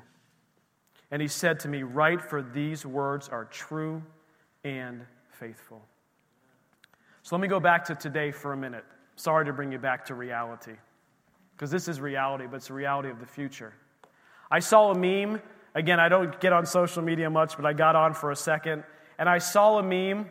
And 1.12 1.22
he 1.22 1.28
said 1.28 1.60
to 1.62 1.70
me, 1.70 1.84
Write, 1.84 2.22
for 2.22 2.42
these 2.42 2.86
words 2.86 3.30
are 3.30 3.46
true 3.46 4.04
and 4.64 5.06
faithful. 5.30 5.82
So 7.24 7.36
let 7.36 7.42
me 7.42 7.48
go 7.48 7.60
back 7.60 7.86
to 7.86 7.96
today 7.96 8.32
for 8.32 8.52
a 8.52 8.58
minute. 8.58 8.84
Sorry 9.16 9.46
to 9.46 9.54
bring 9.54 9.72
you 9.72 9.80
back 9.80 10.06
to 10.06 10.16
reality, 10.16 10.76
because 11.56 11.72
this 11.72 11.88
is 11.88 12.02
reality, 12.02 12.46
but 12.50 12.58
it's 12.58 12.68
the 12.68 12.74
reality 12.74 13.10
of 13.10 13.20
the 13.20 13.26
future. 13.26 13.74
I 14.50 14.60
saw 14.60 14.92
a 14.92 14.96
meme 14.96 15.42
Again, 15.74 16.00
I 16.00 16.10
don't 16.10 16.40
get 16.40 16.54
on 16.54 16.66
social 16.66 17.02
media 17.02 17.30
much, 17.30 17.56
but 17.56 17.66
I 17.66 17.74
got 17.74 17.96
on 17.96 18.14
for 18.14 18.32
a 18.32 18.36
second 18.36 18.84
and 19.18 19.30
I 19.30 19.38
saw 19.38 19.78
a 19.78 19.84
meme, 19.84 20.28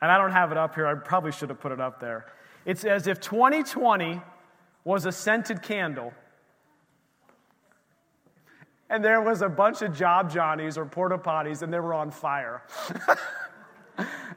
and 0.00 0.10
I 0.10 0.16
don't 0.16 0.32
have 0.32 0.50
it 0.50 0.56
up 0.56 0.74
here. 0.74 0.86
I 0.86 0.94
probably 0.94 1.30
should 1.30 1.50
have 1.50 1.60
put 1.60 1.72
it 1.72 1.80
up 1.80 2.00
there. 2.00 2.26
It's 2.64 2.84
as 2.84 3.06
if 3.06 3.20
2020 3.20 4.20
was 4.84 5.04
a 5.04 5.12
scented 5.12 5.62
candle 5.62 6.14
and 8.90 9.04
there 9.04 9.20
was 9.20 9.40
a 9.40 9.48
bunch 9.48 9.82
of 9.82 9.96
job 9.96 10.30
johnnies 10.30 10.76
or 10.76 10.84
porta 10.84 11.16
potties 11.16 11.62
and 11.62 11.72
they 11.72 11.78
were 11.78 11.94
on 11.94 12.10
fire. 12.10 12.62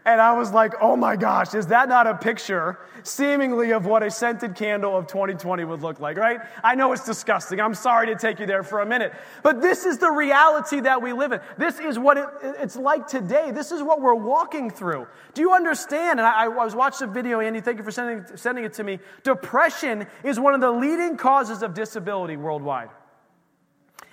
And 0.06 0.20
I 0.20 0.38
was 0.38 0.52
like, 0.52 0.74
oh 0.82 0.98
my 0.98 1.16
gosh, 1.16 1.54
is 1.54 1.68
that 1.68 1.88
not 1.88 2.08
a 2.08 2.16
picture, 2.16 2.78
seemingly, 3.04 3.72
of 3.72 3.86
what 3.86 4.04
a 4.04 4.12
scented 4.12 4.56
candle 4.56 4.98
of 4.98 5.08
2020 5.08 5.64
would 5.64 5.82
look 5.82 6.02
like, 6.02 6.18
right? 6.18 6.42
I 6.62 6.76
know 6.76 6.92
it's 6.92 7.06
disgusting. 7.06 7.62
I'm 7.62 7.74
sorry 7.74 8.08
to 8.08 8.16
take 8.16 8.40
you 8.40 8.46
there 8.46 8.64
for 8.64 8.82
a 8.82 8.86
minute. 8.86 9.14
But 9.44 9.62
this 9.62 9.86
is 9.86 10.00
the 10.00 10.12
reality 10.12 10.82
that 10.82 11.02
we 11.02 11.14
live 11.14 11.32
in. 11.32 11.40
This 11.58 11.80
is 11.80 11.98
what 11.98 12.18
it, 12.18 12.28
it's 12.60 12.76
like 12.76 13.08
today. 13.08 13.52
This 13.52 13.72
is 13.72 13.82
what 13.82 14.02
we're 14.02 14.14
walking 14.14 14.70
through. 14.70 15.08
Do 15.36 15.42
you 15.42 15.54
understand? 15.54 16.20
And 16.20 16.28
I, 16.28 16.46
I 16.46 16.48
was 16.50 16.76
watching 16.76 17.08
a 17.08 17.12
video, 17.12 17.40
Andy, 17.40 17.62
thank 17.62 17.78
you 17.78 17.84
for 17.86 17.92
sending, 17.92 18.26
sending 18.36 18.66
it 18.66 18.74
to 18.74 18.84
me. 18.84 19.00
Depression 19.24 20.06
is 20.26 20.38
one 20.38 20.54
of 20.54 20.60
the 20.60 20.72
leading 20.72 21.16
causes 21.16 21.64
of 21.64 21.74
disability 21.74 22.36
worldwide. 22.36 22.90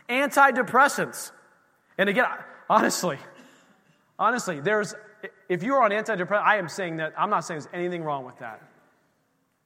Antidepressants. 0.09 1.33
And 1.99 2.09
again, 2.09 2.27
honestly, 2.69 3.19
honestly, 4.21 4.61
there's 4.61 4.95
if 5.51 5.65
you're 5.65 5.83
on 5.83 5.91
antidepressant, 5.91 6.45
I 6.45 6.59
am 6.59 6.69
saying 6.69 6.99
that, 6.99 7.13
I'm 7.19 7.29
not 7.29 7.45
saying 7.45 7.61
there's 7.61 7.75
anything 7.75 8.05
wrong 8.05 8.25
with 8.25 8.39
that. 8.39 8.63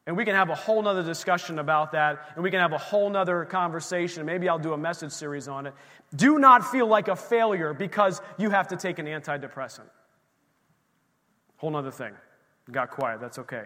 And 0.07 0.17
we 0.17 0.25
can 0.25 0.35
have 0.35 0.49
a 0.49 0.55
whole 0.55 0.81
nother 0.81 1.03
discussion 1.03 1.59
about 1.59 1.93
that, 1.93 2.27
and 2.35 2.43
we 2.43 2.51
can 2.51 2.61
have 2.61 2.73
a 2.73 2.79
whole 2.79 3.11
nother 3.11 3.45
conversation. 3.45 4.25
Maybe 4.25 4.49
I'll 4.49 4.59
do 4.59 4.73
a 4.73 4.79
message 4.79 5.13
series 5.13 5.47
on 5.47 5.67
it. 5.67 5.75
Do 6.17 6.39
not 6.39 6.71
feel 6.71 6.87
like 6.87 7.09
a 7.09 7.17
failure 7.17 7.75
because 7.75 8.23
you 8.39 8.49
have 8.49 8.69
to 8.69 8.77
take 8.77 8.99
an 8.99 9.05
antidepressant. 9.05 9.89
Whole 11.59 11.71
nother 11.71 11.91
thing. 11.91 12.15
Got 12.71 12.91
quiet, 12.91 13.21
that's 13.21 13.39
okay. 13.41 13.65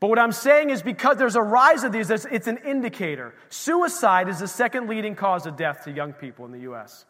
But 0.00 0.08
what 0.08 0.18
I'm 0.18 0.32
saying 0.32 0.68
is 0.68 0.82
because 0.82 1.16
there's 1.16 1.36
a 1.36 1.42
rise 1.42 1.82
of 1.84 1.92
these, 1.92 2.10
it's 2.10 2.46
an 2.46 2.58
indicator. 2.58 3.34
Suicide 3.48 4.28
is 4.28 4.40
the 4.40 4.48
second 4.48 4.90
leading 4.90 5.14
cause 5.14 5.46
of 5.46 5.56
death 5.56 5.84
to 5.84 5.92
young 5.92 6.12
people 6.12 6.44
in 6.44 6.52
the 6.52 6.60
U.S. 6.60 7.06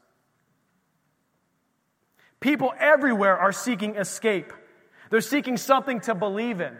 People 2.45 2.75
everywhere 2.79 3.39
are 3.39 3.53
seeking 3.53 3.97
escape. 3.97 4.53
They're 5.09 5.23
seeking 5.23 5.57
something 5.57 6.01
to 6.01 6.15
believe 6.15 6.61
in. 6.61 6.77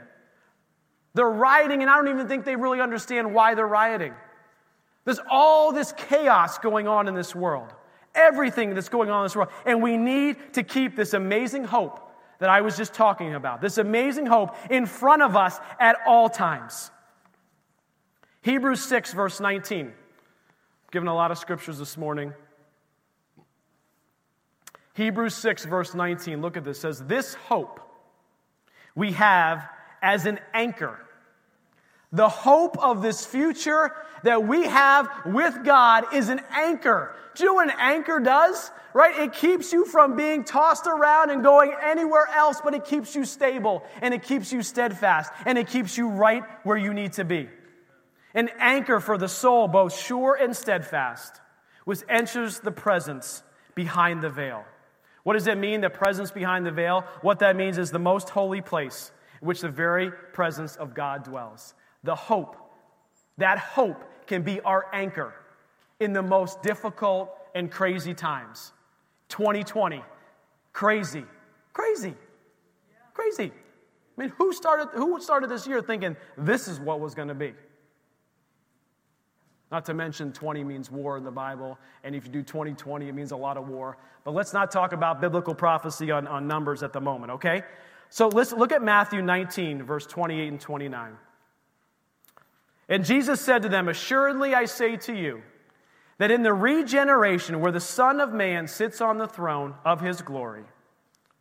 They're 1.15 1.27
rioting, 1.27 1.81
and 1.81 1.91
I 1.91 1.97
don't 1.97 2.09
even 2.09 2.29
think 2.29 2.45
they 2.45 2.55
really 2.55 2.83
understand 2.83 3.33
why 3.33 3.55
they're 3.55 3.67
rioting. 3.67 4.13
There's 5.07 5.21
all 5.31 5.73
this 5.73 5.95
chaos 5.97 6.59
going 6.59 6.87
on 6.87 7.09
in 7.09 7.15
this 7.15 7.35
world, 7.35 7.73
everything 8.15 8.75
that's 8.75 8.91
going 8.91 9.09
on 9.09 9.23
in 9.23 9.25
this 9.25 9.35
world. 9.35 9.49
And 9.65 9.83
we 9.83 9.97
need 9.97 10.37
to 10.53 10.63
keep 10.63 10.97
this 10.97 11.15
amazing 11.15 11.65
hope 11.65 11.99
that 12.41 12.51
I 12.51 12.61
was 12.61 12.77
just 12.77 12.93
talking 12.93 13.35
about, 13.35 13.63
this 13.63 13.79
amazing 13.79 14.27
hope 14.27 14.55
in 14.69 14.85
front 14.85 15.23
of 15.23 15.35
us 15.35 15.59
at 15.81 15.97
all 16.07 16.29
times. 16.29 16.91
Hebrews 18.43 18.85
6, 18.85 19.15
verse 19.15 19.41
19. 19.41 19.95
given 20.91 21.09
a 21.09 21.15
lot 21.15 21.31
of 21.31 21.39
scriptures 21.39 21.79
this 21.79 21.97
morning. 21.97 22.35
Hebrews 24.95 25.35
6, 25.35 25.65
verse 25.67 25.95
19. 25.95 26.41
Look 26.41 26.57
at 26.57 26.65
this. 26.65 26.81
Says, 26.81 27.01
This 27.01 27.35
hope 27.35 27.81
we 28.95 29.13
have 29.13 29.69
as 30.01 30.27
an 30.27 30.39
anchor. 30.53 30.99
The 32.13 32.29
hope 32.29 32.79
of 32.79 33.03
this 33.03 33.27
future 33.27 33.93
that 34.23 34.47
we 34.47 34.65
have 34.65 35.09
with 35.27 35.65
God 35.65 36.15
is 36.15 36.29
an 36.29 36.41
anchor. 36.53 37.15
Do 37.35 37.43
you 37.43 37.51
know 37.51 37.55
what 37.55 37.71
an 37.71 37.77
anchor 37.79 38.21
does? 38.21 38.71
Right? 38.93 39.19
It 39.19 39.33
keeps 39.33 39.73
you 39.73 39.85
from 39.85 40.15
being 40.15 40.45
tossed 40.45 40.87
around 40.87 41.31
and 41.31 41.43
going 41.43 41.75
anywhere 41.83 42.29
else, 42.33 42.61
but 42.63 42.73
it 42.75 42.85
keeps 42.85 43.17
you 43.17 43.25
stable 43.25 43.83
and 44.01 44.15
it 44.15 44.23
keeps 44.23 44.53
you 44.53 44.63
steadfast 44.63 45.33
and 45.45 45.59
it 45.59 45.67
keeps 45.67 45.99
you 45.99 46.09
right 46.09 46.45
where 46.63 46.77
you 46.77 46.95
need 46.95 47.15
to 47.15 47.25
be. 47.25 47.49
An 48.33 48.49
anchor 48.61 49.01
for 49.01 49.19
the 49.19 49.29
soul, 49.29 49.67
both 49.67 49.97
sure 49.99 50.39
and 50.41 50.57
steadfast, 50.57 51.41
which 51.85 52.01
enters 52.09 52.61
the 52.61 52.71
presence 52.71 53.43
behind 53.75 54.23
the 54.23 54.31
veil. 54.31 54.65
What 55.25 55.33
does 55.33 55.47
it 55.47 55.59
mean, 55.59 55.81
the 55.81 55.91
presence 55.91 56.31
behind 56.31 56.65
the 56.65 56.71
veil? 56.71 57.05
What 57.23 57.41
that 57.41 57.57
means 57.57 57.79
is 57.79 57.91
the 57.91 57.99
most 57.99 58.31
holy 58.31 58.61
place 58.61 59.11
in 59.41 59.49
which 59.49 59.63
the 59.63 59.69
very 59.69 60.11
presence 60.11 60.77
of 60.77 60.95
God 60.95 61.25
dwells. 61.25 61.75
The 62.05 62.15
hope, 62.15 62.57
that 63.39 63.59
hope 63.59 64.05
can 64.27 64.43
be 64.43 64.61
our 64.61 64.87
anchor 64.93 65.35
in 65.99 66.13
the 66.13 66.23
most 66.23 66.63
difficult 66.63 67.31
and 67.55 67.71
crazy 67.71 68.15
times. 68.15 68.73
2020, 69.31 70.03
crazy, 70.73 71.25
crazy, 71.73 72.15
crazy. 73.15 73.51
I 74.17 74.21
mean, 74.21 74.33
who 74.37 74.53
started, 74.53 74.89
who 74.93 75.21
started 75.21 75.49
this 75.51 75.67
year 75.67 75.81
thinking 75.81 76.17
this 76.37 76.69
is 76.69 76.79
what 76.79 77.01
was 77.01 77.15
going 77.15 77.29
to 77.29 77.35
be? 77.35 77.55
Not 79.71 79.85
to 79.87 79.95
mention 79.95 80.33
20 80.33 80.63
means 80.63 80.91
war 80.91 81.17
in 81.17 81.25
the 81.25 81.31
Bible, 81.31 81.79
and 82.05 82.15
if 82.15 82.27
you 82.27 82.31
do 82.31 82.43
2020, 82.43 83.09
it 83.09 83.15
means 83.15 83.33
a 83.33 83.37
lot 83.37 83.57
of 83.57 83.69
war. 83.69 83.97
But 84.23 84.33
let's 84.33 84.53
not 84.53 84.71
talk 84.71 84.93
about 84.93 85.21
biblical 85.21 85.55
prophecy 85.55 86.11
on, 86.11 86.27
on 86.27 86.47
numbers 86.47 86.83
at 86.83 86.93
the 86.93 87.01
moment, 87.01 87.33
okay? 87.33 87.63
So 88.11 88.29
let's 88.29 88.53
look 88.53 88.73
at 88.73 88.83
Matthew 88.83 89.23
19, 89.23 89.83
verse 89.83 90.07
28 90.07 90.49
and 90.49 90.61
29. 90.61 91.17
And 92.89 93.05
Jesus 93.05 93.41
said 93.41 93.63
to 93.63 93.69
them, 93.69 93.89
Assuredly 93.89 94.55
I 94.55 94.67
say 94.67 94.97
to 94.99 95.15
you, 95.15 95.43
that 96.19 96.31
in 96.31 96.43
the 96.43 96.53
regeneration 96.53 97.61
where 97.61 97.73
the 97.73 97.81
Son 97.81 98.21
of 98.21 98.33
Man 98.33 98.69
sits 98.69 99.01
on 99.01 99.19
the 99.19 99.27
throne 99.27 99.75
of 99.85 100.01
his 100.01 100.23
glory, 100.23 100.65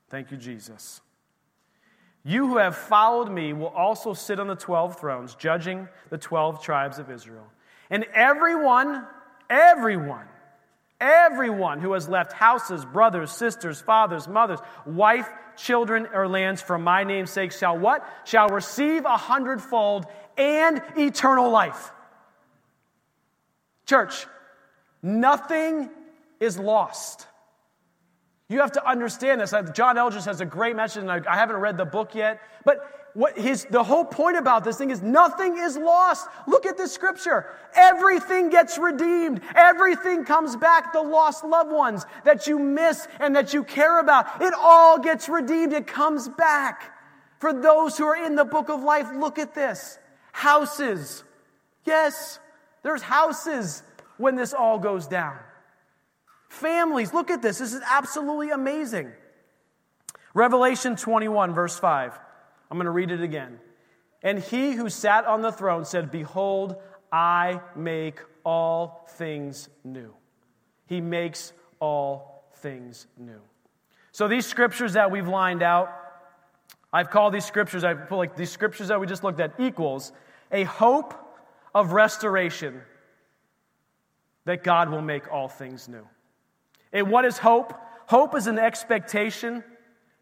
thank 0.10 0.32
you, 0.32 0.38
Jesus, 0.38 1.02
you 2.24 2.48
who 2.48 2.58
have 2.58 2.76
followed 2.76 3.30
me 3.30 3.54
will 3.54 3.68
also 3.68 4.14
sit 4.14 4.40
on 4.40 4.48
the 4.48 4.56
12 4.56 5.00
thrones, 5.00 5.36
judging 5.36 5.88
the 6.10 6.18
12 6.18 6.64
tribes 6.64 6.98
of 6.98 7.12
Israel. 7.12 7.46
And 7.90 8.06
everyone, 8.14 9.06
everyone, 9.50 10.26
everyone 11.00 11.80
who 11.80 11.94
has 11.94 12.08
left 12.08 12.34
houses, 12.34 12.86
brothers, 12.86 13.32
sisters, 13.32 13.82
fathers, 13.82 14.28
mothers, 14.28 14.60
wife, 14.86 15.30
children, 15.56 16.08
or 16.14 16.28
lands 16.28 16.62
for 16.62 16.78
my 16.78 17.04
name's 17.04 17.32
sake 17.32 17.52
shall 17.52 17.78
what? 17.78 18.08
Shall 18.26 18.50
receive 18.50 19.06
a 19.06 19.18
hundredfold 19.18 20.06
and 20.38 20.82
eternal 20.98 21.50
life. 21.50 21.92
Church, 23.86 24.26
nothing 25.02 25.90
is 26.40 26.58
lost. 26.58 27.28
You 28.50 28.60
have 28.60 28.74
to 28.74 28.88
understand 28.88 29.42
this. 29.42 29.54
John 29.74 29.98
Eldredge 29.98 30.26
has 30.26 30.42
a 30.42 30.46
great 30.46 30.76
message, 30.76 31.04
and 31.04 31.12
I 31.12 31.36
haven't 31.36 31.58
read 31.58 31.78
the 31.78 31.86
book 31.86 32.16
yet, 32.16 32.42
but 32.66 33.03
what 33.14 33.38
his, 33.38 33.66
the 33.70 33.84
whole 33.84 34.06
point 34.06 34.38
about 34.38 34.64
this 34.64 34.78
thing 34.78 34.90
is 34.90 35.02
nothing 35.02 35.58
is 35.58 35.78
lost. 35.78 36.28
Look 36.48 36.66
at 36.66 36.78
the 36.78 36.88
scripture. 36.88 37.46
Everything 37.76 38.50
gets 38.50 38.80
redeemed. 38.80 39.42
Everything 39.54 40.26
comes 40.26 40.56
back. 40.56 40.94
The 40.94 41.02
lost 41.02 41.44
loved 41.44 41.72
ones 41.72 42.06
that 42.26 42.48
you 42.48 42.58
miss 42.58 43.08
and 43.20 43.36
that 43.36 43.54
you 43.54 43.64
care 43.64 44.00
about, 44.00 44.42
it 44.42 44.54
all 44.58 44.98
gets 44.98 45.30
redeemed. 45.30 45.74
It 45.74 45.86
comes 45.86 46.28
back. 46.28 46.92
For 47.40 47.54
those 47.54 47.98
who 47.98 48.06
are 48.06 48.26
in 48.26 48.36
the 48.36 48.46
book 48.46 48.70
of 48.70 48.82
life, 48.82 49.08
look 49.14 49.38
at 49.38 49.54
this. 49.54 50.00
Houses. 50.32 51.24
Yes, 51.86 52.40
there's 52.82 53.02
houses 53.04 53.84
when 54.18 54.36
this 54.36 54.54
all 54.54 54.80
goes 54.80 55.06
down. 55.06 55.38
Families, 56.50 57.14
look 57.14 57.30
at 57.30 57.42
this. 57.42 57.60
This 57.60 57.74
is 57.74 57.82
absolutely 57.88 58.50
amazing. 58.50 59.12
Revelation 60.34 60.96
21, 60.96 61.54
verse 61.54 61.78
5. 61.78 62.18
I'm 62.74 62.80
going 62.80 62.86
to 62.86 62.92
read 62.92 63.12
it 63.12 63.22
again. 63.22 63.60
And 64.24 64.40
he 64.40 64.72
who 64.72 64.90
sat 64.90 65.28
on 65.28 65.44
the 65.44 65.52
throne 65.52 65.86
said, 65.86 66.10
Behold, 66.10 66.78
I 67.12 67.62
make 67.76 68.20
all 68.44 69.06
things 69.12 69.70
new. 69.84 70.16
He 70.88 71.00
makes 71.00 71.54
all 71.80 72.50
things 72.56 73.06
new. 73.16 73.42
So 74.12 74.28
these 74.28 74.48
scriptures 74.48 74.94
that 74.94 75.12
we've 75.12 75.28
lined 75.28 75.62
out, 75.62 75.88
I've 76.92 77.12
called 77.12 77.36
these 77.36 77.46
scriptures, 77.46 77.84
I 77.84 77.94
put 77.94 78.16
like 78.16 78.36
these 78.36 78.50
scriptures 78.50 78.88
that 78.88 79.00
we 79.00 79.06
just 79.06 79.24
looked 79.24 79.40
at 79.40 79.54
equals 79.60 80.12
a 80.52 80.64
hope 80.64 81.14
of 81.76 81.92
restoration 81.94 82.82
that 84.46 84.64
God 84.64 84.90
will 84.90 85.04
make 85.04 85.32
all 85.32 85.48
things 85.48 85.88
new. 85.88 86.08
And 86.92 87.12
what 87.12 87.24
is 87.24 87.38
hope? 87.38 87.80
Hope 88.08 88.34
is 88.36 88.48
an 88.48 88.58
expectation 88.58 89.64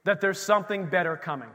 that 0.04 0.20
there's 0.20 0.38
something 0.38 0.88
better 0.88 1.16
coming. 1.16 1.48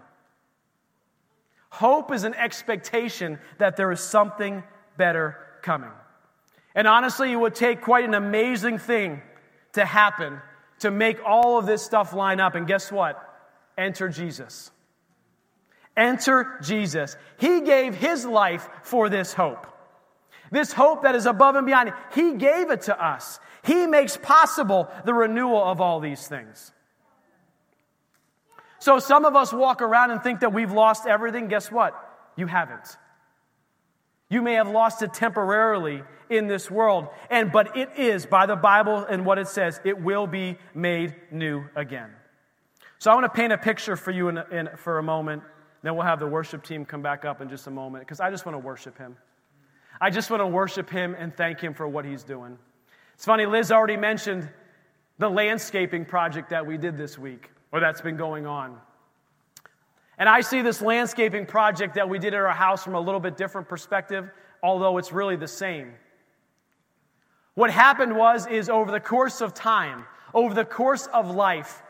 Hope 1.76 2.10
is 2.10 2.24
an 2.24 2.32
expectation 2.32 3.38
that 3.58 3.76
there 3.76 3.92
is 3.92 4.00
something 4.00 4.64
better 4.96 5.36
coming. 5.60 5.90
And 6.74 6.88
honestly, 6.88 7.30
it 7.30 7.36
would 7.36 7.54
take 7.54 7.82
quite 7.82 8.06
an 8.06 8.14
amazing 8.14 8.78
thing 8.78 9.20
to 9.74 9.84
happen 9.84 10.40
to 10.78 10.90
make 10.90 11.18
all 11.22 11.58
of 11.58 11.66
this 11.66 11.82
stuff 11.82 12.14
line 12.14 12.40
up. 12.40 12.54
And 12.54 12.66
guess 12.66 12.90
what? 12.90 13.22
Enter 13.76 14.08
Jesus. 14.08 14.70
Enter 15.94 16.58
Jesus. 16.62 17.14
He 17.38 17.60
gave 17.60 17.94
his 17.94 18.24
life 18.24 18.66
for 18.82 19.10
this 19.10 19.34
hope. 19.34 19.66
This 20.50 20.72
hope 20.72 21.02
that 21.02 21.14
is 21.14 21.26
above 21.26 21.56
and 21.56 21.66
beyond. 21.66 21.92
He 22.14 22.36
gave 22.36 22.70
it 22.70 22.82
to 22.82 22.98
us. 22.98 23.38
He 23.62 23.86
makes 23.86 24.16
possible 24.16 24.88
the 25.04 25.12
renewal 25.12 25.62
of 25.62 25.82
all 25.82 26.00
these 26.00 26.26
things. 26.26 26.72
So 28.86 29.00
some 29.00 29.24
of 29.24 29.34
us 29.34 29.52
walk 29.52 29.82
around 29.82 30.12
and 30.12 30.22
think 30.22 30.38
that 30.38 30.52
we've 30.52 30.70
lost 30.70 31.08
everything. 31.08 31.48
Guess 31.48 31.72
what? 31.72 31.92
You 32.36 32.46
haven't. 32.46 32.96
You 34.28 34.42
may 34.42 34.52
have 34.52 34.68
lost 34.68 35.02
it 35.02 35.12
temporarily 35.12 36.04
in 36.30 36.46
this 36.46 36.70
world, 36.70 37.08
and 37.28 37.50
but 37.50 37.76
it 37.76 37.90
is 37.96 38.26
by 38.26 38.46
the 38.46 38.54
Bible 38.54 38.98
and 38.98 39.26
what 39.26 39.38
it 39.38 39.48
says, 39.48 39.80
it 39.84 40.00
will 40.00 40.28
be 40.28 40.56
made 40.72 41.16
new 41.32 41.64
again. 41.74 42.12
So 43.00 43.10
I 43.10 43.14
want 43.16 43.24
to 43.24 43.36
paint 43.36 43.52
a 43.52 43.58
picture 43.58 43.96
for 43.96 44.12
you 44.12 44.28
in, 44.28 44.38
in, 44.52 44.68
for 44.76 44.98
a 44.98 45.02
moment. 45.02 45.42
Then 45.82 45.96
we'll 45.96 46.06
have 46.06 46.20
the 46.20 46.28
worship 46.28 46.62
team 46.62 46.84
come 46.84 47.02
back 47.02 47.24
up 47.24 47.40
in 47.40 47.48
just 47.48 47.66
a 47.66 47.72
moment 47.72 48.06
because 48.06 48.20
I 48.20 48.30
just 48.30 48.46
want 48.46 48.54
to 48.54 48.64
worship 48.64 48.96
him. 48.96 49.16
I 50.00 50.10
just 50.10 50.30
want 50.30 50.42
to 50.42 50.46
worship 50.46 50.88
him 50.88 51.16
and 51.18 51.36
thank 51.36 51.58
him 51.58 51.74
for 51.74 51.88
what 51.88 52.04
he's 52.04 52.22
doing. 52.22 52.56
It's 53.14 53.24
funny, 53.24 53.46
Liz 53.46 53.72
already 53.72 53.96
mentioned 53.96 54.48
the 55.18 55.28
landscaping 55.28 56.04
project 56.04 56.50
that 56.50 56.64
we 56.64 56.78
did 56.78 56.96
this 56.96 57.18
week 57.18 57.50
or 57.76 57.80
that's 57.80 58.00
been 58.00 58.16
going 58.16 58.46
on. 58.46 58.74
And 60.16 60.30
I 60.30 60.40
see 60.40 60.62
this 60.62 60.80
landscaping 60.80 61.44
project 61.44 61.96
that 61.96 62.08
we 62.08 62.18
did 62.18 62.32
at 62.32 62.40
our 62.40 62.48
house 62.48 62.82
from 62.82 62.94
a 62.94 63.00
little 63.00 63.20
bit 63.20 63.36
different 63.36 63.68
perspective, 63.68 64.30
although 64.62 64.96
it's 64.96 65.12
really 65.12 65.36
the 65.36 65.46
same. 65.46 65.92
What 67.54 67.70
happened 67.70 68.16
was 68.16 68.46
is 68.46 68.70
over 68.70 68.90
the 68.90 69.00
course 69.00 69.42
of 69.42 69.52
time, 69.52 70.06
over 70.32 70.54
the 70.54 70.64
course 70.64 71.06
of 71.12 71.30
life, 71.30 71.82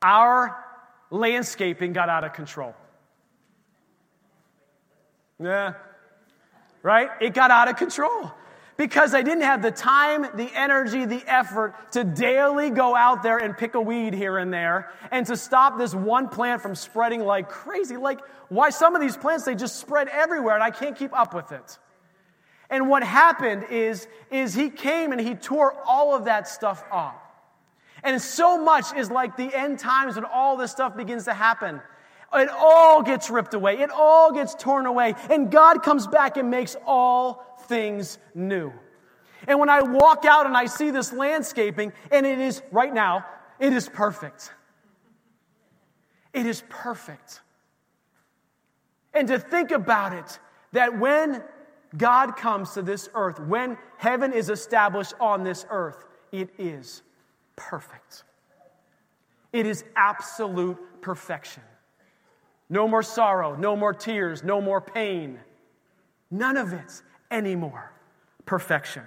our 0.00 0.64
landscaping 1.10 1.92
got 1.92 2.08
out 2.08 2.24
of 2.24 2.32
control. 2.32 2.74
Yeah. 5.38 5.74
Right? 6.82 7.10
It 7.20 7.34
got 7.34 7.50
out 7.50 7.68
of 7.68 7.76
control. 7.76 8.32
Because 8.76 9.14
I 9.14 9.22
didn't 9.22 9.42
have 9.42 9.62
the 9.62 9.70
time, 9.70 10.22
the 10.34 10.50
energy, 10.54 11.04
the 11.04 11.22
effort 11.26 11.74
to 11.92 12.02
daily 12.02 12.70
go 12.70 12.96
out 12.96 13.22
there 13.22 13.38
and 13.38 13.56
pick 13.56 13.74
a 13.74 13.80
weed 13.80 14.14
here 14.14 14.38
and 14.38 14.52
there 14.52 14.90
and 15.10 15.26
to 15.26 15.36
stop 15.36 15.78
this 15.78 15.94
one 15.94 16.28
plant 16.28 16.60
from 16.60 16.74
spreading 16.74 17.20
like 17.20 17.48
crazy. 17.48 17.96
Like, 17.96 18.20
why 18.48 18.70
some 18.70 18.94
of 18.94 19.00
these 19.00 19.16
plants, 19.16 19.44
they 19.44 19.54
just 19.54 19.76
spread 19.76 20.08
everywhere 20.08 20.54
and 20.54 20.62
I 20.62 20.70
can't 20.70 20.96
keep 20.96 21.16
up 21.16 21.34
with 21.34 21.52
it. 21.52 21.78
And 22.68 22.88
what 22.88 23.04
happened 23.04 23.66
is, 23.70 24.08
is 24.30 24.54
he 24.54 24.70
came 24.70 25.12
and 25.12 25.20
he 25.20 25.34
tore 25.34 25.76
all 25.86 26.14
of 26.16 26.24
that 26.24 26.48
stuff 26.48 26.82
off. 26.90 27.14
And 28.02 28.20
so 28.20 28.62
much 28.62 28.86
is 28.96 29.10
like 29.10 29.36
the 29.36 29.54
end 29.54 29.78
times 29.78 30.16
when 30.16 30.24
all 30.24 30.56
this 30.56 30.72
stuff 30.72 30.96
begins 30.96 31.24
to 31.24 31.34
happen. 31.34 31.80
It 32.34 32.48
all 32.48 33.02
gets 33.02 33.30
ripped 33.30 33.54
away, 33.54 33.78
it 33.78 33.90
all 33.90 34.32
gets 34.32 34.56
torn 34.56 34.86
away, 34.86 35.14
and 35.30 35.52
God 35.52 35.84
comes 35.84 36.08
back 36.08 36.36
and 36.36 36.50
makes 36.50 36.76
all 36.84 37.53
things 37.64 38.18
new. 38.34 38.72
And 39.46 39.58
when 39.58 39.68
I 39.68 39.82
walk 39.82 40.24
out 40.24 40.46
and 40.46 40.56
I 40.56 40.66
see 40.66 40.90
this 40.90 41.12
landscaping, 41.12 41.92
and 42.10 42.24
it 42.24 42.38
is 42.38 42.62
right 42.70 42.92
now, 42.92 43.26
it 43.58 43.72
is 43.72 43.88
perfect. 43.88 44.52
It 46.32 46.46
is 46.46 46.62
perfect. 46.68 47.40
And 49.12 49.28
to 49.28 49.38
think 49.38 49.70
about 49.70 50.12
it, 50.12 50.38
that 50.72 50.98
when 50.98 51.42
God 51.96 52.36
comes 52.36 52.72
to 52.72 52.82
this 52.82 53.08
earth, 53.14 53.38
when 53.38 53.78
heaven 53.98 54.32
is 54.32 54.50
established 54.50 55.14
on 55.20 55.44
this 55.44 55.64
earth, 55.70 56.04
it 56.32 56.50
is 56.58 57.02
perfect. 57.54 58.24
It 59.52 59.66
is 59.66 59.84
absolute 59.94 60.78
perfection. 61.00 61.62
No 62.68 62.88
more 62.88 63.04
sorrow, 63.04 63.54
no 63.54 63.76
more 63.76 63.94
tears, 63.94 64.42
no 64.42 64.60
more 64.60 64.80
pain. 64.80 65.38
None 66.30 66.56
of 66.56 66.72
it 66.72 67.02
anymore. 67.34 67.92
Perfection. 68.46 69.04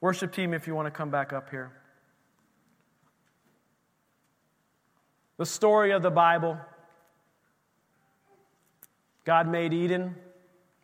Worship 0.00 0.32
team, 0.32 0.52
if 0.52 0.66
you 0.66 0.74
want 0.74 0.86
to 0.86 0.90
come 0.90 1.10
back 1.10 1.32
up 1.32 1.50
here. 1.50 1.72
The 5.38 5.46
story 5.46 5.92
of 5.92 6.02
the 6.02 6.10
Bible 6.10 6.58
God 9.24 9.48
made 9.48 9.72
Eden, 9.72 10.16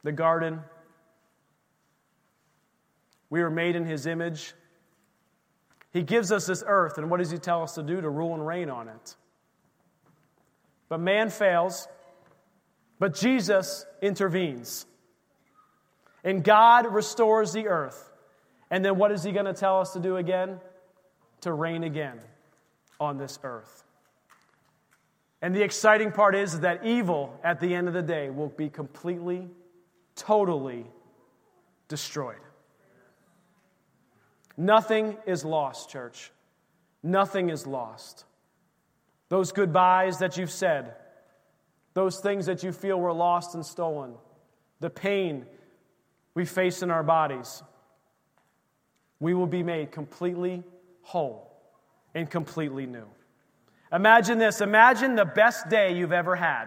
the 0.04 0.12
garden. 0.12 0.60
We 3.30 3.42
were 3.42 3.50
made 3.50 3.74
in 3.74 3.84
His 3.84 4.06
image. 4.06 4.54
He 5.92 6.02
gives 6.02 6.30
us 6.30 6.46
this 6.46 6.62
earth, 6.66 6.98
and 6.98 7.10
what 7.10 7.18
does 7.18 7.30
He 7.30 7.38
tell 7.38 7.62
us 7.62 7.74
to 7.74 7.82
do? 7.82 8.00
To 8.00 8.08
rule 8.08 8.34
and 8.34 8.46
reign 8.46 8.70
on 8.70 8.88
it. 8.88 9.16
But 10.88 11.00
man 11.00 11.30
fails, 11.30 11.88
but 12.98 13.14
Jesus 13.14 13.84
intervenes. 14.00 14.86
And 16.24 16.42
God 16.42 16.92
restores 16.92 17.52
the 17.52 17.68
earth. 17.68 18.10
And 18.70 18.84
then 18.84 18.96
what 18.96 19.12
is 19.12 19.22
He 19.22 19.32
going 19.32 19.46
to 19.46 19.54
tell 19.54 19.80
us 19.80 19.92
to 19.92 20.00
do 20.00 20.16
again? 20.16 20.60
To 21.42 21.52
reign 21.52 21.84
again 21.84 22.20
on 23.00 23.18
this 23.18 23.38
earth. 23.44 23.84
And 25.40 25.54
the 25.54 25.62
exciting 25.62 26.10
part 26.10 26.34
is 26.34 26.60
that 26.60 26.84
evil 26.84 27.38
at 27.44 27.60
the 27.60 27.74
end 27.74 27.86
of 27.86 27.94
the 27.94 28.02
day 28.02 28.28
will 28.28 28.48
be 28.48 28.68
completely, 28.68 29.48
totally 30.16 30.84
destroyed. 31.86 32.40
Nothing 34.56 35.16
is 35.26 35.44
lost, 35.44 35.88
church. 35.88 36.32
Nothing 37.04 37.50
is 37.50 37.66
lost. 37.66 38.24
Those 39.28 39.52
goodbyes 39.52 40.18
that 40.18 40.36
you've 40.36 40.50
said, 40.50 40.94
those 41.94 42.18
things 42.18 42.46
that 42.46 42.64
you 42.64 42.72
feel 42.72 42.98
were 42.98 43.12
lost 43.12 43.54
and 43.54 43.64
stolen, 43.64 44.14
the 44.80 44.90
pain 44.90 45.46
we 46.38 46.44
face 46.44 46.84
in 46.84 46.90
our 46.92 47.02
bodies, 47.02 47.64
we 49.18 49.34
will 49.34 49.48
be 49.48 49.64
made 49.64 49.90
completely 49.90 50.62
whole 51.02 51.50
and 52.14 52.30
completely 52.30 52.86
new. 52.86 53.06
Imagine 53.92 54.38
this 54.38 54.60
imagine 54.60 55.16
the 55.16 55.24
best 55.24 55.68
day 55.68 55.96
you've 55.96 56.12
ever 56.12 56.36
had. 56.36 56.66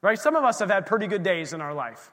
Right? 0.00 0.18
Some 0.18 0.34
of 0.34 0.44
us 0.44 0.60
have 0.60 0.70
had 0.70 0.86
pretty 0.86 1.08
good 1.08 1.22
days 1.22 1.52
in 1.52 1.60
our 1.60 1.74
life. 1.74 2.10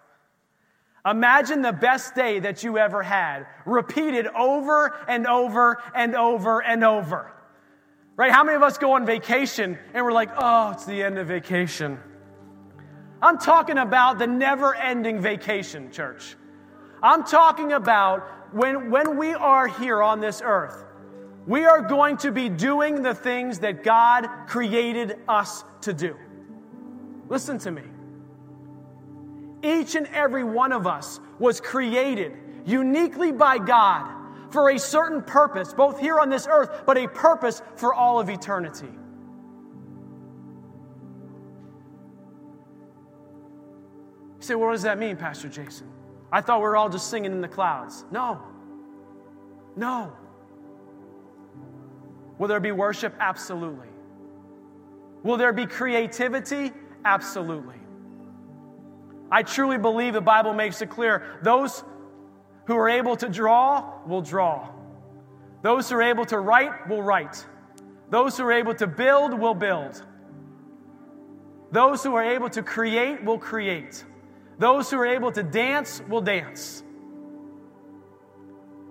Imagine 1.05 1.61
the 1.61 1.71
best 1.71 2.15
day 2.15 2.39
that 2.39 2.65
you 2.65 2.77
ever 2.77 3.01
had, 3.01 3.47
repeated 3.65 4.27
over 4.27 4.93
and 5.07 5.27
over 5.27 5.81
and 5.95 6.17
over 6.17 6.61
and 6.61 6.83
over. 6.83 7.31
Right? 8.17 8.29
How 8.29 8.43
many 8.43 8.57
of 8.57 8.61
us 8.61 8.77
go 8.77 8.91
on 8.91 9.05
vacation 9.05 9.79
and 9.93 10.03
we're 10.03 10.11
like, 10.11 10.31
oh, 10.37 10.71
it's 10.71 10.85
the 10.85 11.01
end 11.01 11.17
of 11.17 11.29
vacation? 11.29 11.97
I'm 13.21 13.37
talking 13.37 13.77
about 13.77 14.19
the 14.19 14.27
never 14.27 14.75
ending 14.75 15.21
vacation, 15.21 15.93
church. 15.93 16.35
I'm 17.03 17.23
talking 17.23 17.73
about 17.73 18.53
when, 18.53 18.91
when 18.91 19.17
we 19.17 19.33
are 19.33 19.67
here 19.67 20.01
on 20.01 20.19
this 20.19 20.41
earth, 20.43 20.85
we 21.47 21.65
are 21.65 21.81
going 21.81 22.17
to 22.17 22.31
be 22.31 22.49
doing 22.49 23.01
the 23.01 23.15
things 23.15 23.59
that 23.59 23.83
God 23.83 24.27
created 24.47 25.17
us 25.27 25.63
to 25.81 25.93
do. 25.93 26.15
Listen 27.29 27.57
to 27.59 27.71
me. 27.71 27.83
Each 29.63 29.95
and 29.95 30.07
every 30.07 30.43
one 30.43 30.71
of 30.71 30.85
us 30.85 31.19
was 31.39 31.59
created 31.59 32.33
uniquely 32.65 33.31
by 33.31 33.57
God 33.57 34.21
for 34.51 34.69
a 34.71 34.77
certain 34.77 35.21
purpose, 35.23 35.73
both 35.73 35.99
here 35.99 36.19
on 36.19 36.29
this 36.29 36.47
earth, 36.49 36.83
but 36.85 36.97
a 36.97 37.07
purpose 37.07 37.61
for 37.75 37.93
all 37.93 38.19
of 38.19 38.29
eternity. 38.29 38.87
You 44.37 44.41
say, 44.41 44.55
well, 44.55 44.67
what 44.67 44.73
does 44.73 44.83
that 44.83 44.99
mean, 44.99 45.15
Pastor 45.15 45.47
Jason? 45.47 45.87
I 46.31 46.41
thought 46.41 46.59
we 46.59 46.63
were 46.63 46.77
all 46.77 46.89
just 46.89 47.09
singing 47.09 47.31
in 47.31 47.41
the 47.41 47.47
clouds. 47.47 48.05
No. 48.11 48.41
No. 49.75 50.13
Will 52.37 52.47
there 52.47 52.59
be 52.59 52.71
worship? 52.71 53.13
Absolutely. 53.19 53.87
Will 55.23 55.37
there 55.37 55.53
be 55.53 55.65
creativity? 55.65 56.71
Absolutely. 57.05 57.75
I 59.31 59.43
truly 59.43 59.77
believe 59.77 60.13
the 60.13 60.21
Bible 60.21 60.53
makes 60.53 60.81
it 60.81 60.89
clear 60.89 61.39
those 61.43 61.83
who 62.65 62.75
are 62.75 62.89
able 62.89 63.15
to 63.17 63.29
draw 63.29 64.01
will 64.05 64.21
draw. 64.21 64.69
Those 65.61 65.89
who 65.89 65.97
are 65.97 66.01
able 66.01 66.25
to 66.25 66.39
write 66.39 66.87
will 66.89 67.03
write. 67.03 67.45
Those 68.09 68.37
who 68.37 68.43
are 68.43 68.51
able 68.51 68.73
to 68.75 68.87
build 68.87 69.33
will 69.33 69.53
build. 69.53 70.03
Those 71.71 72.03
who 72.03 72.15
are 72.15 72.23
able 72.23 72.49
to 72.49 72.61
create 72.61 73.23
will 73.23 73.39
create. 73.39 74.03
Those 74.61 74.91
who 74.91 74.97
are 74.99 75.07
able 75.07 75.31
to 75.31 75.41
dance 75.41 76.01
will 76.07 76.21
dance. 76.21 76.83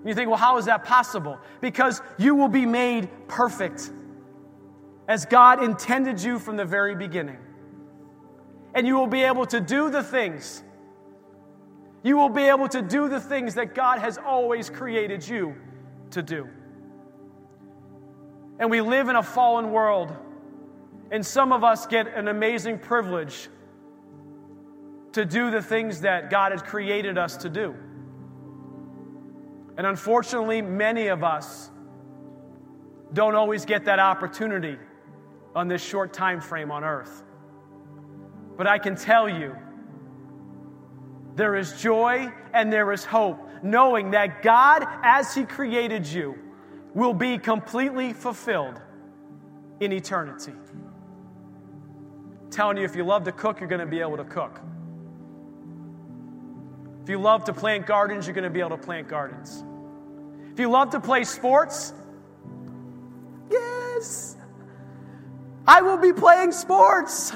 You 0.05 0.15
think, 0.15 0.29
well, 0.29 0.39
how 0.39 0.59
is 0.59 0.65
that 0.65 0.83
possible? 0.85 1.39
Because 1.61 2.03
you 2.19 2.35
will 2.35 2.49
be 2.49 2.67
made 2.67 3.09
perfect 3.29 3.89
as 5.07 5.27
God 5.27 5.63
intended 5.63 6.21
you 6.21 6.41
from 6.41 6.57
the 6.57 6.65
very 6.65 6.97
beginning. 6.97 7.39
And 8.75 8.85
you 8.85 8.97
will 8.97 9.07
be 9.07 9.23
able 9.23 9.47
to 9.47 9.61
do 9.61 9.91
the 9.91 10.03
things 10.03 10.65
you 12.03 12.17
will 12.17 12.31
be 12.31 12.45
able 12.45 12.69
to 12.69 12.81
do 12.81 13.09
the 13.09 13.21
things 13.21 13.55
that 13.55 13.75
God 13.75 13.99
has 13.99 14.17
always 14.17 14.71
created 14.71 15.27
you 15.27 15.55
to 16.13 16.23
do. 16.23 16.49
And 18.59 18.71
we 18.71 18.81
live 18.81 19.09
in 19.09 19.17
a 19.17 19.23
fallen 19.23 19.71
world, 19.71 20.11
and 21.11 21.25
some 21.25 21.53
of 21.53 21.63
us 21.63 21.87
get 21.87 22.09
an 22.09 22.29
amazing 22.29 22.79
privilege 22.79 23.49
to 25.13 25.25
do 25.25 25.51
the 25.51 25.63
things 25.63 26.03
that 26.03 26.31
God 26.31 26.53
has 26.53 26.63
created 26.63 27.19
us 27.19 27.37
to 27.39 27.49
do. 27.49 27.75
And 29.77 29.87
unfortunately, 29.87 30.63
many 30.63 31.09
of 31.09 31.25
us 31.25 31.71
don't 33.13 33.35
always 33.35 33.65
get 33.65 33.87
that 33.87 33.99
opportunity 33.99 34.77
on 35.55 35.69
this 35.69 35.83
short 35.83 36.13
time 36.13 36.41
frame 36.41 36.71
on 36.71 36.85
earth. 36.85 37.25
But 38.57 38.67
I 38.67 38.79
can 38.79 38.95
tell 38.95 39.29
you, 39.29 39.57
there 41.35 41.57
is 41.57 41.81
joy 41.81 42.31
and 42.53 42.73
there 42.73 42.93
is 42.93 43.05
hope, 43.05 43.39
knowing 43.63 44.11
that 44.11 44.43
God, 44.43 44.87
as 45.03 45.35
He 45.35 45.45
created 45.45 46.07
you, 46.07 46.37
will 46.95 47.15
be 47.15 47.39
completely 47.39 48.13
fulfilled 48.13 48.81
in 49.81 49.93
eternity. 49.93 50.53
I'm 52.43 52.51
telling 52.51 52.77
you, 52.77 52.85
if 52.85 52.95
you 52.95 53.05
love 53.05 53.25
to 53.25 53.33
cook, 53.33 53.61
you're 53.61 53.69
going 53.69 53.81
to 53.81 53.87
be 53.87 54.01
able 54.01 54.19
to 54.19 54.25
cook. 54.25 54.61
If 57.11 57.15
you 57.15 57.23
love 57.23 57.43
to 57.47 57.53
plant 57.53 57.87
gardens, 57.87 58.29
you're 58.29 58.35
going 58.35 58.45
to 58.45 58.51
be 58.51 58.61
able 58.61 58.71
to 58.71 58.77
plant 58.77 59.09
gardens. 59.09 59.65
If 60.53 60.61
you 60.61 60.71
love 60.71 60.91
to 60.91 61.01
play 61.01 61.25
sports, 61.25 61.93
yes, 63.51 64.37
I 65.67 65.83
will 65.83 65.97
be 65.97 66.13
playing 66.13 66.53
sports. 66.53 67.33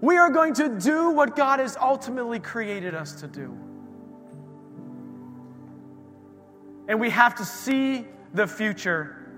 We 0.00 0.16
are 0.16 0.30
going 0.30 0.54
to 0.54 0.70
do 0.80 1.10
what 1.10 1.36
God 1.36 1.60
has 1.60 1.76
ultimately 1.76 2.38
created 2.38 2.94
us 2.94 3.20
to 3.20 3.26
do. 3.26 3.54
And 6.88 6.98
we 6.98 7.10
have 7.10 7.34
to 7.34 7.44
see 7.44 8.06
the 8.32 8.46
future 8.46 9.30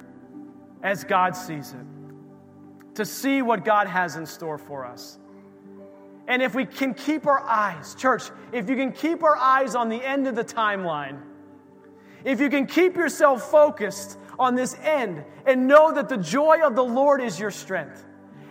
as 0.84 1.03
God 1.03 1.34
sees 1.34 1.72
it, 1.72 2.94
to 2.94 3.05
see 3.05 3.42
what 3.42 3.64
God 3.64 3.88
has 3.88 4.14
in 4.14 4.24
store 4.24 4.57
for 4.57 4.86
us. 4.86 5.18
And 6.29 6.43
if 6.43 6.55
we 6.55 6.66
can 6.66 6.95
keep 6.95 7.27
our 7.27 7.41
eyes, 7.41 7.95
church, 7.95 8.24
if 8.53 8.68
you 8.68 8.77
can 8.77 8.93
keep 8.93 9.22
our 9.22 9.37
eyes 9.37 9.74
on 9.74 9.89
the 9.89 10.03
end 10.03 10.27
of 10.27 10.35
the 10.35 10.45
timeline, 10.45 11.20
if 12.24 12.41
you 12.41 12.51
can 12.51 12.66
keep 12.66 12.97
yourself 12.97 13.51
focused 13.51 14.18
on 14.39 14.55
this 14.55 14.77
end 14.83 15.24
and 15.47 15.68
know 15.68 15.93
that 15.93 16.09
the 16.09 16.16
joy 16.16 16.66
of 16.66 16.74
the 16.74 16.85
Lord 16.85 17.20
is 17.20 17.39
your 17.39 17.53
strength, 17.53 18.05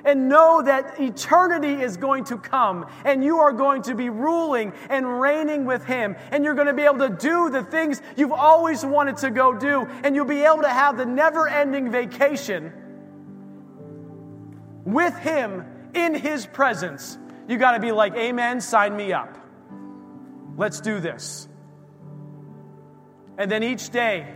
and 0.06 0.30
know 0.30 0.62
that 0.62 1.00
eternity 1.00 1.82
is 1.82 1.98
going 1.98 2.24
to 2.26 2.38
come 2.38 2.86
and 3.04 3.24
you 3.24 3.40
are 3.40 3.52
going 3.52 3.82
to 3.82 3.96
be 3.96 4.10
ruling 4.10 4.72
and 4.90 5.20
reigning 5.20 5.66
with 5.66 5.84
Him. 5.84 6.16
And 6.32 6.46
you're 6.46 6.54
going 6.54 6.68
to 6.68 6.74
be 6.74 6.84
able 6.84 7.00
to 7.00 7.10
do 7.10 7.50
the 7.50 7.64
things 7.64 8.02
you've 8.16 8.32
always 8.32 8.86
wanted 8.86 9.18
to 9.18 9.32
go 9.32 9.58
do. 9.58 9.88
And 10.04 10.16
you'll 10.16 10.26
be 10.26 10.44
able 10.44 10.62
to 10.62 10.70
have 10.70 10.96
the 10.98 11.08
never 11.08 11.48
ending 11.50 11.92
vacation 11.92 12.72
with 14.86 15.18
Him 15.18 15.66
in 15.96 16.14
His 16.14 16.46
presence. 16.46 17.18
You 17.48 17.58
got 17.58 17.74
to 17.74 17.80
be 17.80 17.92
like, 17.92 18.16
Amen, 18.16 18.62
sign 18.62 18.96
me 18.96 19.14
up. 19.14 19.38
Let's 20.58 20.82
do 20.82 21.00
this. 21.00 21.48
And 23.38 23.52
then 23.52 23.64
each 23.64 23.90
day, 23.90 24.34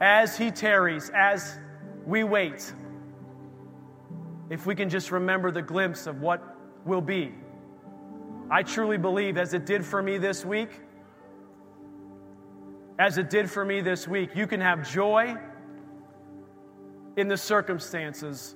as 0.00 0.36
He 0.36 0.50
tarries, 0.50 1.10
as 1.14 1.58
we 2.04 2.24
wait, 2.24 2.72
if 4.50 4.66
we 4.66 4.74
can 4.74 4.90
just 4.90 5.10
remember 5.10 5.50
the 5.50 5.62
glimpse 5.62 6.06
of 6.06 6.20
what 6.20 6.42
will 6.84 7.00
be. 7.00 7.32
I 8.50 8.62
truly 8.62 8.98
believe, 8.98 9.38
as 9.38 9.54
it 9.54 9.64
did 9.64 9.84
for 9.84 10.02
me 10.02 10.18
this 10.18 10.44
week, 10.44 10.68
as 12.98 13.16
it 13.16 13.30
did 13.30 13.50
for 13.50 13.64
me 13.64 13.80
this 13.80 14.06
week, 14.06 14.30
you 14.34 14.46
can 14.46 14.60
have 14.60 14.90
joy 14.90 15.36
in 17.16 17.28
the 17.28 17.36
circumstances 17.36 18.54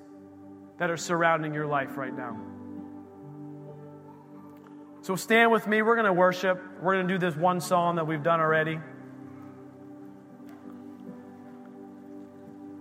that 0.79 0.91
are 0.91 0.97
surrounding 0.97 1.55
your 1.55 1.66
life 1.66 1.97
right 1.97 2.16
now. 2.16 2.37
So 5.03 5.16
stand 5.16 5.53
with 5.53 5.66
me. 5.66 5.83
We're 5.83 5.95
going 5.95 6.07
to 6.07 6.12
worship. 6.12 6.61
We're 6.83 6.95
going 6.95 7.07
to 7.09 7.14
do 7.14 7.18
this 7.18 7.37
one 7.37 7.61
song 7.61 7.97
that 7.97 8.07
we've 8.07 8.22
done 8.22 8.41
already. 8.41 8.81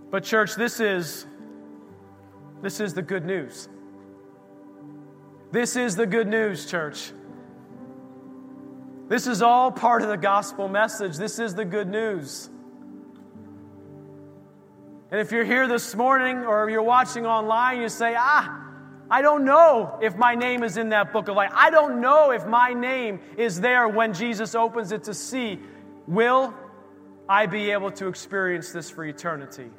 But, 0.09 0.23
church, 0.23 0.55
this 0.55 0.79
is 0.79 1.25
this 2.61 2.79
is 2.79 2.93
the 2.93 3.01
good 3.01 3.25
news. 3.25 3.69
This 5.51 5.75
is 5.75 5.95
the 5.95 6.07
good 6.07 6.27
news, 6.27 6.65
church. 6.65 7.11
This 9.07 9.27
is 9.27 9.41
all 9.41 9.71
part 9.71 10.01
of 10.01 10.07
the 10.07 10.17
gospel 10.17 10.67
message. 10.67 11.17
This 11.17 11.37
is 11.37 11.53
the 11.53 11.65
good 11.65 11.87
news. 11.87 12.49
And 15.15 15.21
if 15.21 15.31
you're 15.31 15.45
here 15.45 15.65
this 15.65 15.95
morning 15.95 16.39
or 16.39 16.69
you're 16.69 16.83
watching 16.83 17.25
online, 17.25 17.81
you 17.81 17.87
say, 17.87 18.15
ah, 18.17 18.61
I 19.09 19.21
don't 19.21 19.45
know 19.45 19.97
if 20.01 20.17
my 20.17 20.35
name 20.35 20.61
is 20.61 20.75
in 20.75 20.89
that 20.89 21.13
book 21.13 21.29
of 21.29 21.37
life. 21.37 21.51
I 21.53 21.69
don't 21.69 22.01
know 22.01 22.31
if 22.31 22.45
my 22.45 22.73
name 22.73 23.21
is 23.37 23.61
there 23.61 23.87
when 23.87 24.13
Jesus 24.13 24.55
opens 24.55 24.91
it 24.91 25.05
to 25.05 25.13
see. 25.13 25.57
Will 26.05 26.53
I 27.29 27.45
be 27.45 27.71
able 27.71 27.91
to 27.91 28.09
experience 28.09 28.73
this 28.73 28.89
for 28.89 29.05
eternity? 29.05 29.69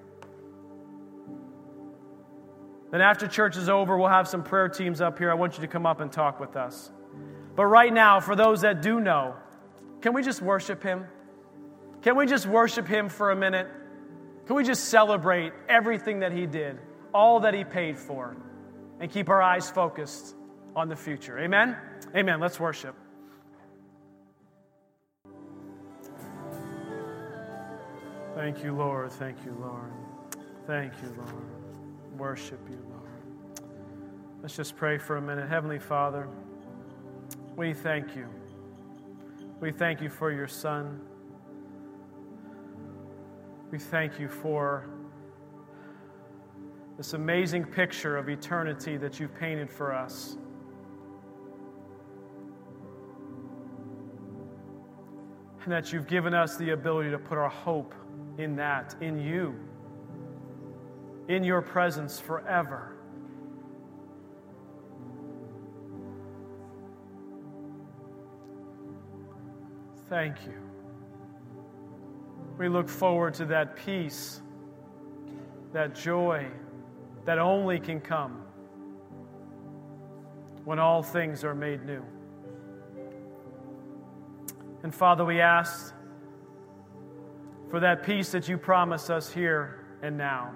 Then, 2.90 3.02
after 3.02 3.28
church 3.28 3.58
is 3.58 3.68
over, 3.68 3.98
we'll 3.98 4.08
have 4.08 4.28
some 4.28 4.42
prayer 4.42 4.70
teams 4.70 5.02
up 5.02 5.18
here. 5.18 5.30
I 5.30 5.34
want 5.34 5.58
you 5.58 5.60
to 5.60 5.68
come 5.68 5.84
up 5.84 6.00
and 6.00 6.10
talk 6.10 6.40
with 6.40 6.56
us. 6.56 6.90
But 7.54 7.66
right 7.66 7.92
now, 7.92 8.20
for 8.20 8.36
those 8.36 8.62
that 8.62 8.80
do 8.80 9.00
know, 9.00 9.34
can 10.00 10.14
we 10.14 10.22
just 10.22 10.40
worship 10.40 10.82
Him? 10.82 11.04
Can 12.00 12.16
we 12.16 12.24
just 12.24 12.46
worship 12.46 12.86
Him 12.86 13.10
for 13.10 13.32
a 13.32 13.36
minute? 13.36 13.68
Can 14.46 14.56
we 14.56 14.64
just 14.64 14.84
celebrate 14.84 15.52
everything 15.68 16.20
that 16.20 16.32
He 16.32 16.46
did, 16.46 16.78
all 17.12 17.40
that 17.40 17.54
He 17.54 17.64
paid 17.64 17.98
for, 17.98 18.36
and 19.00 19.10
keep 19.10 19.28
our 19.28 19.42
eyes 19.42 19.70
focused 19.70 20.34
on 20.74 20.88
the 20.88 20.96
future? 20.96 21.38
Amen? 21.38 21.76
Amen. 22.14 22.40
Let's 22.40 22.58
worship. 22.58 22.94
Thank 28.34 28.62
you, 28.62 28.74
Lord. 28.74 29.10
Thank 29.12 29.44
you, 29.44 29.56
Lord. 29.60 29.92
Thank 30.66 30.92
you, 31.02 31.14
Lord 31.16 31.56
worship 32.16 32.60
you, 32.68 32.78
Lord. 32.90 33.70
Let's 34.42 34.56
just 34.56 34.76
pray 34.76 34.98
for 34.98 35.16
a 35.16 35.22
minute. 35.22 35.48
Heavenly 35.48 35.78
Father, 35.78 36.28
we 37.56 37.74
thank 37.74 38.14
you. 38.16 38.28
We 39.60 39.72
thank 39.72 40.00
you 40.00 40.08
for 40.08 40.30
your 40.30 40.48
Son. 40.48 41.00
We 43.70 43.78
thank 43.78 44.18
you 44.18 44.28
for 44.28 44.88
this 46.96 47.12
amazing 47.12 47.64
picture 47.64 48.16
of 48.16 48.28
eternity 48.28 48.96
that 48.96 49.20
you've 49.20 49.34
painted 49.34 49.70
for 49.70 49.92
us. 49.92 50.38
And 55.64 55.72
that 55.72 55.92
you've 55.92 56.06
given 56.06 56.32
us 56.32 56.56
the 56.56 56.70
ability 56.70 57.10
to 57.10 57.18
put 57.18 57.38
our 57.38 57.48
hope 57.48 57.94
in 58.38 58.56
that, 58.56 58.94
in 59.00 59.18
you 59.18 59.54
in 61.28 61.42
your 61.42 61.60
presence 61.60 62.20
forever. 62.20 62.92
Thank 70.08 70.36
you. 70.46 70.75
We 72.58 72.68
look 72.68 72.88
forward 72.88 73.34
to 73.34 73.46
that 73.46 73.76
peace, 73.76 74.40
that 75.72 75.94
joy 75.94 76.46
that 77.24 77.38
only 77.38 77.78
can 77.78 78.00
come 78.00 78.42
when 80.64 80.78
all 80.78 81.02
things 81.02 81.44
are 81.44 81.54
made 81.54 81.84
new. 81.84 82.02
And 84.82 84.94
Father, 84.94 85.24
we 85.24 85.40
ask 85.40 85.94
for 87.70 87.80
that 87.80 88.04
peace 88.04 88.32
that 88.32 88.48
you 88.48 88.56
promise 88.56 89.10
us 89.10 89.32
here 89.32 89.84
and 90.02 90.16
now 90.16 90.52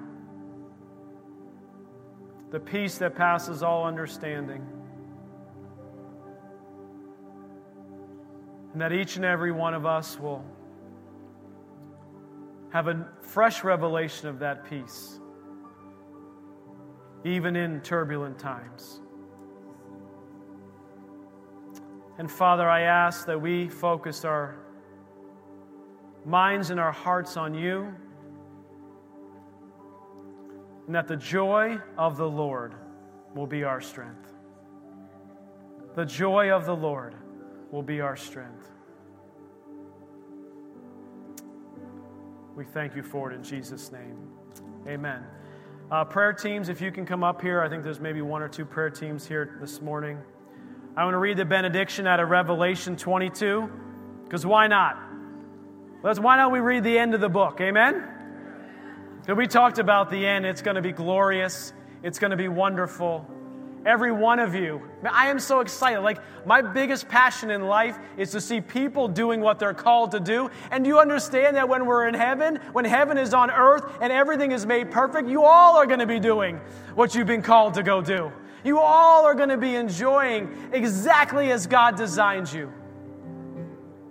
the 2.51 2.61
peace 2.61 2.99
that 2.99 3.15
passes 3.15 3.63
all 3.63 3.87
understanding. 3.87 4.67
And 8.73 8.81
that 8.81 8.93
each 8.93 9.17
and 9.17 9.25
every 9.25 9.53
one 9.53 9.75
of 9.75 9.87
us 9.87 10.19
will 10.19 10.45
have 12.71 12.89
a 12.89 13.07
fresh 13.21 13.65
revelation 13.65 14.29
of 14.29 14.39
that 14.39 14.65
peace, 14.69 15.19
even 17.25 17.57
in 17.57 17.81
turbulent 17.81 18.39
times. 18.39 19.01
And 22.19 22.31
Father, 22.31 22.69
I 22.69 22.83
ask 22.83 23.27
that 23.27 23.41
we 23.41 23.69
focus 23.69 24.25
our 24.25 24.57
minds 26.25 26.71
and 26.71 26.79
our 26.79 26.93
hearts 26.93 27.37
on 27.37 27.55
you 27.55 27.95
and 30.87 30.95
that 30.95 31.09
the 31.09 31.17
joy 31.17 31.79
of 31.97 32.17
the 32.17 32.29
Lord 32.29 32.75
will 33.35 33.47
be 33.47 33.65
our 33.65 33.81
strength. 33.81 34.35
The 35.95 36.05
joy 36.05 36.51
of 36.51 36.67
the 36.67 36.75
Lord 36.75 37.15
will 37.71 37.83
be 37.83 38.01
our 38.01 38.17
strength. 38.17 38.70
We 42.61 42.67
thank 42.67 42.95
you 42.95 43.03
for 43.03 43.33
it 43.33 43.35
in 43.35 43.43
Jesus' 43.43 43.91
name. 43.91 44.19
Amen. 44.87 45.25
Uh, 45.91 46.05
prayer 46.05 46.35
teams, 46.35 46.69
if 46.69 46.83
you 46.83 46.93
can 46.93 47.07
come 47.07 47.25
up 47.25 47.41
here, 47.41 47.63
I 47.63 47.71
think 47.71 47.83
there's 47.83 48.01
maybe 48.01 48.21
one 48.21 48.43
or 48.43 48.51
two 48.51 48.67
prayer 48.67 48.91
teams 48.91 49.27
here 49.27 49.57
this 49.63 49.81
morning. 49.81 50.19
I 50.95 51.05
want 51.05 51.15
to 51.15 51.19
read 51.19 51.39
the 51.39 51.47
benediction 51.47 52.07
out 52.07 52.21
of 52.21 52.29
Revelation 52.29 52.99
22, 52.99 53.71
because 54.25 54.45
why 54.45 54.67
not? 54.67 54.99
Let's, 56.03 56.21
why 56.21 56.37
not 56.37 56.53
we 56.53 56.61
read 56.61 56.85
the 56.85 56.99
end 56.99 57.15
of 57.15 57.23
the 57.23 57.31
book? 57.31 57.63
Amen? 57.63 58.07
We 59.35 59.47
talked 59.47 59.79
about 59.79 60.11
the 60.11 60.27
end. 60.27 60.45
It's 60.45 60.61
going 60.61 60.77
to 60.77 60.83
be 60.83 60.93
glorious. 60.93 61.73
It's 62.03 62.19
going 62.19 62.33
to 62.33 62.37
be 62.37 62.49
wonderful. 62.49 63.27
Every 63.87 64.13
one 64.13 64.39
of 64.39 64.55
you. 64.55 64.83
I 65.11 65.29
am 65.29 65.39
so 65.39 65.61
excited. 65.61 66.01
Like, 66.01 66.19
my 66.47 66.61
biggest 66.61 67.09
passion 67.09 67.51
in 67.51 67.63
life 67.63 67.99
is 68.19 68.31
to 68.33 68.41
see 68.41 68.61
people 68.61 69.09
doing 69.09 69.41
what 69.41 69.59
they're 69.59 69.73
called 69.73 70.11
to 70.11 70.21
do. 70.21 70.51
And 70.71 70.85
do 70.85 70.89
you 70.89 70.99
understand 70.99 71.57
that 71.57 71.69
when 71.69 71.87
we're 71.87 72.07
in 72.07 72.15
heaven, 72.15 72.57
when 72.73 72.85
heaven 72.85 73.17
is 73.17 73.33
on 73.33 73.51
earth 73.51 73.85
and 74.03 74.13
everything 74.13 74.53
is 74.53 74.67
made 74.67 74.91
perfect, 74.91 75.29
you 75.29 75.45
all 75.45 75.77
are 75.77 75.87
going 75.87 76.01
to 76.01 76.07
be 76.07 76.21
doing 76.21 76.61
what 76.95 77.15
you've 77.15 77.27
been 77.27 77.43
called 77.43 77.75
to 77.75 77.83
go 77.83 78.03
do. 78.03 78.31
You 78.65 78.79
all 78.79 79.25
are 79.25 79.35
going 79.35 79.49
to 79.49 79.57
be 79.57 79.75
enjoying 79.77 80.71
exactly 80.73 81.51
as 81.51 81.67
God 81.67 81.97
designed 81.97 82.53
you. 82.53 82.71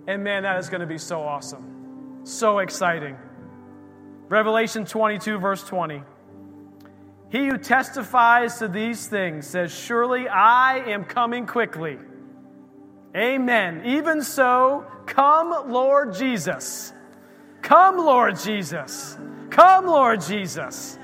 And 0.08 0.24
man, 0.24 0.42
that 0.44 0.58
is 0.58 0.70
going 0.70 0.82
to 0.82 0.88
be 0.88 0.98
so 0.98 1.22
awesome. 1.22 2.22
So 2.24 2.58
exciting. 2.58 3.16
Revelation 4.28 4.86
22, 4.86 5.38
verse 5.38 5.64
20. 5.64 6.02
He 7.30 7.48
who 7.48 7.58
testifies 7.58 8.58
to 8.60 8.68
these 8.68 9.06
things 9.08 9.46
says, 9.46 9.72
Surely 9.72 10.28
I 10.28 10.80
am 10.90 11.06
coming 11.06 11.46
quickly. 11.46 11.98
Amen. 13.16 13.84
Even 13.86 14.22
so, 14.22 14.86
come, 15.06 15.72
Lord 15.72 16.14
Jesus. 16.16 16.92
Come, 17.62 17.98
Lord 17.98 18.40
Jesus. 18.40 19.18
Come, 19.50 19.86
Lord 19.86 20.22
Jesus. 20.22 20.98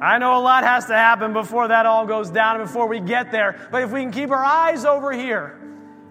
I 0.00 0.18
know 0.18 0.36
a 0.36 0.42
lot 0.42 0.64
has 0.64 0.86
to 0.86 0.94
happen 0.94 1.32
before 1.32 1.68
that 1.68 1.86
all 1.86 2.06
goes 2.06 2.30
down 2.30 2.60
and 2.60 2.66
before 2.66 2.86
we 2.86 3.00
get 3.00 3.32
there. 3.32 3.68
But 3.70 3.82
if 3.82 3.90
we 3.90 4.02
can 4.02 4.10
keep 4.10 4.30
our 4.30 4.44
eyes 4.44 4.84
over 4.84 5.12
here 5.12 5.58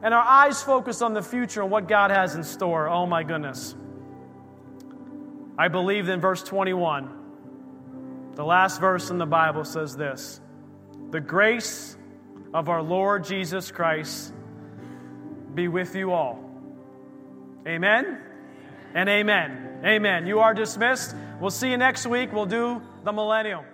and 0.01 0.13
our 0.13 0.23
eyes 0.23 0.61
focused 0.63 1.01
on 1.01 1.13
the 1.13 1.21
future 1.21 1.61
and 1.61 1.69
what 1.69 1.87
God 1.87 2.11
has 2.11 2.35
in 2.35 2.43
store, 2.43 2.87
oh 2.87 3.05
my 3.05 3.23
goodness. 3.23 3.75
I 5.57 5.67
believe 5.67 6.09
in 6.09 6.19
verse 6.19 6.43
21. 6.43 7.14
The 8.35 8.43
last 8.43 8.81
verse 8.81 9.09
in 9.09 9.17
the 9.17 9.25
Bible 9.25 9.63
says 9.63 9.95
this 9.95 10.41
The 11.11 11.21
grace 11.21 11.97
of 12.53 12.69
our 12.69 12.81
Lord 12.81 13.23
Jesus 13.23 13.71
Christ 13.71 14.33
be 15.53 15.67
with 15.67 15.95
you 15.95 16.11
all. 16.11 16.39
Amen 17.67 18.19
and 18.93 19.09
amen. 19.09 19.81
Amen. 19.83 20.27
You 20.27 20.39
are 20.39 20.53
dismissed. 20.53 21.15
We'll 21.39 21.49
see 21.49 21.71
you 21.71 21.77
next 21.77 22.05
week. 22.05 22.31
We'll 22.31 22.45
do 22.45 22.81
the 23.03 23.11
millennium. 23.11 23.65